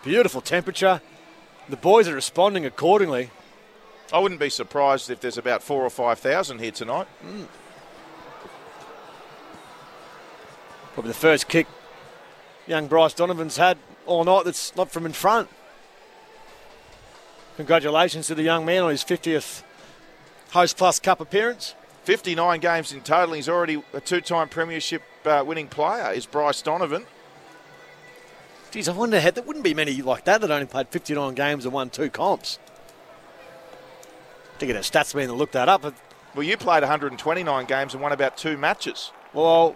[0.03, 1.01] Beautiful temperature.
[1.69, 3.29] The boys are responding accordingly.
[4.13, 7.07] I wouldn't be surprised if there's about four or five thousand here tonight.
[7.25, 7.47] Mm.
[10.93, 11.67] Probably the first kick
[12.67, 15.49] young Bryce Donovan's had all night that's not from in front.
[17.57, 19.63] Congratulations to the young man on his 50th
[20.51, 21.75] Host Plus Cup appearance.
[22.03, 23.35] 59 games in total.
[23.35, 27.05] He's already a two time Premiership uh, winning player, is Bryce Donovan.
[28.71, 31.73] Geez, I wonder, there wouldn't be many like that that only played 59 games and
[31.73, 32.57] won two comps
[34.59, 35.83] to get a stats man to look that up.
[36.33, 39.11] Well, you played 129 games and won about two matches.
[39.33, 39.75] Well,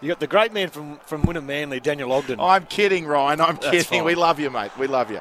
[0.00, 2.40] you got the great man from from Wynnum Manly, Daniel Ogden.
[2.40, 3.40] I'm kidding, Ryan.
[3.40, 4.00] I'm That's kidding.
[4.00, 4.04] Fine.
[4.04, 4.76] We love you, mate.
[4.76, 5.20] We love you.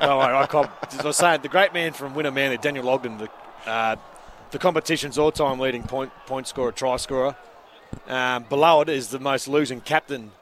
[0.00, 3.18] no, I, I, as I was saying, the great man from Wynnum Manly, Daniel Ogden,
[3.18, 3.28] the
[3.66, 3.94] uh,
[4.50, 7.36] the competition's all-time leading point point scorer, try scorer.
[8.06, 10.32] Um, below it is the most losing captain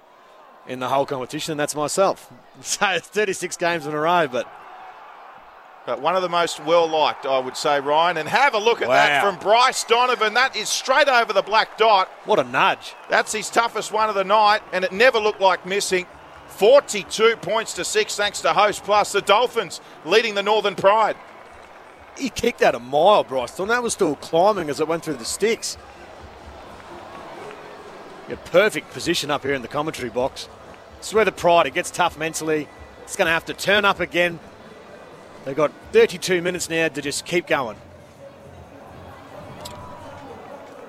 [0.67, 2.31] in the whole competition, and that's myself.
[2.61, 4.47] So it's 36 games in a row, but
[5.87, 8.17] But one of the most well liked, I would say, Ryan.
[8.19, 10.35] And have a look at that from Bryce Donovan.
[10.35, 12.09] That is straight over the black dot.
[12.25, 12.95] What a nudge.
[13.09, 16.07] That's his toughest one of the night, and it never looked like missing.
[16.49, 19.13] 42 points to six, thanks to Host Plus.
[19.13, 21.17] The Dolphins leading the Northern Pride.
[22.19, 23.59] He kicked out a mile, Bryce.
[23.59, 25.79] And that was still climbing as it went through the sticks.
[28.29, 30.49] Yeah, perfect position up here in the commentary box.
[31.01, 32.69] Is where the pride, it gets tough mentally.
[33.05, 34.39] It's going to have to turn up again.
[35.45, 37.77] They've got 32 minutes now to just keep going.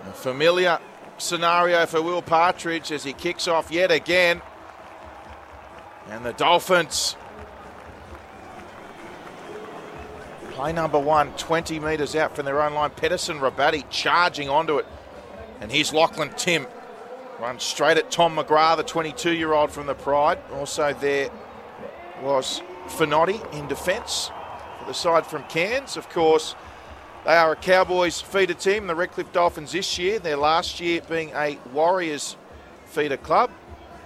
[0.05, 0.79] A familiar
[1.17, 4.41] scenario for Will Partridge as he kicks off yet again.
[6.09, 7.15] And the Dolphins
[10.59, 12.89] play number one, 20 metres out from their own line.
[12.89, 14.85] Pedersen Rabatti charging onto it.
[15.61, 16.67] And here's Lachlan Tim.
[17.39, 20.37] Runs straight at Tom McGrath, the 22 year old from the Pride.
[20.51, 21.29] Also, there
[22.21, 24.31] was Finotti in defence
[24.79, 25.95] for the side from Cairns.
[25.95, 26.55] Of course,
[27.23, 30.19] they are a Cowboys feeder team, the Redcliffe Dolphins this year.
[30.19, 32.35] Their last year being a Warriors
[32.83, 33.49] feeder club.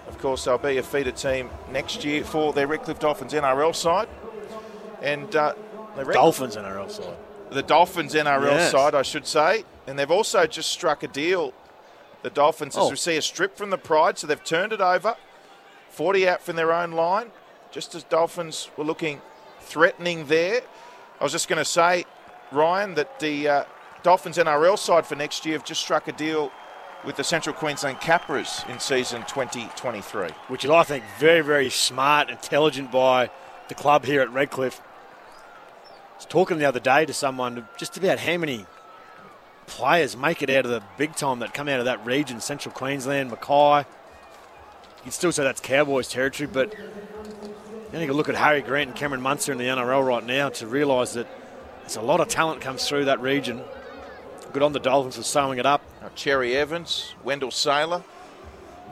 [0.08, 4.08] Of course, they'll be a feeder team next year for their Redcliffe Dolphins NRL side.
[5.02, 5.56] And uh,
[5.96, 7.16] the Dolphins in our outside.
[7.52, 8.72] the Dolphins NRL Yes.
[8.72, 9.64] side, I should say.
[9.86, 11.54] And they've also just struck a deal,
[12.24, 12.90] the Dolphins, as Oh.
[12.90, 15.16] we see a strip from the Pride, so they've turned it over.
[15.92, 17.32] 40 out from their own line,
[17.72, 19.22] just as Dolphins were looking
[19.62, 20.62] threatening there.
[21.20, 22.06] I was just going to say,
[22.52, 23.64] Ryan, that the uh,
[24.02, 26.52] Dolphins NRL side for next year have just struck a deal
[27.06, 30.30] with the Central Queensland Capras in season 2023.
[30.48, 33.30] which is, I think, very, very smart, intelligent by
[33.68, 34.82] the club here at Redcliffe.
[36.24, 38.66] Was talking the other day to someone just about how many
[39.68, 42.74] players make it out of the big time that come out of that region, Central
[42.74, 43.80] Queensland, Mackay.
[43.80, 46.74] You can still say that's Cowboys territory, but
[47.92, 50.48] then you can look at Harry Grant and Cameron Munster in the NRL right now
[50.48, 51.28] to realise that
[51.82, 53.62] there's a lot of talent comes through that region.
[54.54, 55.82] Good on the Dolphins for sewing it up.
[56.02, 58.02] Now, Cherry Evans, Wendell Sailor,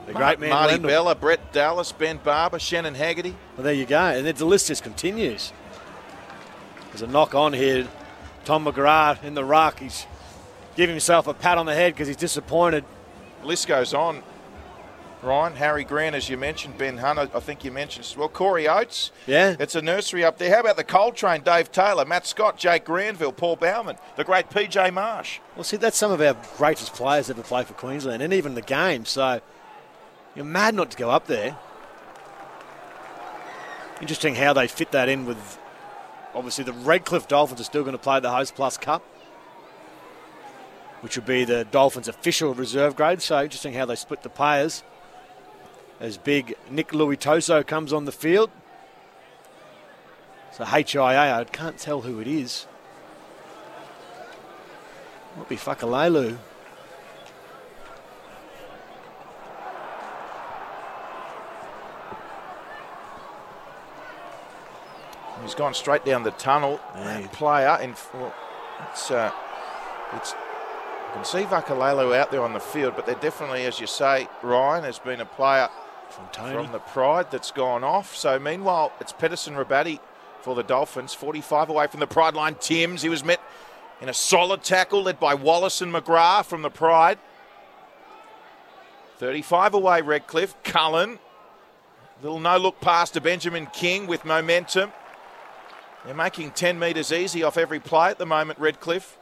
[0.06, 0.90] The great man, Marty Wendell.
[0.90, 3.34] Bella, Brett Dallas, Ben Barba, Shannon Haggerty.
[3.56, 3.98] Well, there you go.
[3.98, 5.50] And the list just continues.
[6.92, 7.88] There's a knock on here.
[8.44, 9.80] Tom McGrath in the ruck.
[9.80, 10.06] He's
[10.76, 12.84] giving himself a pat on the head because he's disappointed.
[13.42, 14.22] list goes on.
[15.22, 18.28] Ryan, Harry Grant, as you mentioned, Ben Hunter, I think you mentioned as well.
[18.28, 19.12] Corey Oates.
[19.26, 19.54] Yeah.
[19.60, 20.52] It's a nursery up there.
[20.52, 24.92] How about the Coltrane, Dave Taylor, Matt Scott, Jake Granville, Paul Bowman, the great PJ
[24.92, 25.38] Marsh?
[25.54, 28.62] Well, see, that's some of our greatest players ever play for Queensland and even the
[28.62, 29.04] game.
[29.04, 29.40] So
[30.34, 31.56] you're mad not to go up there.
[34.00, 35.58] Interesting how they fit that in with.
[36.34, 39.02] Obviously, the Redcliffe Dolphins are still going to play the Host Plus Cup,
[41.00, 43.20] which would be the Dolphins' official reserve grade.
[43.20, 44.82] So interesting how they split the players.
[46.00, 48.50] As big Nick Louis Toso comes on the field.
[50.52, 52.66] So HIA, I can't tell who it is.
[55.36, 56.38] Might be Fakalelu.
[65.42, 66.80] He's gone straight down the tunnel.
[66.94, 67.20] Yeah.
[67.20, 68.34] That player, in well,
[68.90, 69.32] it's uh,
[70.14, 70.32] it's.
[70.32, 74.28] You can see Vakalelu out there on the field, but they're definitely, as you say,
[74.42, 75.68] Ryan has been a player
[76.08, 78.16] From from the Pride that's gone off.
[78.16, 80.00] So meanwhile, it's Pedersen Rabatti
[80.40, 82.56] for the Dolphins, 45 away from the Pride line.
[82.58, 83.40] Timms, he was met
[84.00, 87.18] in a solid tackle led by Wallace and McGrath from the Pride.
[89.18, 90.54] 35 away, Redcliffe.
[90.64, 91.18] Cullen,
[92.22, 94.92] little no look pass to Benjamin King with momentum.
[96.04, 99.18] They're making 10 metres easy off every play at the moment, Redcliffe.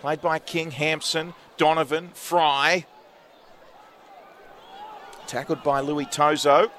[0.00, 2.84] Played by King, Hampson, Donovan, Fry.
[5.26, 6.70] Tackled by Louis Tozo.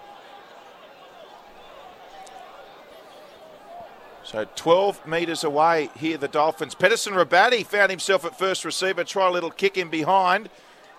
[4.24, 6.76] So 12 metres away here, the Dolphins.
[6.76, 10.50] Pedersen Rabatti found himself at first receiver, try a little kick in behind.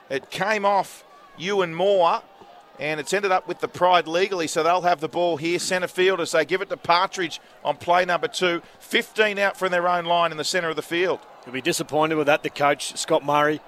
[0.08, 1.04] It came off
[1.36, 2.22] Ewan Moore,
[2.78, 5.88] and it's ended up with the Pride legally, so they'll have the ball here, centre
[5.88, 8.62] field, as they give it to Partridge on play number two.
[8.78, 11.18] 15 out from their own line in the centre of the field.
[11.44, 13.60] You'll be disappointed with that, the coach, Scott Murray.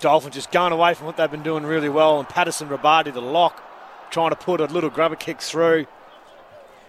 [0.00, 2.18] Dolphins just going away from what they've been doing really well.
[2.18, 3.62] And Patterson Rabati, the lock,
[4.10, 5.86] trying to put a little grubber kick through.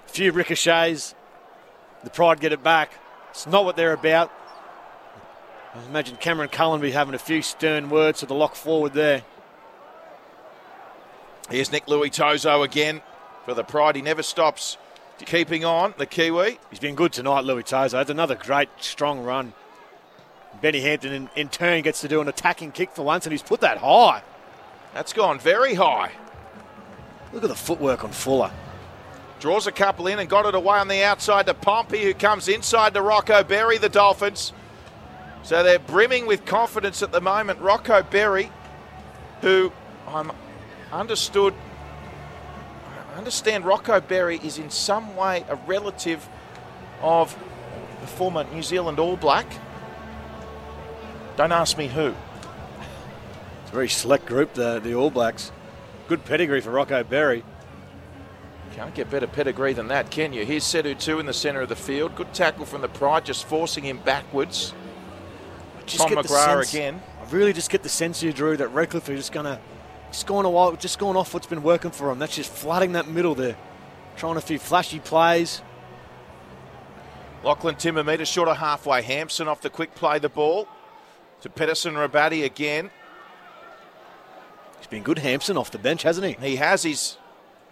[0.05, 1.15] A few ricochets.
[2.03, 2.91] The Pride get it back.
[3.29, 4.31] It's not what they're about.
[5.75, 9.23] I imagine Cameron Cullen be having a few stern words to the lock forward there.
[11.49, 13.01] Here's Nick Louis Tozo again
[13.45, 13.95] for the Pride.
[13.95, 14.77] He never stops
[15.25, 16.57] keeping on, the Kiwi.
[16.69, 17.91] He's been good tonight, Louis Tozo.
[17.91, 19.53] That's another great, strong run.
[20.61, 23.41] Benny Hampton, in, in turn, gets to do an attacking kick for once, and he's
[23.41, 24.23] put that high.
[24.93, 26.11] That's gone very high.
[27.33, 28.51] Look at the footwork on Fuller.
[29.39, 32.47] Draws a couple in and got it away on the outside to Pompey, who comes
[32.47, 34.53] inside to Rocco Berry, the Dolphins.
[35.43, 37.59] So they're brimming with confidence at the moment.
[37.59, 38.49] Rocco Berry,
[39.41, 39.73] who
[40.07, 40.31] I'm
[40.99, 41.53] understood,
[43.13, 46.27] I understand Rocco Berry is in some way a relative
[47.01, 47.37] of
[48.01, 49.45] the former New Zealand All Black.
[51.37, 52.13] Don't ask me who.
[53.61, 55.51] It's a very select group, the, the All Blacks.
[56.07, 57.43] Good pedigree for Rocco Berry.
[58.75, 60.45] Can't get better pedigree than that, can you?
[60.45, 62.15] Here's Setu Tu in the centre of the field.
[62.15, 64.73] Good tackle from the Pride, just forcing him backwards.
[65.85, 67.01] Just Tom McGrath sense- again.
[67.21, 69.59] I really just get the sense here, Drew, that Redcliffe are just going to,
[70.13, 72.19] just going a while, just going off what's been working for him.
[72.19, 73.57] That's just flooding that middle there,
[74.15, 75.61] trying a few flashy plays.
[77.43, 79.01] Lachlan Timber metre short of halfway.
[79.01, 80.67] Hampson off the quick play the ball
[81.41, 82.91] to Pedersen Rabatti again.
[84.77, 86.47] He's been good, Hampson, off the bench, hasn't he?
[86.47, 87.17] He has his.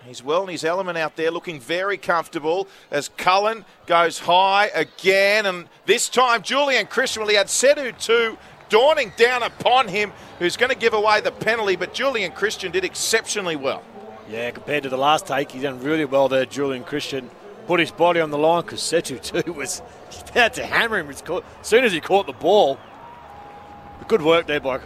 [0.04, 5.46] He's well in his element out there, looking very comfortable as Cullen goes high again.
[5.46, 8.36] And this time, Julian Christian, well, he had Setu Tu
[8.72, 11.76] dawning down upon him, who's going to give away the penalty.
[11.76, 13.84] But Julian Christian did exceptionally well.
[14.28, 17.30] Yeah, compared to the last take, he done really well there, Julian Christian.
[17.68, 19.84] Put his body on the line because Setu too was
[20.30, 21.10] about to hammer him.
[21.10, 21.22] As
[21.62, 22.80] soon as he caught the ball.
[24.08, 24.80] Good work there by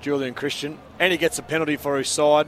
[0.00, 0.78] Julian Christian.
[0.98, 2.46] And he gets a penalty for his side.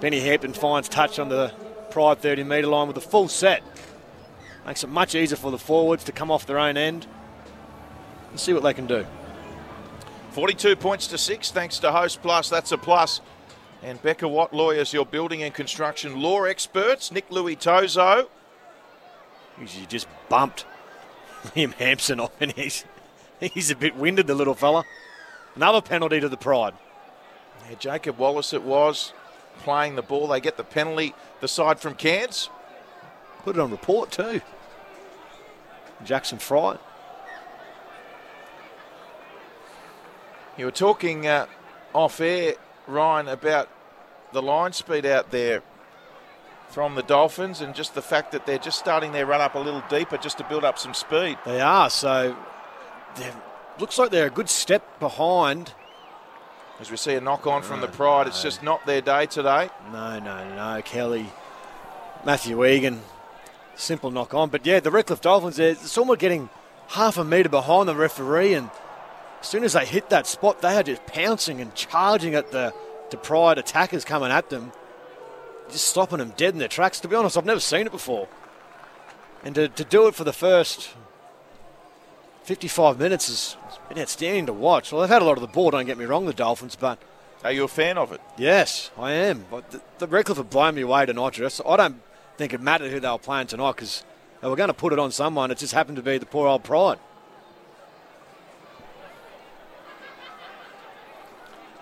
[0.00, 1.54] Benny Hampton finds touch on the
[1.90, 3.62] Pride 30 metre line with a full set.
[4.66, 7.06] Makes it much easier for the forwards to come off their own end
[8.36, 9.06] and see what they can do.
[10.32, 12.50] 42 points to six, thanks to Host Plus.
[12.50, 13.22] That's a plus.
[13.82, 17.10] And Becca Watt Lawyers, your building and construction law experts.
[17.10, 18.28] Nick Louis Tozo.
[19.58, 20.66] He's just bumped
[21.46, 22.84] Liam Hampson off, and he's
[23.40, 24.84] he's a bit winded, the little fella.
[25.54, 26.74] Another penalty to the Pride.
[27.70, 29.14] Yeah, Jacob Wallace it was
[29.60, 30.28] playing the ball.
[30.28, 32.50] They get the penalty, the side from Cairns.
[33.44, 34.42] Put it on report too.
[36.04, 36.76] Jackson Fry.
[40.56, 41.46] You were talking uh,
[41.92, 42.54] off air,
[42.86, 43.68] Ryan, about
[44.32, 45.62] the line speed out there
[46.68, 49.58] from the Dolphins and just the fact that they're just starting their run up a
[49.58, 51.38] little deeper just to build up some speed.
[51.44, 52.36] They are so.
[53.78, 55.74] Looks like they're a good step behind.
[56.80, 59.70] As we see a knock on from the Pride, it's just not their day today.
[59.92, 61.26] No, no, no, Kelly,
[62.24, 63.00] Matthew Egan,
[63.74, 64.50] simple knock on.
[64.50, 66.50] But yeah, the Redcliffe Dolphins, they're somewhat getting
[66.88, 68.70] half a metre behind the referee, and
[69.40, 72.72] as soon as they hit that spot, they are just pouncing and charging at the,
[73.10, 74.72] the Pride attackers coming at them,
[75.70, 77.00] just stopping them dead in their tracks.
[77.00, 78.28] To be honest, I've never seen it before.
[79.44, 80.90] And to, to do it for the first
[82.44, 83.56] 55 minutes has
[83.88, 84.92] been outstanding to watch.
[84.92, 86.98] Well, they've had a lot of the ball, don't get me wrong, the Dolphins, but
[87.44, 88.20] Are you a fan of it?
[88.38, 89.46] Yes, I am.
[89.50, 92.00] But the, the Redcliffe have blown me away tonight, I don't
[92.36, 94.04] think it mattered who they were playing tonight because
[94.40, 95.50] they were going to put it on someone.
[95.50, 96.98] It just happened to be the poor old Pride.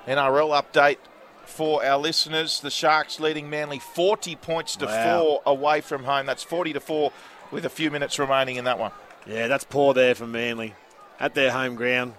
[0.07, 0.99] NRL update
[1.45, 2.61] for our listeners.
[2.61, 5.19] The Sharks leading Manly 40 points to Wow.
[5.21, 6.27] four away from home.
[6.27, 7.13] That's 40 to four
[7.51, 8.93] with a few minutes remaining in that one.
[9.27, 10.75] Yeah, that's poor there for Manly.
[11.19, 12.15] At their home ground,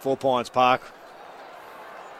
[0.00, 0.82] Four Pines Park.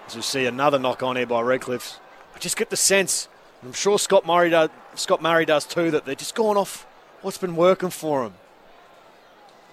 [0.06, 1.98] As you see another knock on here by Redcliffe.
[2.34, 3.28] I just get the sense,
[3.60, 6.86] and I'm sure Scott Murray does, Scott Murray does too, that they're just going off
[7.22, 8.34] what's been working for them.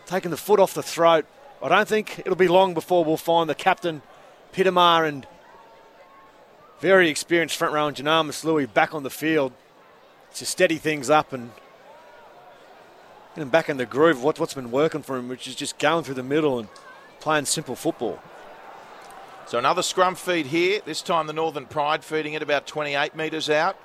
[0.05, 1.25] Taking the foot off the throat.
[1.61, 4.01] I don't think it'll be long before we'll find the captain,
[4.53, 5.27] Pitama, and
[6.79, 9.51] very experienced front row Janamis Louis back on the field
[10.35, 11.51] to steady things up and
[13.35, 15.55] get him back in the groove of what, what's been working for him, which is
[15.55, 16.67] just going through the middle and
[17.19, 18.19] playing simple football.
[19.45, 20.79] So another scrum feed here.
[20.85, 23.75] This time the Northern Pride feeding it about 28 metres out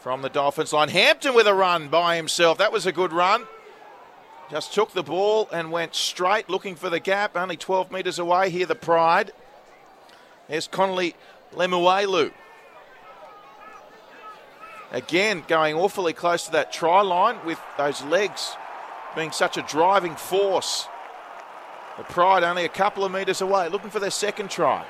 [0.00, 0.90] from the Dolphins line.
[0.90, 2.58] Hampton with a run by himself.
[2.58, 3.46] That was a good run.
[4.50, 7.36] Just took the ball and went straight looking for the gap.
[7.36, 9.32] Only 12 metres away here, the Pride.
[10.48, 11.14] There's Connelly
[11.54, 12.32] Lemuelu.
[14.90, 18.56] Again, going awfully close to that try line with those legs
[19.14, 20.86] being such a driving force.
[21.98, 24.86] The Pride only a couple of metres away, looking for their second try.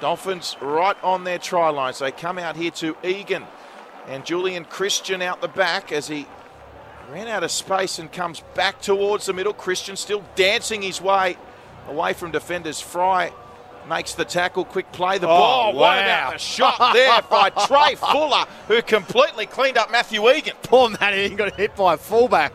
[0.00, 1.92] Dolphins right on their try line.
[1.92, 3.44] So they come out here to Egan
[4.08, 6.26] and Julian Christian out the back as he
[7.12, 9.52] ran out of space and comes back towards the middle.
[9.52, 11.36] Christian still dancing his way
[11.86, 12.80] away from defenders.
[12.80, 13.30] Fry
[13.90, 15.66] makes the tackle, quick play the Oh, ball.
[15.74, 16.00] What wow.
[16.04, 20.54] about the shot there by Trai Fuller, who completely cleaned up Matthew Egan.
[20.62, 22.52] Poor Matty, he got hit by a fullback.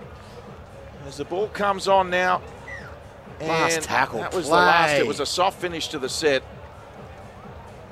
[1.05, 2.41] As the ball comes on now.
[3.41, 4.91] Last tackle That was the last.
[4.91, 4.99] play.
[4.99, 6.41] It was a soft finish to the set.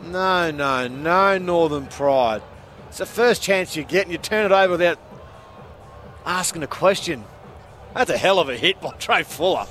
[0.01, 2.41] No, no, no, Northern Pride.
[2.87, 4.97] It's the first chance you get, and you turn it over without
[6.25, 7.25] asking a question.
[7.93, 9.67] That's a hell of a hit by Trai Fuller.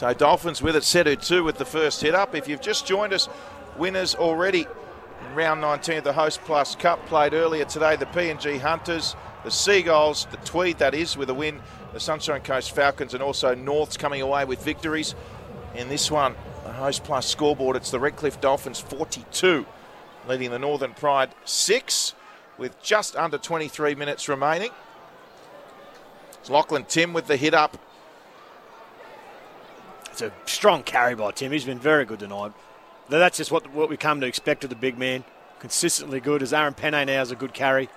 [0.00, 2.34] So Dolphins with it, Setu Tu with the first hit up.
[2.34, 3.28] If you've just joined us,
[3.76, 7.96] winners already in round 19 of the Host Plus Cup played earlier today.
[7.96, 11.60] The PNG Hunters, the Seagulls, the Tweed that is with a win,
[11.92, 15.14] the Sunshine Coast Falcons, and also Norths coming away with victories.
[15.74, 16.34] In this one,
[16.64, 19.66] the Host Plus scoreboard, it's the Redcliffe Dolphins 42,
[20.26, 22.14] leading the Northern Pride 6
[22.56, 24.70] with just under 23 minutes remaining.
[26.40, 27.76] It's Lachlan Tim with the hit up.
[30.10, 31.52] It's a strong carry by Tim.
[31.52, 32.52] He's been very good tonight.
[33.08, 35.24] That's just what, what we come to expect of the big man.
[35.58, 36.42] Consistently good.
[36.42, 37.88] As Aaron Pene now is a good carry.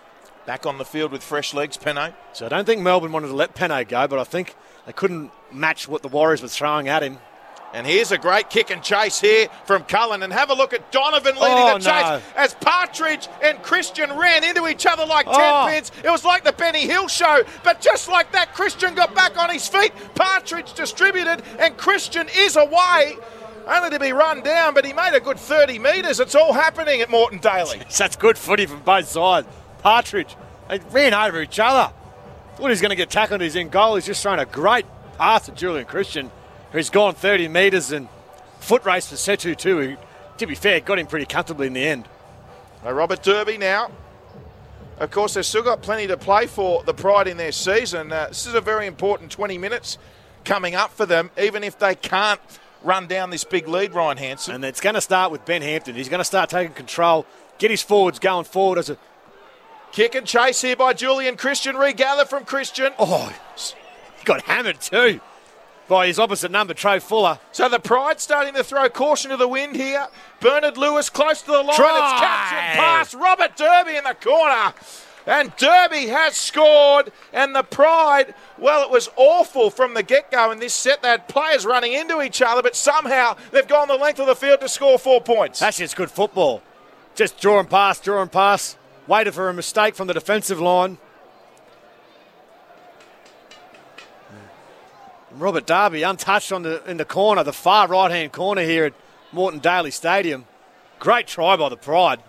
[0.46, 2.14] Back on the field with fresh legs, Pene.
[2.34, 4.56] So I don't think Melbourne wanted to let Pene go, but I think
[4.86, 7.20] they couldn't match what the Warriors were throwing at him.
[7.74, 10.22] And here's a great kick and chase here from Cullen.
[10.22, 12.22] And have a look at Donovan leading Oh, the chase no.
[12.36, 15.66] as Partridge and Christian ran into each other like 10 Oh.
[15.70, 15.92] pins.
[16.04, 17.44] It was like the Benny Hill show.
[17.64, 19.92] But just like that, Christian got back on his feet.
[20.14, 23.18] Partridge distributed, and Christian is away.
[23.68, 26.20] Only to be run down, but he made a good 30 metres.
[26.20, 27.82] It's all happening at Moreton Daily.
[27.98, 29.48] That's good footy from both sides.
[29.82, 30.36] Partridge,
[30.70, 31.92] they ran over each other.
[32.58, 33.42] Thought he's going to get tackled.
[33.42, 33.96] He's in goal.
[33.96, 34.86] He's just thrown a great
[35.18, 36.30] pass to Julian Christian,
[36.74, 38.10] who's gone 30 metres and
[38.60, 39.80] foot race for Setu Tu.
[39.80, 39.98] Who,
[40.40, 42.10] to be fair, got him pretty comfortably in the end.
[42.84, 43.90] Robert Derby now.
[45.00, 48.12] Of course, they've still got plenty to play for the Pride in their season.
[48.12, 49.98] Uh, this is a very important 20 minutes
[50.44, 52.42] coming up for them, even if they can't
[52.84, 54.56] run down this big lead, Ryan Hansen.
[54.56, 55.96] And it's going to start with Ben Hampton.
[55.96, 57.26] He's going to start taking control,
[57.58, 58.98] get his forwards going forward as a.
[59.94, 61.76] Kick and chase here by Julian Christian.
[61.78, 62.94] Regather from Christian.
[62.98, 63.32] Oh,
[64.18, 65.22] he got hammered too
[65.88, 67.40] by his opposite number, Trai Fuller.
[67.52, 70.08] So the Pride starting to throw caution to the wind here.
[70.40, 71.76] Bernard Lewis close to the line.
[71.76, 72.12] Try.
[72.12, 74.74] It's captured past Robert Derby in the corner.
[75.26, 77.12] And Derby has scored.
[77.32, 81.02] And the Pride, well, it was awful from the get go in this set.
[81.02, 84.36] They had players running into each other, but somehow they've gone the length of the
[84.36, 85.60] field to score four points.
[85.60, 86.62] That's just good football.
[87.16, 88.78] Just draw and pass, draw and pass.
[89.06, 90.98] Waited for a mistake from the defensive line.
[95.36, 98.94] Robert Derby untouched on the in the corner, the far right hand corner here at
[99.32, 100.46] Moreton Daily Stadium.
[101.00, 102.20] Great try by the Pride.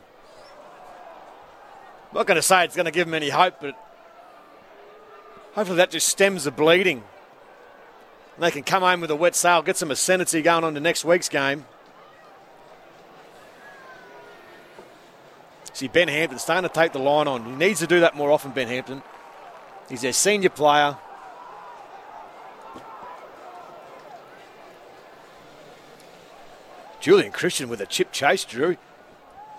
[2.12, 3.76] not going to say it's going to give them any hope, but
[5.52, 7.04] hopefully that just stems the bleeding.
[8.36, 10.80] And they can come home with a wet sail, get some ascendancy going on to
[10.80, 11.66] next week's game.
[15.72, 17.44] See, Ben Hampton starting to take the line on.
[17.44, 19.02] He needs to do that more often, Ben Hampton.
[19.88, 20.96] He's their senior player.
[27.04, 28.78] Julian Christian with a chip chase, Drew.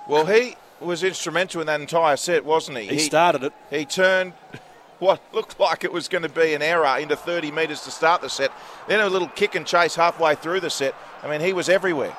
[0.09, 2.87] Well, he was instrumental in that entire set, wasn't he?
[2.87, 3.53] He started it.
[3.69, 4.33] He turned
[4.99, 8.21] what looked like it was going to be an error into 30 metres to start
[8.21, 8.51] the set.
[8.87, 10.95] Then a little kick and chase halfway through the set.
[11.21, 12.17] I mean, he was everywhere.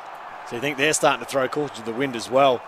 [0.48, 2.62] So you think they're starting to throw caution to the wind as well.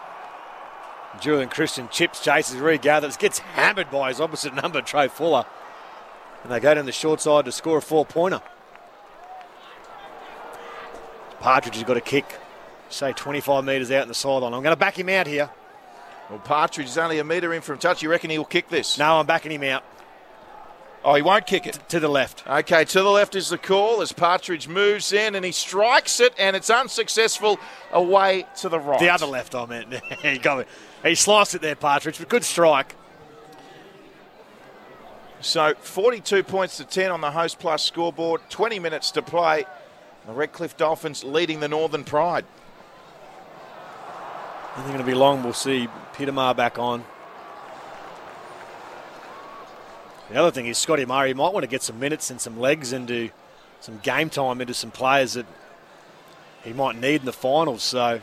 [1.21, 5.47] Julian Christian chips, chases, regathers, gets hammered by his opposite number, Trai Fuller.
[6.43, 8.43] And they go down the short side to score a four pointer.
[11.39, 12.41] Partridge has got a kick,
[12.89, 14.55] say 25 metres out in the sideline.
[14.55, 15.51] I'm going to back him out here.
[16.31, 18.03] Well, Partridge is only a metre in from touch.
[18.03, 18.99] You reckon he'll kick this?
[18.99, 19.83] No, I'm backing him out
[21.05, 21.79] Oh, he won't kick it.
[21.89, 22.47] to the left.
[22.47, 26.35] Okay, to the left is the call as Partridge moves in and he strikes it
[26.39, 27.59] and it's unsuccessful
[27.93, 28.99] away to the right.
[28.99, 29.95] The other left, I meant.
[30.23, 30.69] he got it.
[31.05, 32.97] He sliced it there, Partridge, but good strike.
[35.41, 38.41] So 42 points to 10 on the Host Plus scoreboard.
[38.51, 39.65] 20 minutes to play.
[40.27, 42.45] The Redcliffe Dolphins leading the Northern Pride.
[44.79, 45.43] I think going to be long.
[45.43, 47.05] We'll see Peter back on.
[50.31, 52.93] The other thing is Scotty Murray might want to get some minutes and some legs
[52.93, 53.31] into
[53.81, 55.47] some game time into some players that
[56.63, 57.83] he might need in the finals.
[57.83, 58.21] So,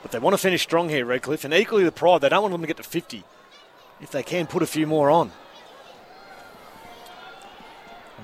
[0.00, 2.22] but they want to finish strong here, Redcliffe, and equally the Pride.
[2.22, 3.22] They don't want them to get to 50.
[4.00, 5.30] If they can, put a few more on.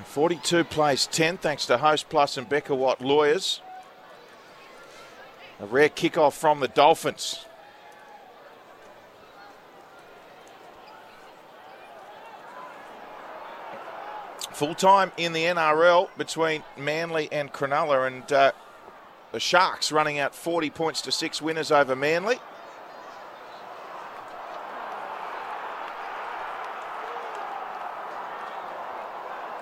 [0.05, 3.61] 42 plays 10 thanks to Host Plus and Becca Watt Lawyers.
[5.61, 7.45] A rare kickoff from the Dolphins.
[14.53, 18.53] Full time in the NRL between Manly and Cronulla, and uh,
[19.33, 22.39] the Sharks running out 40 points to six winners over Manly.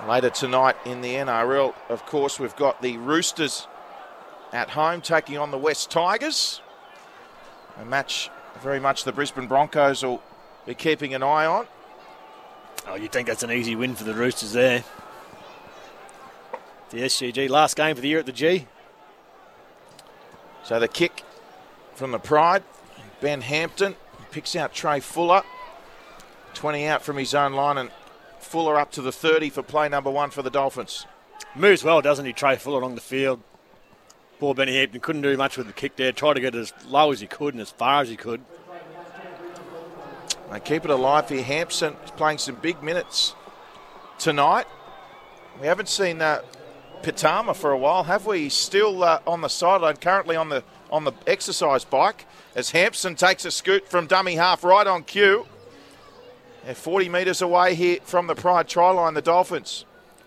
[0.06, 3.66] Later tonight in the NRL, of course, we've got the Roosters
[4.52, 6.60] at home taking on the West Tigers.
[7.80, 8.30] A match
[8.62, 10.22] very much the Brisbane Broncos will
[10.66, 11.66] be keeping an eye on.
[12.88, 14.84] Oh, you think that's an easy win for the Roosters there?
[16.90, 18.66] The SCG last game for the year at the G.
[20.62, 21.22] So the kick
[21.94, 22.62] from the Pride,
[23.20, 23.96] Ben Hampton
[24.30, 25.42] picks out Trai Fuller.
[26.54, 27.90] 20 out from his own line and
[28.38, 31.06] Fuller up to the 30 for play number one for the Dolphins.
[31.54, 33.40] Moves well, doesn't he, Trai Fuller along the field?
[34.38, 36.12] Poor Benny Hampton couldn't do much with the kick there.
[36.12, 38.42] Tried to get as low as he could and as far as he could.
[40.52, 41.42] They keep it alive here.
[41.42, 43.34] Hampson is playing some big minutes
[44.18, 44.66] tonight.
[45.60, 46.42] We haven't seen uh,
[47.02, 48.40] Pitama for a while, have we?
[48.40, 53.16] He's still uh, on the sideline, currently on the on the exercise bike, as Hampson
[53.16, 55.46] takes a scoot from dummy half right on cue.
[56.64, 59.84] They're 40 metres away here from the Pride try line, the Dolphins.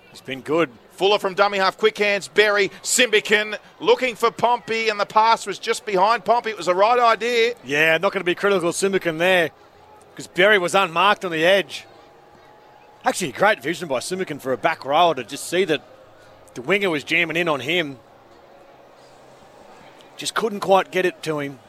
[0.10, 0.70] He's been good.
[1.00, 5.58] Fuller from dummy half, quick hands, Berry, Simbiken looking for Pompey, and the pass was
[5.58, 6.50] just behind Pompey.
[6.50, 7.56] It was the right idea.
[7.64, 9.52] Yeah, not going to be critical of Simbiken there
[10.12, 11.86] because Berry was unmarked on the edge.
[13.06, 15.82] Actually, great vision by Simbiken for a back row to just see that
[16.56, 17.98] the winger was jamming in on him.
[20.18, 21.60] Just couldn't quite get it to him.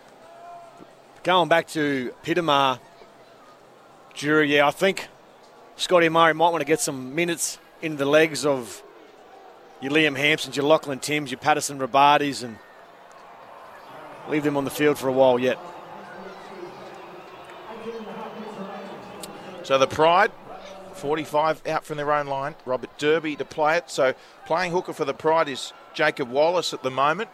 [1.22, 2.80] Going back to Pitama,
[4.12, 5.06] Jury, yeah, I think
[5.76, 8.82] Scotty Murray might want to get some minutes in the legs of
[9.80, 12.58] your Liam Hampsons, your Lachlan Timms, your Patterson Rabatis, and
[14.28, 15.58] leave them on the field for a while yet.
[19.62, 20.32] So the Pride,
[20.94, 22.54] 45 out from their own line.
[22.66, 23.88] Robert Derby to play it.
[23.90, 24.14] So
[24.46, 27.30] playing hooker for the Pride is Jacob Wallace at the moment.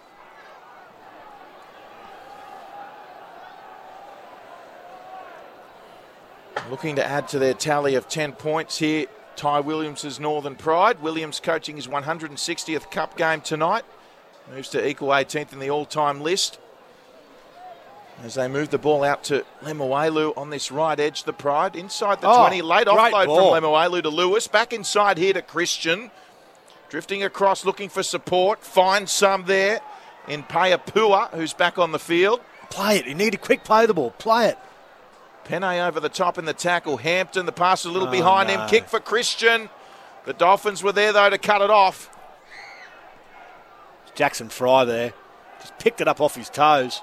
[6.70, 9.06] Looking to add to their tally of 10 points here.
[9.36, 11.00] Ty Williams' Northern Pride.
[11.02, 13.84] Williams coaching his 160th Cup game tonight.
[14.52, 16.58] Moves to equal 18th in the all time list.
[18.24, 21.76] As they move the ball out to Lemuelu on this right edge, the Pride.
[21.76, 22.62] Inside the Oh, 20.
[22.62, 23.54] Late offload ball.
[23.54, 24.48] from Lemuelu to Lewis.
[24.48, 26.10] Back inside here to Christian.
[26.88, 28.64] Drifting across looking for support.
[28.64, 29.80] Finds some there
[30.28, 32.40] in Payapua, who's back on the field.
[32.70, 33.06] Play it.
[33.06, 34.12] You need a quick play the ball.
[34.12, 34.58] Play it.
[35.46, 36.96] Pene over the top in the tackle.
[36.96, 38.58] Hampton, the pass is a little Oh, behind no.
[38.60, 38.68] him.
[38.68, 39.70] Kick for Christian.
[40.24, 42.10] The Dolphins were there, though, to cut it off.
[44.14, 45.12] Jackson Fry there.
[45.60, 47.02] Just picked it up off his toes.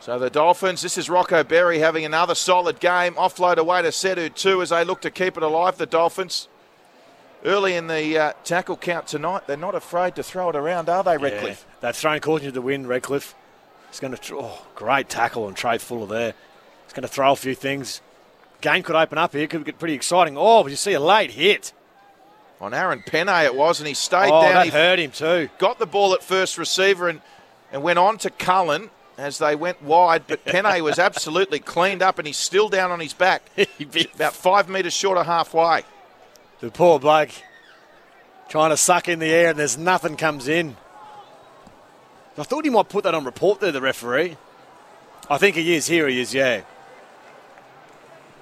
[0.00, 3.14] So the Dolphins, this is Rocco Berry having another solid game.
[3.14, 5.76] Offload away to Setu Tu as they look to keep it alive.
[5.76, 6.48] The Dolphins,
[7.44, 11.02] early in the uh, tackle count tonight, they're not afraid to throw it around, are
[11.02, 11.66] they, Redcliffe?
[11.68, 11.74] Yeah.
[11.80, 13.34] They've thrown caution to the wind, Redcliffe.
[13.90, 16.34] He's going to, oh, great tackle on Trai Fuller there.
[16.84, 18.00] He's going to throw a few things.
[18.60, 20.36] Game could open up here, could get pretty exciting.
[20.36, 21.72] Oh, but you see a late hit.
[22.60, 24.54] On Aaron Pene it was, and he stayed Oh, down.
[24.54, 25.48] that He hurt him too.
[25.58, 27.20] got the ball at first receiver and,
[27.70, 32.18] and went on to Cullen as they went wide, but Pene was absolutely cleaned up
[32.18, 33.42] and he's still down on his back.
[34.16, 35.82] About five metres short of halfway.
[36.58, 37.30] The poor bloke
[38.48, 40.76] trying to suck in the air and there's nothing comes in.
[42.38, 44.36] I thought he might put that on report there, the referee.
[45.28, 45.88] I think he is.
[45.88, 46.62] Here he is, yeah.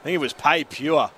[0.01, 1.11] I think it was pay pure.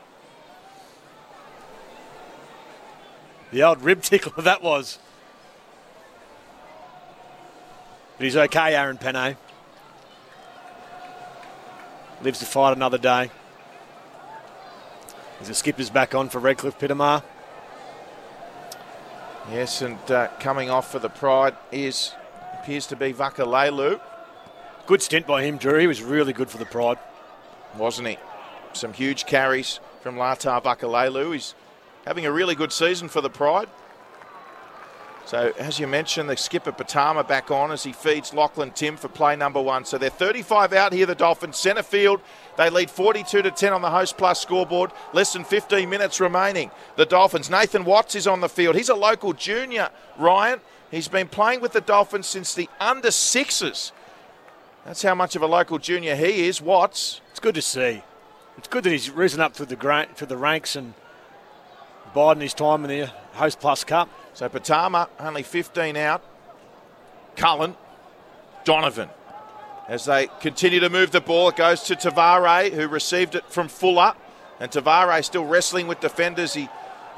[3.51, 4.99] The old rib tickler that was.
[8.17, 9.37] But he's okay, Aaron Pene.
[12.23, 13.31] Lives to fight another day.
[15.41, 17.23] As the skipper's back on for Redcliffe Pitama.
[19.51, 22.13] Yes, and uh, coming off for the Pride is
[22.69, 23.99] appears to be Vaka Vakalelu,
[24.87, 25.79] Good stint by him, Drew.
[25.79, 26.99] He was really good for the Pride.
[27.79, 28.19] wasn't he?
[28.75, 31.33] Some huge carries from Latar Vakalelu.
[31.33, 31.55] He's
[32.05, 33.71] having a really good season for the Pride.
[35.25, 39.09] So, as you mentioned, the skipper Pitama back on as he feeds Lachlan Tim for
[39.09, 39.87] play number one.
[39.87, 41.57] So they're 35 out here, the Dolphins.
[41.57, 42.21] Centre field,
[42.59, 44.91] they lead 42 to 10 on the Host Plus scoreboard.
[45.15, 46.71] Less than 15 minutes remaining.
[46.97, 47.49] The Dolphins.
[47.49, 48.77] Nathan Watts is on the field.
[48.77, 49.89] He's a local junior,
[50.19, 50.61] Ryan.
[50.91, 53.93] He's been playing with the Dolphins since the under sixes.
[54.85, 56.63] That's how much of a local junior he is.
[56.63, 57.21] Watts.
[57.31, 58.03] It's good to see.
[58.57, 60.95] It's good that he's risen up through the gra- through the ranks and
[62.15, 64.09] biding his time in the Host Plus Cup.
[64.33, 66.23] So Pitama only 15 out.
[67.37, 67.77] Cullen,
[68.65, 69.11] Donovan.
[69.89, 73.45] As they continue to move the ball, it goes to Te Whare, who received it
[73.49, 74.15] from Fuller.
[74.59, 76.55] And Te Whare still wrestling with defenders.
[76.55, 76.69] He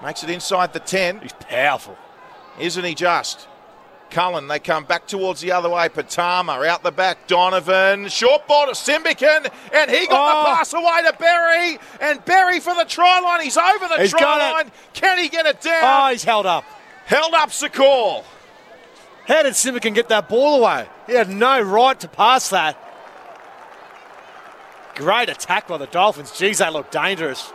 [0.03, 1.21] makes it inside the 10.
[1.21, 1.97] He's powerful.
[2.59, 3.49] Isn't he just?
[4.11, 5.89] Cullen, they come back towards the other way.
[5.89, 7.27] Pitama out the back.
[7.27, 10.41] Donovan, short ball to Simbiken, and he got Oh.
[10.51, 13.41] the pass away to Berry, and Berry for the try line.
[13.43, 14.73] He's over the He's try line.
[14.93, 15.83] Can he get it down?
[15.83, 16.65] Oh, he's held up.
[17.07, 18.25] Held up's the call.
[19.27, 20.87] How did Simbiken get that ball away?
[21.07, 22.77] He had no right to pass that.
[24.97, 26.33] Great attack by the Dolphins.
[26.37, 27.53] Geez, they look dangerous.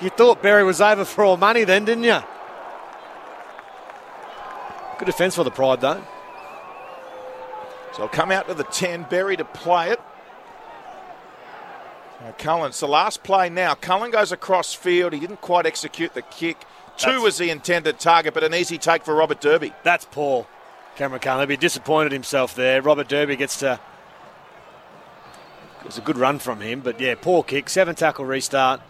[0.00, 2.18] You thought Berry was over for all money then, didn't you?
[4.98, 6.02] Good defence for the Pride, though.
[7.94, 10.00] So I'll come out to the 10, Berry to play it.
[12.20, 13.74] Now Cullen, it's the last play now.
[13.74, 15.12] Cullen goes across field.
[15.12, 16.60] He didn't quite execute the kick.
[16.96, 19.72] Two That's- was the intended target, but an easy take for Robert Derby.
[19.82, 20.46] That's poor.
[20.96, 21.40] Cameron Cullen.
[21.40, 22.80] He'll be disappointed himself there.
[22.80, 23.80] Robert Derby gets to.
[25.80, 27.68] It was a good run from him, but yeah, poor kick.
[27.68, 28.80] Seven tackle restart.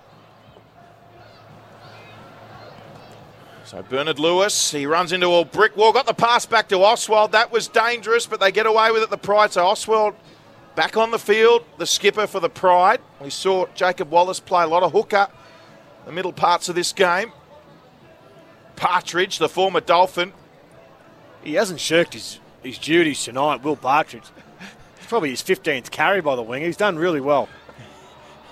[3.75, 7.33] So Bernard Lewis, he runs into a brick wall, got the pass back to Oswald.
[7.33, 9.51] That was dangerous, but they get away with it, the Pride.
[9.51, 10.15] So Oswald
[10.77, 13.01] back on the field, the skipper for the Pride.
[13.21, 15.27] We saw Jacob Wallace play a lot of hooker
[16.07, 17.33] the middle parts of this game.
[18.77, 20.33] Partridge, the former Dolphin,
[21.43, 24.31] He hasn't shirked his, his duties tonight, Will Partridge.
[24.99, 26.63] It's probably his 15th carry by the wing.
[26.63, 27.49] He's done really well.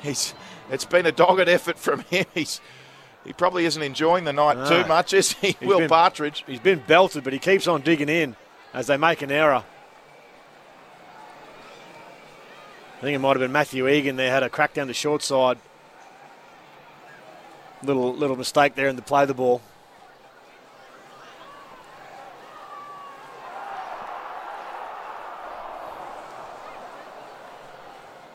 [0.02, 0.34] he's
[0.68, 2.24] it's been a dogged effort from him.
[2.34, 2.60] He's
[3.24, 4.68] he probably isn't enjoying the night No.
[4.68, 4.88] too ah.
[4.88, 5.56] much, is he?
[5.62, 6.44] Will been- Partridge.
[6.46, 8.36] He's been belted, but he keeps on digging in
[8.74, 9.64] as they make an error.
[12.98, 15.22] I think it might have been Matthew Egan there had a crack down the short
[15.22, 15.58] side.
[17.82, 19.60] Little little mistake there in the play the ball.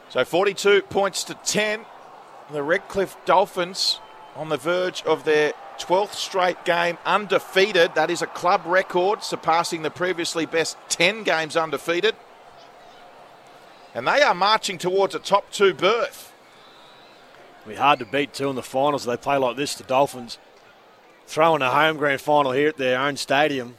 [0.09, 1.85] So 42 points to 10.
[2.51, 3.99] The Redcliffe Dolphins
[4.37, 7.95] on the verge of their 12th straight game undefeated.
[7.95, 12.15] That is a club record, surpassing the previously best 10 games undefeated.
[13.93, 16.31] And they are marching towards a top two berth.
[17.61, 19.75] It'll be hard to beat two in the finals they play like this.
[19.75, 20.37] The Dolphins
[21.25, 23.75] throwing a home grand final here at their own stadium.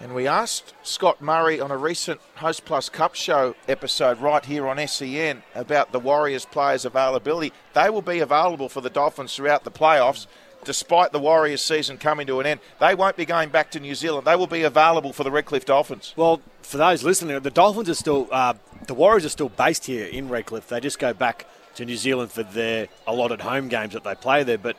[0.00, 4.68] And we asked Scott Murray on a recent Host Plus Cup show episode right here
[4.68, 7.52] on SEN about the Warriors players' availability.
[7.74, 10.28] They will be available for the Dolphins throughout the playoffs,
[10.62, 12.60] despite the Warriors season coming to an end.
[12.78, 14.24] They won't be going back to New Zealand.
[14.24, 16.14] They will be available for the Redcliffe Dolphins.
[16.16, 18.54] Well, for those listening, the Dolphins are still, uh,
[18.86, 20.68] the Warriors are still based here in Redcliffe.
[20.68, 21.44] They just go back
[21.74, 24.58] to New Zealand for their allotted home games that they play there.
[24.58, 24.76] But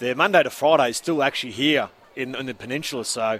[0.00, 3.04] their Monday to Friday is still actually here in, in the peninsula.
[3.04, 3.38] So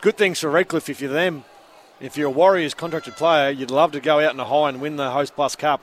[0.00, 1.44] good things for Redcliffe if you're them.
[2.00, 4.80] If you're a Warriors contracted player, you'd love to go out in a high and
[4.80, 5.80] win the Host Plus Cup.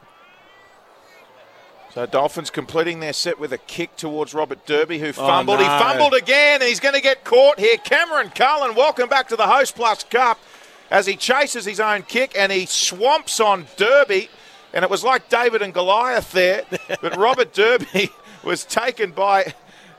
[1.94, 5.60] So Dolphins completing their set with a kick towards Robert Derby, who oh, fumbled.
[5.60, 5.80] He no.
[5.80, 7.78] fumbled again, and he's going to get caught here.
[7.78, 10.40] Cameron Cullen, welcome back to the Host Plus Cup
[10.90, 14.30] as he chases his own kick and he swamps on Derby.
[14.74, 16.64] And it was like David and Goliath there,
[17.02, 18.10] but Robert Derby
[18.44, 19.54] was taken by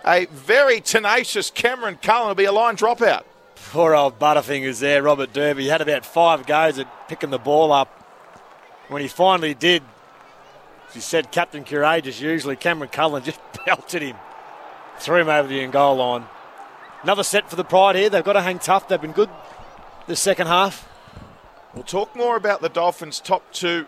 [0.06, 2.30] a very tenacious Cameron Cullen.
[2.30, 3.24] It'll be a line dropout.
[3.70, 5.64] Poor old Butterfingers there, Robert Derby.
[5.64, 7.88] He had about five goes at picking the ball up.
[8.88, 9.82] When he finally did,
[10.88, 14.16] as he said, Captain Courageous, usually Cameron Cullen just belted him.
[14.98, 16.26] Threw him over the end goal line.
[17.02, 18.10] Another set for the Pride here.
[18.10, 18.88] They've got to hang tough.
[18.88, 19.30] They've been good
[20.06, 20.88] the second half.
[21.74, 23.86] We'll talk more about the Dolphins' top two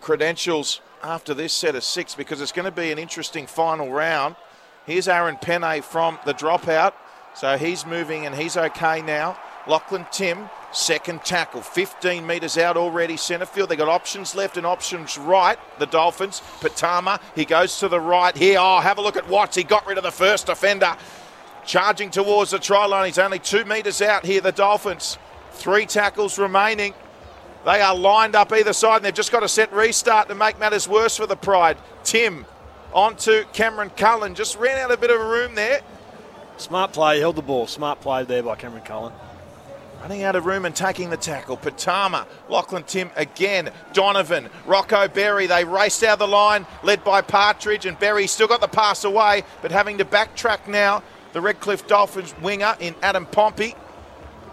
[0.00, 4.36] credentials after this set of six because it's going to be an interesting final round.
[4.86, 6.94] Here's Aaron Pene from the dropout.
[7.34, 9.38] So he's moving and he's okay now.
[9.66, 13.68] Lachlan Tim, second tackle, 15 metres out already, centre field.
[13.68, 16.40] They've got options left and options right, the Dolphins.
[16.60, 18.58] Pitama, he goes to the right here.
[18.58, 19.56] Oh, have a look at Watts.
[19.56, 20.96] He got rid of the first defender.
[21.66, 23.06] Charging towards the try line.
[23.06, 25.18] He's only two metres out here, the Dolphins.
[25.52, 26.94] Three tackles remaining.
[27.66, 30.58] They are lined up either side, and they've just got a set restart to make
[30.58, 31.76] matters worse for the Pride.
[32.02, 32.46] Tim
[32.94, 34.34] onto Cameron Cullen.
[34.34, 35.82] Just ran out a bit of room there.
[36.60, 37.66] Smart play, held the ball.
[37.66, 39.14] Smart play there by Cameron Cullen.
[40.02, 41.56] Running out of room and taking the tackle.
[41.56, 43.70] Pitama, Lachlan Tim again.
[43.94, 45.46] Donovan, Rocco Berry.
[45.46, 49.04] They raced out of the line, led by Partridge, and Berry still got the pass
[49.04, 51.02] away, but having to backtrack now.
[51.32, 53.74] The Redcliffe Dolphins winger in Adam Pompey.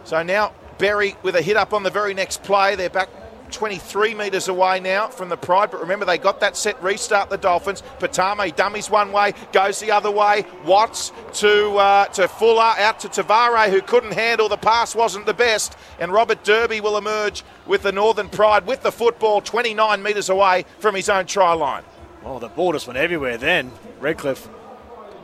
[0.05, 2.75] So now Berry with a hit up on the very next play.
[2.77, 3.09] They're back
[3.51, 7.29] 23 metres away now from the Pride, but remember they got that set restart.
[7.29, 7.83] The Dolphins.
[7.99, 10.45] Pitama dummies one way, goes the other way.
[10.65, 15.25] Watts to uh, to Fuller, out to Te Whare, who couldn't handle the pass, wasn't
[15.25, 20.01] the best, and Robert Derby will emerge with the Northern Pride with the football 29
[20.01, 21.83] metres away from his own try line.
[22.23, 23.71] Oh, the ball just went everywhere then.
[23.99, 24.49] Redcliffe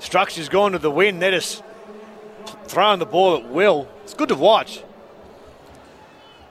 [0.04, 1.22] Structure's gone to the wind.
[1.22, 1.64] They're just
[2.66, 3.88] throwing the ball at will.
[4.04, 4.84] It's good to watch.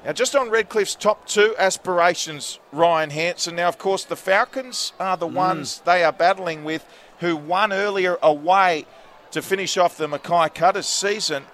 [0.05, 3.55] Now, just on Redcliffe's top two aspirations, Ryan Hansen.
[3.55, 5.35] Now, of course, the Falcons are the mm.
[5.35, 6.85] ones they are battling with,
[7.21, 8.87] who won earlier away
[9.31, 11.45] to finish off the Mackay Cutters season.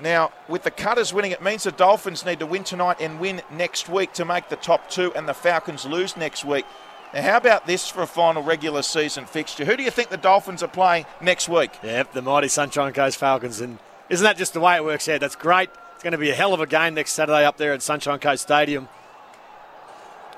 [0.00, 3.42] Now, with the Cutters winning, it means the Dolphins need to win tonight and win
[3.50, 6.64] next week to make the top two, and the Falcons lose next week.
[7.12, 9.64] Now, how about this for a final regular season fixture?
[9.64, 11.72] Who do you think the Dolphins are playing next week?
[11.82, 13.60] Yep, the mighty Sunshine Coast Falcons.
[13.60, 15.20] And isn't that just the way it works out?
[15.20, 15.70] That's great.
[16.00, 18.18] It's going to be a hell of a game next Saturday up there at Sunshine
[18.20, 18.88] Coast Stadium.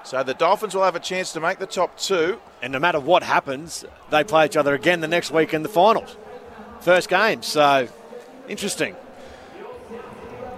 [0.02, 2.40] So the Dolphins will have a chance to make the top two.
[2.60, 5.68] And no matter what happens, they play each other again the next week in the
[5.68, 6.16] finals.
[6.80, 7.42] First game.
[7.42, 7.86] So
[8.48, 8.96] interesting.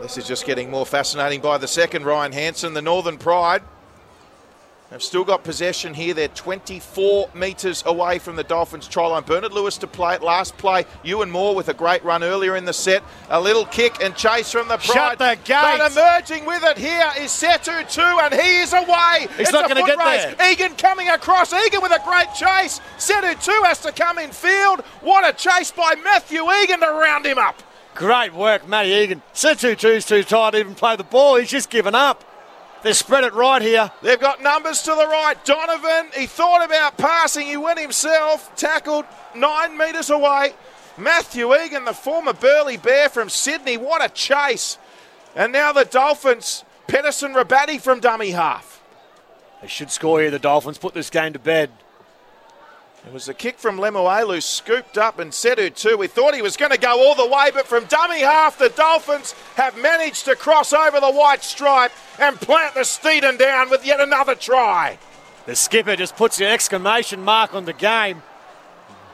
[0.01, 2.07] This is just getting more fascinating by the second.
[2.07, 3.61] Ryan Hansen, the Northern Pride,
[4.95, 6.15] have still got possession here.
[6.15, 9.25] They're 24 metres away from the Dolphins' try line.
[9.25, 10.23] Bernard Lewis to play it.
[10.23, 13.03] Last play, Ewan Moore with a great run earlier in the set.
[13.29, 15.19] A little kick and chase from the Pride.
[15.19, 15.79] Shut the gate.
[15.79, 19.27] But emerging with it here is Setu Tu, and he is away.
[19.37, 20.33] He's it's not gonna get race.
[20.37, 20.53] there.
[20.53, 21.53] Egan coming across.
[21.53, 22.81] Egan with a great chase.
[22.97, 24.81] Setu Tu has to come in field.
[25.01, 27.63] What a chase by Matthew Egan to round him up.
[27.97, 29.23] Great work, Matty Egan.
[29.35, 31.37] Setu Tu's too tired to even play the ball.
[31.37, 32.25] He's just given up.
[32.85, 33.91] They spread it right here.
[34.03, 35.43] They've got numbers to the right.
[35.47, 37.47] Donovan, he thought about passing.
[37.47, 40.53] He went himself, tackled nine metres away.
[40.99, 44.77] Matthew Egan, the former Burleigh Bear from Sydney, what a chase.
[45.35, 48.83] And now the Dolphins, Pedersen Rabatti from dummy half.
[49.63, 50.77] They should score here, the Dolphins.
[50.77, 51.71] Put this game to bed.
[53.07, 55.97] It was a kick from Lemuelu, scooped up and Setu Tu.
[55.97, 58.71] We thought he was going to go all the way, but from dummy half, the
[58.71, 63.85] Dolphins have managed to cross over the white stripe and plant the Steeden down with
[63.85, 64.99] yet another try.
[65.45, 68.23] The skipper just puts the exclamation mark on the game.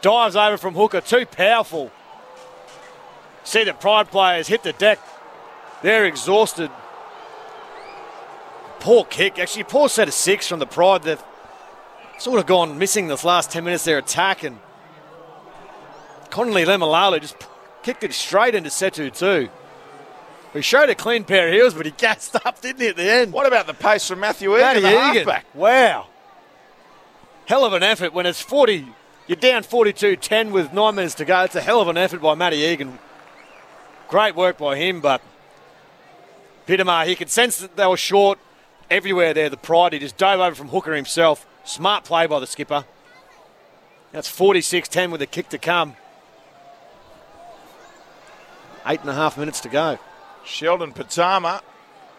[0.02, 1.90] Dives over from hooker, too powerful.
[3.42, 5.00] See the Pride players hit the deck.
[5.82, 6.70] They're exhausted.
[8.78, 9.38] Poor kick.
[9.38, 11.02] Actually, poor set of six from the Pride.
[11.02, 11.22] They've
[12.20, 14.44] sort of gone missing this last 10 minutes their attack.
[14.44, 14.58] And
[16.30, 17.36] Connelly Lemuelu just
[17.82, 19.48] kicked it straight into Setu Tu.
[20.52, 23.10] He showed a clean pair of heels, but he gassed up, didn't he, at the
[23.10, 23.32] end?
[23.32, 24.98] What about the pace from Matthew Egan, the Egan.
[24.98, 25.46] halfback?
[25.54, 26.08] Wow.
[27.46, 28.86] Hell of an effort when it's 40.
[29.26, 31.42] You're down 42 10 with nine minutes to go.
[31.42, 32.98] It's a hell of an effort by Matty Egan.
[34.08, 35.22] Great work by him, but
[36.66, 38.38] Pitama, he could sense that they were short
[38.90, 39.48] everywhere there.
[39.48, 41.46] The pride, he just dove over from hooker himself.
[41.64, 42.84] Smart play by the skipper.
[44.12, 45.96] That's 46 10 with a kick to come.
[48.86, 49.98] Eight and a half minutes to go.
[50.44, 51.60] Sheldon Pitama,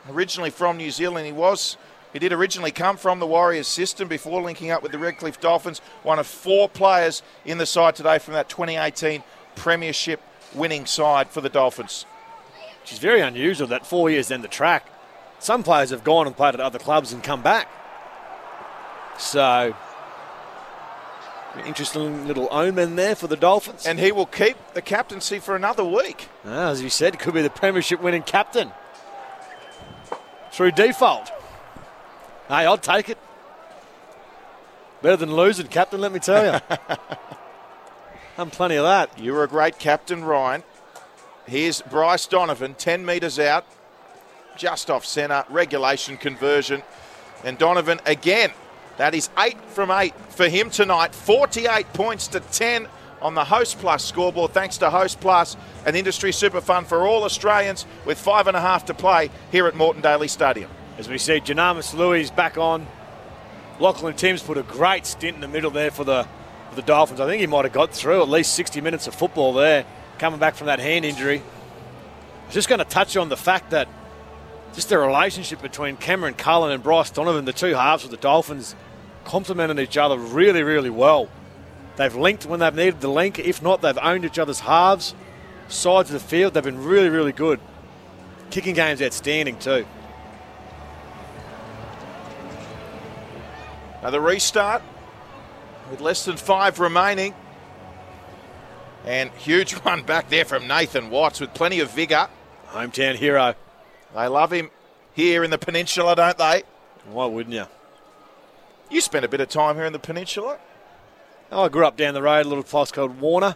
[0.09, 1.75] originally from New Zealand, he was.
[2.13, 5.79] He did originally come from the Warriors system before linking up with the Redcliffe Dolphins.
[6.03, 9.23] One of four players in the side today from that 2018
[9.55, 10.21] Premiership
[10.53, 12.05] winning side for the Dolphins.
[12.81, 14.87] Which is very unusual that four years down the track,
[15.39, 17.67] some players have gone and played at other clubs and come back.
[19.17, 19.75] So,
[21.65, 23.85] interesting little omen there for the Dolphins.
[23.85, 26.29] And he will keep the captaincy for another week.
[26.45, 28.71] Ah, as you said, could be the premiership winning captain
[30.51, 31.31] through default.
[32.47, 33.17] Hey, I'd take it.
[35.01, 36.59] Better than losing, captain, let me tell you.
[38.37, 39.17] I'm plenty of that.
[39.17, 40.63] You were a great captain, Ryan.
[41.47, 43.65] Here's Bryce Donovan, 10 metres out,
[44.55, 46.83] just off centre, regulation conversion.
[47.43, 48.51] And Donovan again.
[49.01, 51.15] That is eight from eight for him tonight.
[51.15, 52.87] 48 points to 10
[53.19, 55.57] on the Host Plus scoreboard, thanks to Host Plus,
[55.87, 59.65] an industry super fund for all Australians with five and a half to play here
[59.65, 60.69] at Moreton Daily Stadium.
[60.99, 62.85] As we see, Janamis Louis back on.
[63.79, 66.27] Lachlan Timms put a great stint in the middle there for the,
[66.69, 67.19] for the Dolphins.
[67.19, 69.83] I think he might have got through at least 60 minutes of football there,
[70.19, 71.39] coming back from that hand injury.
[71.39, 73.87] I was just going to touch on the fact that
[74.73, 78.75] just the relationship between Cameron Cullen and Bryce Donovan, the two halves of the Dolphins,
[79.25, 81.29] complemented each other really, really well.
[81.97, 83.39] They've linked when they've needed the link.
[83.39, 85.13] If not, they've owned each other's halves,
[85.67, 86.53] sides of the field.
[86.53, 87.59] They've been really, really good.
[88.49, 89.85] Kicking game's outstanding too.
[94.01, 94.81] Now the restart
[95.89, 97.33] with less than five remaining.
[99.05, 102.29] And huge one back there from Nathan Watts with plenty of vigour.
[102.69, 103.55] Hometown hero.
[104.15, 104.69] They love him
[105.13, 106.63] here in the peninsula, don't they?
[107.09, 107.65] Why wouldn't you?
[108.91, 110.59] You spent a bit of time here in the peninsula.
[111.49, 113.55] I grew up down the road, a little place called Warner.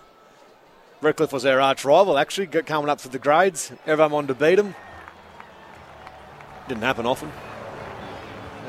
[1.01, 3.73] Redcliffe was our arch rival, actually, coming up for the grades.
[3.85, 4.75] Everyone wanted to beat them.
[6.69, 7.33] Didn't happen often.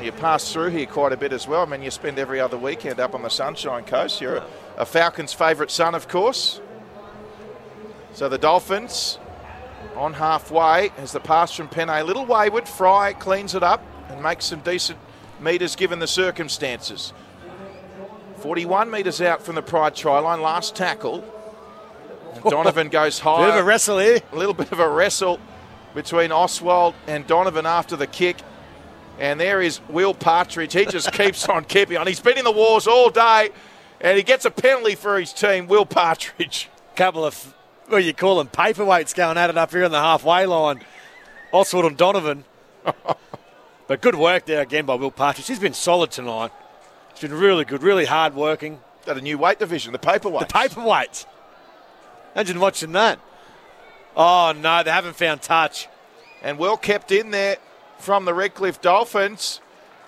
[0.01, 1.61] You pass through here quite a bit as well.
[1.61, 4.19] I mean, you spend every other weekend up on the Sunshine Coast.
[4.19, 4.47] You're a,
[4.79, 6.59] a Falcons' favourite son, of course.
[8.11, 9.19] So the Dolphins
[9.95, 12.67] on halfway as the pass from Pene a little wayward.
[12.67, 14.99] Fry cleans it up and makes some decent
[15.41, 17.13] metres given the circumstances.
[18.37, 21.23] 41 metres out from the Pride try line, last tackle.
[22.49, 23.47] Donovan goes high.
[23.47, 24.19] Bit of a wrestle here.
[24.31, 25.39] A little bit of a wrestle
[25.95, 28.37] between Oswald and Donovan after the kick.
[29.19, 30.73] And there is Will Partridge.
[30.73, 32.05] He just keeps on keeping on.
[32.05, 33.49] He's been in the wars all day,
[33.99, 36.69] and he gets a penalty for his team, Will Partridge.
[36.95, 37.55] Couple of,
[37.87, 40.81] what do you call them, paperweights going at it up here on the halfway line.
[41.51, 42.43] Oswald and Donovan.
[43.87, 45.47] but good work there again by Will Partridge.
[45.47, 46.51] He's been solid tonight.
[47.13, 48.81] He's been really good, really hard working.
[49.07, 50.49] At a new weight division, the paperweights.
[50.49, 51.25] The paperweights.
[52.35, 53.19] Imagine watching that.
[54.15, 55.87] Oh, no, they haven't found touch.
[56.41, 57.57] And well kept in there
[57.97, 59.61] from the Redcliffe Dolphins.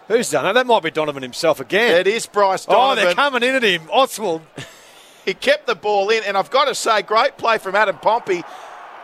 [0.10, 0.54] Who's done that?
[0.54, 1.96] That might be Donovan himself again.
[1.96, 3.84] It is Bryce Oh, they're coming in at him.
[3.92, 4.42] Oswald.
[5.26, 8.44] he kept the ball in, and I've got to say, great play from Adam Pompey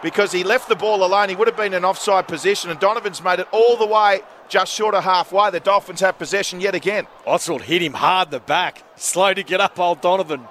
[0.02, 1.30] because he left the ball alone.
[1.30, 4.22] He would have been in an offside position, and Donovan's made it all the way
[4.50, 5.50] just short of halfway.
[5.52, 7.08] The Dolphins have possession yet again.
[7.26, 8.84] Oswald hit him hard in the back.
[8.96, 10.48] Slow to get up, old Donovan.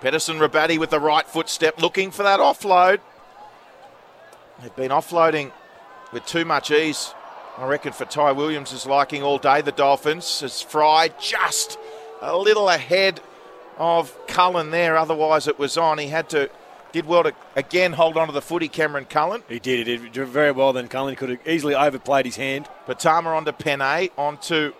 [0.00, 3.00] Pedersen Rabatti with the right footstep looking for that offload.
[4.60, 5.52] They've been offloading
[6.12, 7.14] with too much ease,
[7.56, 9.60] I reckon, for Ty Williams' is liking all day.
[9.60, 11.78] The Dolphins as Fry just
[12.20, 13.20] a little ahead
[13.76, 14.96] of Cullen there.
[14.96, 15.98] Otherwise, it was on.
[15.98, 16.50] He had to
[16.98, 18.66] did well to again hold on to the footy.
[18.66, 19.44] Cameron Cullen.
[19.48, 19.86] He did.
[19.86, 20.72] He did very well.
[20.72, 22.68] Then Cullen could have easily overplayed his hand.
[22.88, 24.72] Pitama onto Pene, onto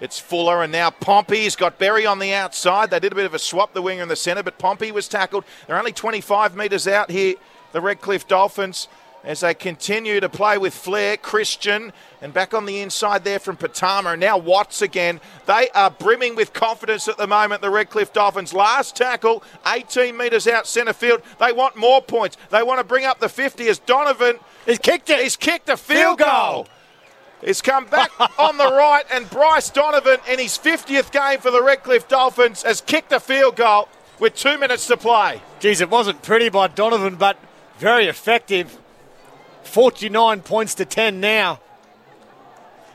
[0.00, 2.90] it's Fuller, and now Pompey's got Berry on the outside.
[2.90, 5.08] They did a bit of a swap, the winger in the centre, but Pompey was
[5.08, 5.44] tackled.
[5.66, 7.34] They're only 25 metres out here,
[7.72, 8.88] the Redcliffe Dolphins,
[9.26, 11.16] as they continue to play with flair.
[11.16, 11.92] Christian,
[12.22, 15.20] and back on the inside there from Pitama, and now Watts again.
[15.46, 18.54] They are brimming with confidence at the moment, the Redcliffe Dolphins.
[18.54, 21.22] Last tackle, 18 metres out centre field.
[21.40, 22.38] They want more points.
[22.50, 24.38] They want to bring up the 50 as Donovan.
[24.64, 25.20] He's kicked it.
[25.20, 26.68] He's kicked a field goal.
[27.44, 31.62] He's come back on the right, and Bryce Donovan, in his 50th game for the
[31.62, 33.88] Redcliffe Dolphins, has kicked a field goal
[34.20, 35.42] with two minutes to play.
[35.58, 37.38] Geez, it wasn't pretty by Donovan, but
[37.78, 38.78] very effective.
[39.66, 41.60] 49 points to 10 now.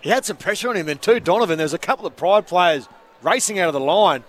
[0.01, 1.57] He had some pressure on him then too, Donovan.
[1.57, 2.87] There's a couple of Pride players
[3.21, 4.23] racing out of the line.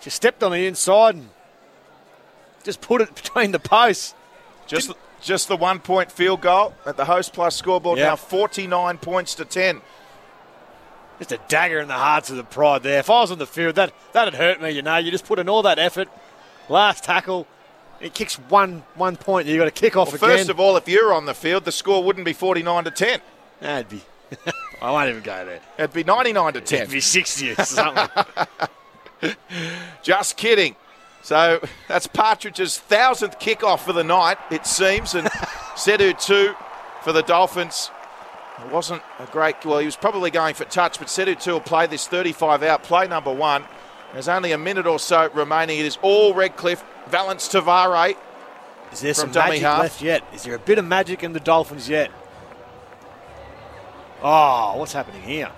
[0.00, 1.28] Just stepped on the inside and
[2.64, 4.14] just put it between the posts.
[4.66, 8.06] Just, just the one point field goal at the host plus scoreboard Yep.
[8.08, 9.80] now 49 points to 10.
[11.18, 12.98] Just a dagger in the hearts of the Pride there.
[13.00, 14.96] If I was on the field, that, that'd hurt me, you know.
[14.96, 16.08] You just put in all that effort.
[16.68, 17.46] Last tackle.
[18.00, 19.46] It kicks one one point.
[19.48, 20.38] You've got to kick off Well, again.
[20.38, 23.20] first of all, if you're on the field, the score wouldn't be 49 to 10.
[23.60, 24.02] That'd be.
[24.82, 25.60] I won't even go there.
[25.78, 26.78] It'd be 99 to 10.
[26.82, 28.08] It'd be 60 or something.
[30.02, 30.76] Just kidding.
[31.22, 35.26] So that's Partridge's thousandth kickoff for the night, it seems, and
[35.74, 36.54] Setu Tu
[37.02, 37.90] for the Dolphins.
[38.64, 39.64] It wasn't a great.
[39.64, 42.82] Well, he was probably going for touch, but Setu Tu will play this 35 out.
[42.84, 43.64] Play number one.
[44.16, 45.78] There's only a minute or so remaining.
[45.78, 46.82] It is all Redcliffe.
[47.10, 48.16] Valynce Te Whare.
[48.90, 49.78] Is there From some dummy magic half.
[49.80, 50.24] left yet?
[50.32, 52.10] Is there a bit of magic in the Dolphins yet?
[54.22, 55.50] Oh, what's happening here?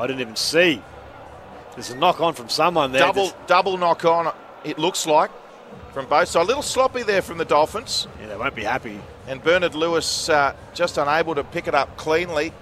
[0.00, 0.80] I didn't even see.
[1.74, 3.02] There's a knock on from someone there.
[3.02, 4.32] Double Just- double knock on.
[4.64, 5.30] It looks like
[5.92, 8.08] from both So A little sloppy there from the Dolphins.
[8.22, 9.02] yeah, they won't be happy.
[9.28, 12.54] and Bernard Lewis uh, just unable to pick it up cleanly.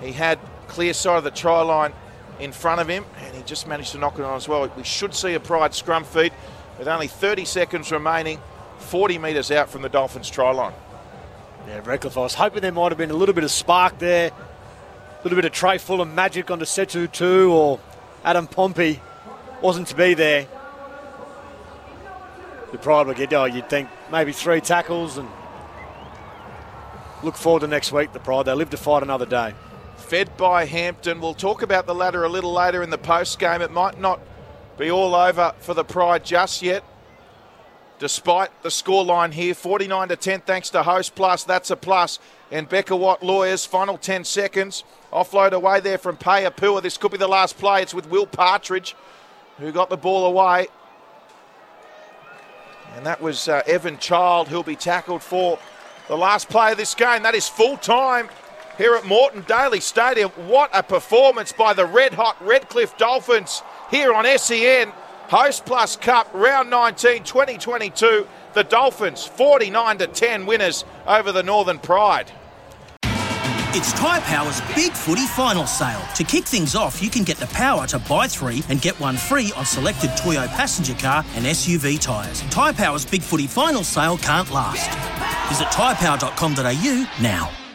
[0.00, 1.92] He had clear side of the try line
[2.38, 4.68] in front of him, and he just managed to knock it on as well.
[4.76, 6.32] We should see a Pride scrum feed
[6.78, 8.40] with only 30 seconds remaining,
[8.78, 10.74] 40 metres out from the Dolphins' try line.
[11.66, 12.16] Yeah, Redcliffe.
[12.16, 15.36] I was hoping there might have been a little bit of spark there, a little
[15.36, 17.80] bit of Trai Fuller magic onto Setu Tu, or
[18.24, 19.00] Adam Pompey.
[19.62, 20.46] Wasn't to be there.
[22.72, 23.32] The Pride will get.
[23.32, 25.28] Oh, you'd think maybe three tackles and
[27.22, 28.12] look forward to next week.
[28.12, 28.44] The Pride.
[28.46, 29.54] They live to fight another day.
[30.06, 31.20] Fed by Hampton.
[31.20, 33.60] We'll talk about the latter a little later in the post game.
[33.60, 34.20] It might not
[34.78, 36.84] be all over for the Pride just yet.
[37.98, 41.42] Despite the scoreline here, 49 to 10, thanks to Host Plus.
[41.42, 42.20] That's a plus.
[42.52, 44.84] And Becca Watt Lawyers, final 10 seconds.
[45.12, 46.82] Offload away there from Paya Pua.
[46.82, 47.82] This could be the last play.
[47.82, 48.94] It's with Will Partridge,
[49.58, 50.68] who got the ball away.
[52.94, 55.58] And that was uh, Evan Child, who'll be tackled for
[56.06, 57.24] the last play of this game.
[57.24, 58.28] That is full time
[58.78, 60.30] here at Moreton Daily Stadium.
[60.30, 64.92] What a performance by the red hot Redcliffe Dolphins here on SEN.
[65.28, 68.26] Host Plus Cup, round 19, 2022.
[68.54, 72.30] The Dolphins, 49 to 10 winners over the Northern Pride.
[73.78, 76.00] It's Tyre Power's Big Footy Final Sale.
[76.14, 79.18] To kick things off, you can get the power to buy three and get one
[79.18, 82.40] free on selected Toyo passenger car and SUV tyres.
[82.48, 84.88] Tyre Power's Big Footy Final Sale can't last.
[85.50, 87.65] Visit tyrepower.com.au now.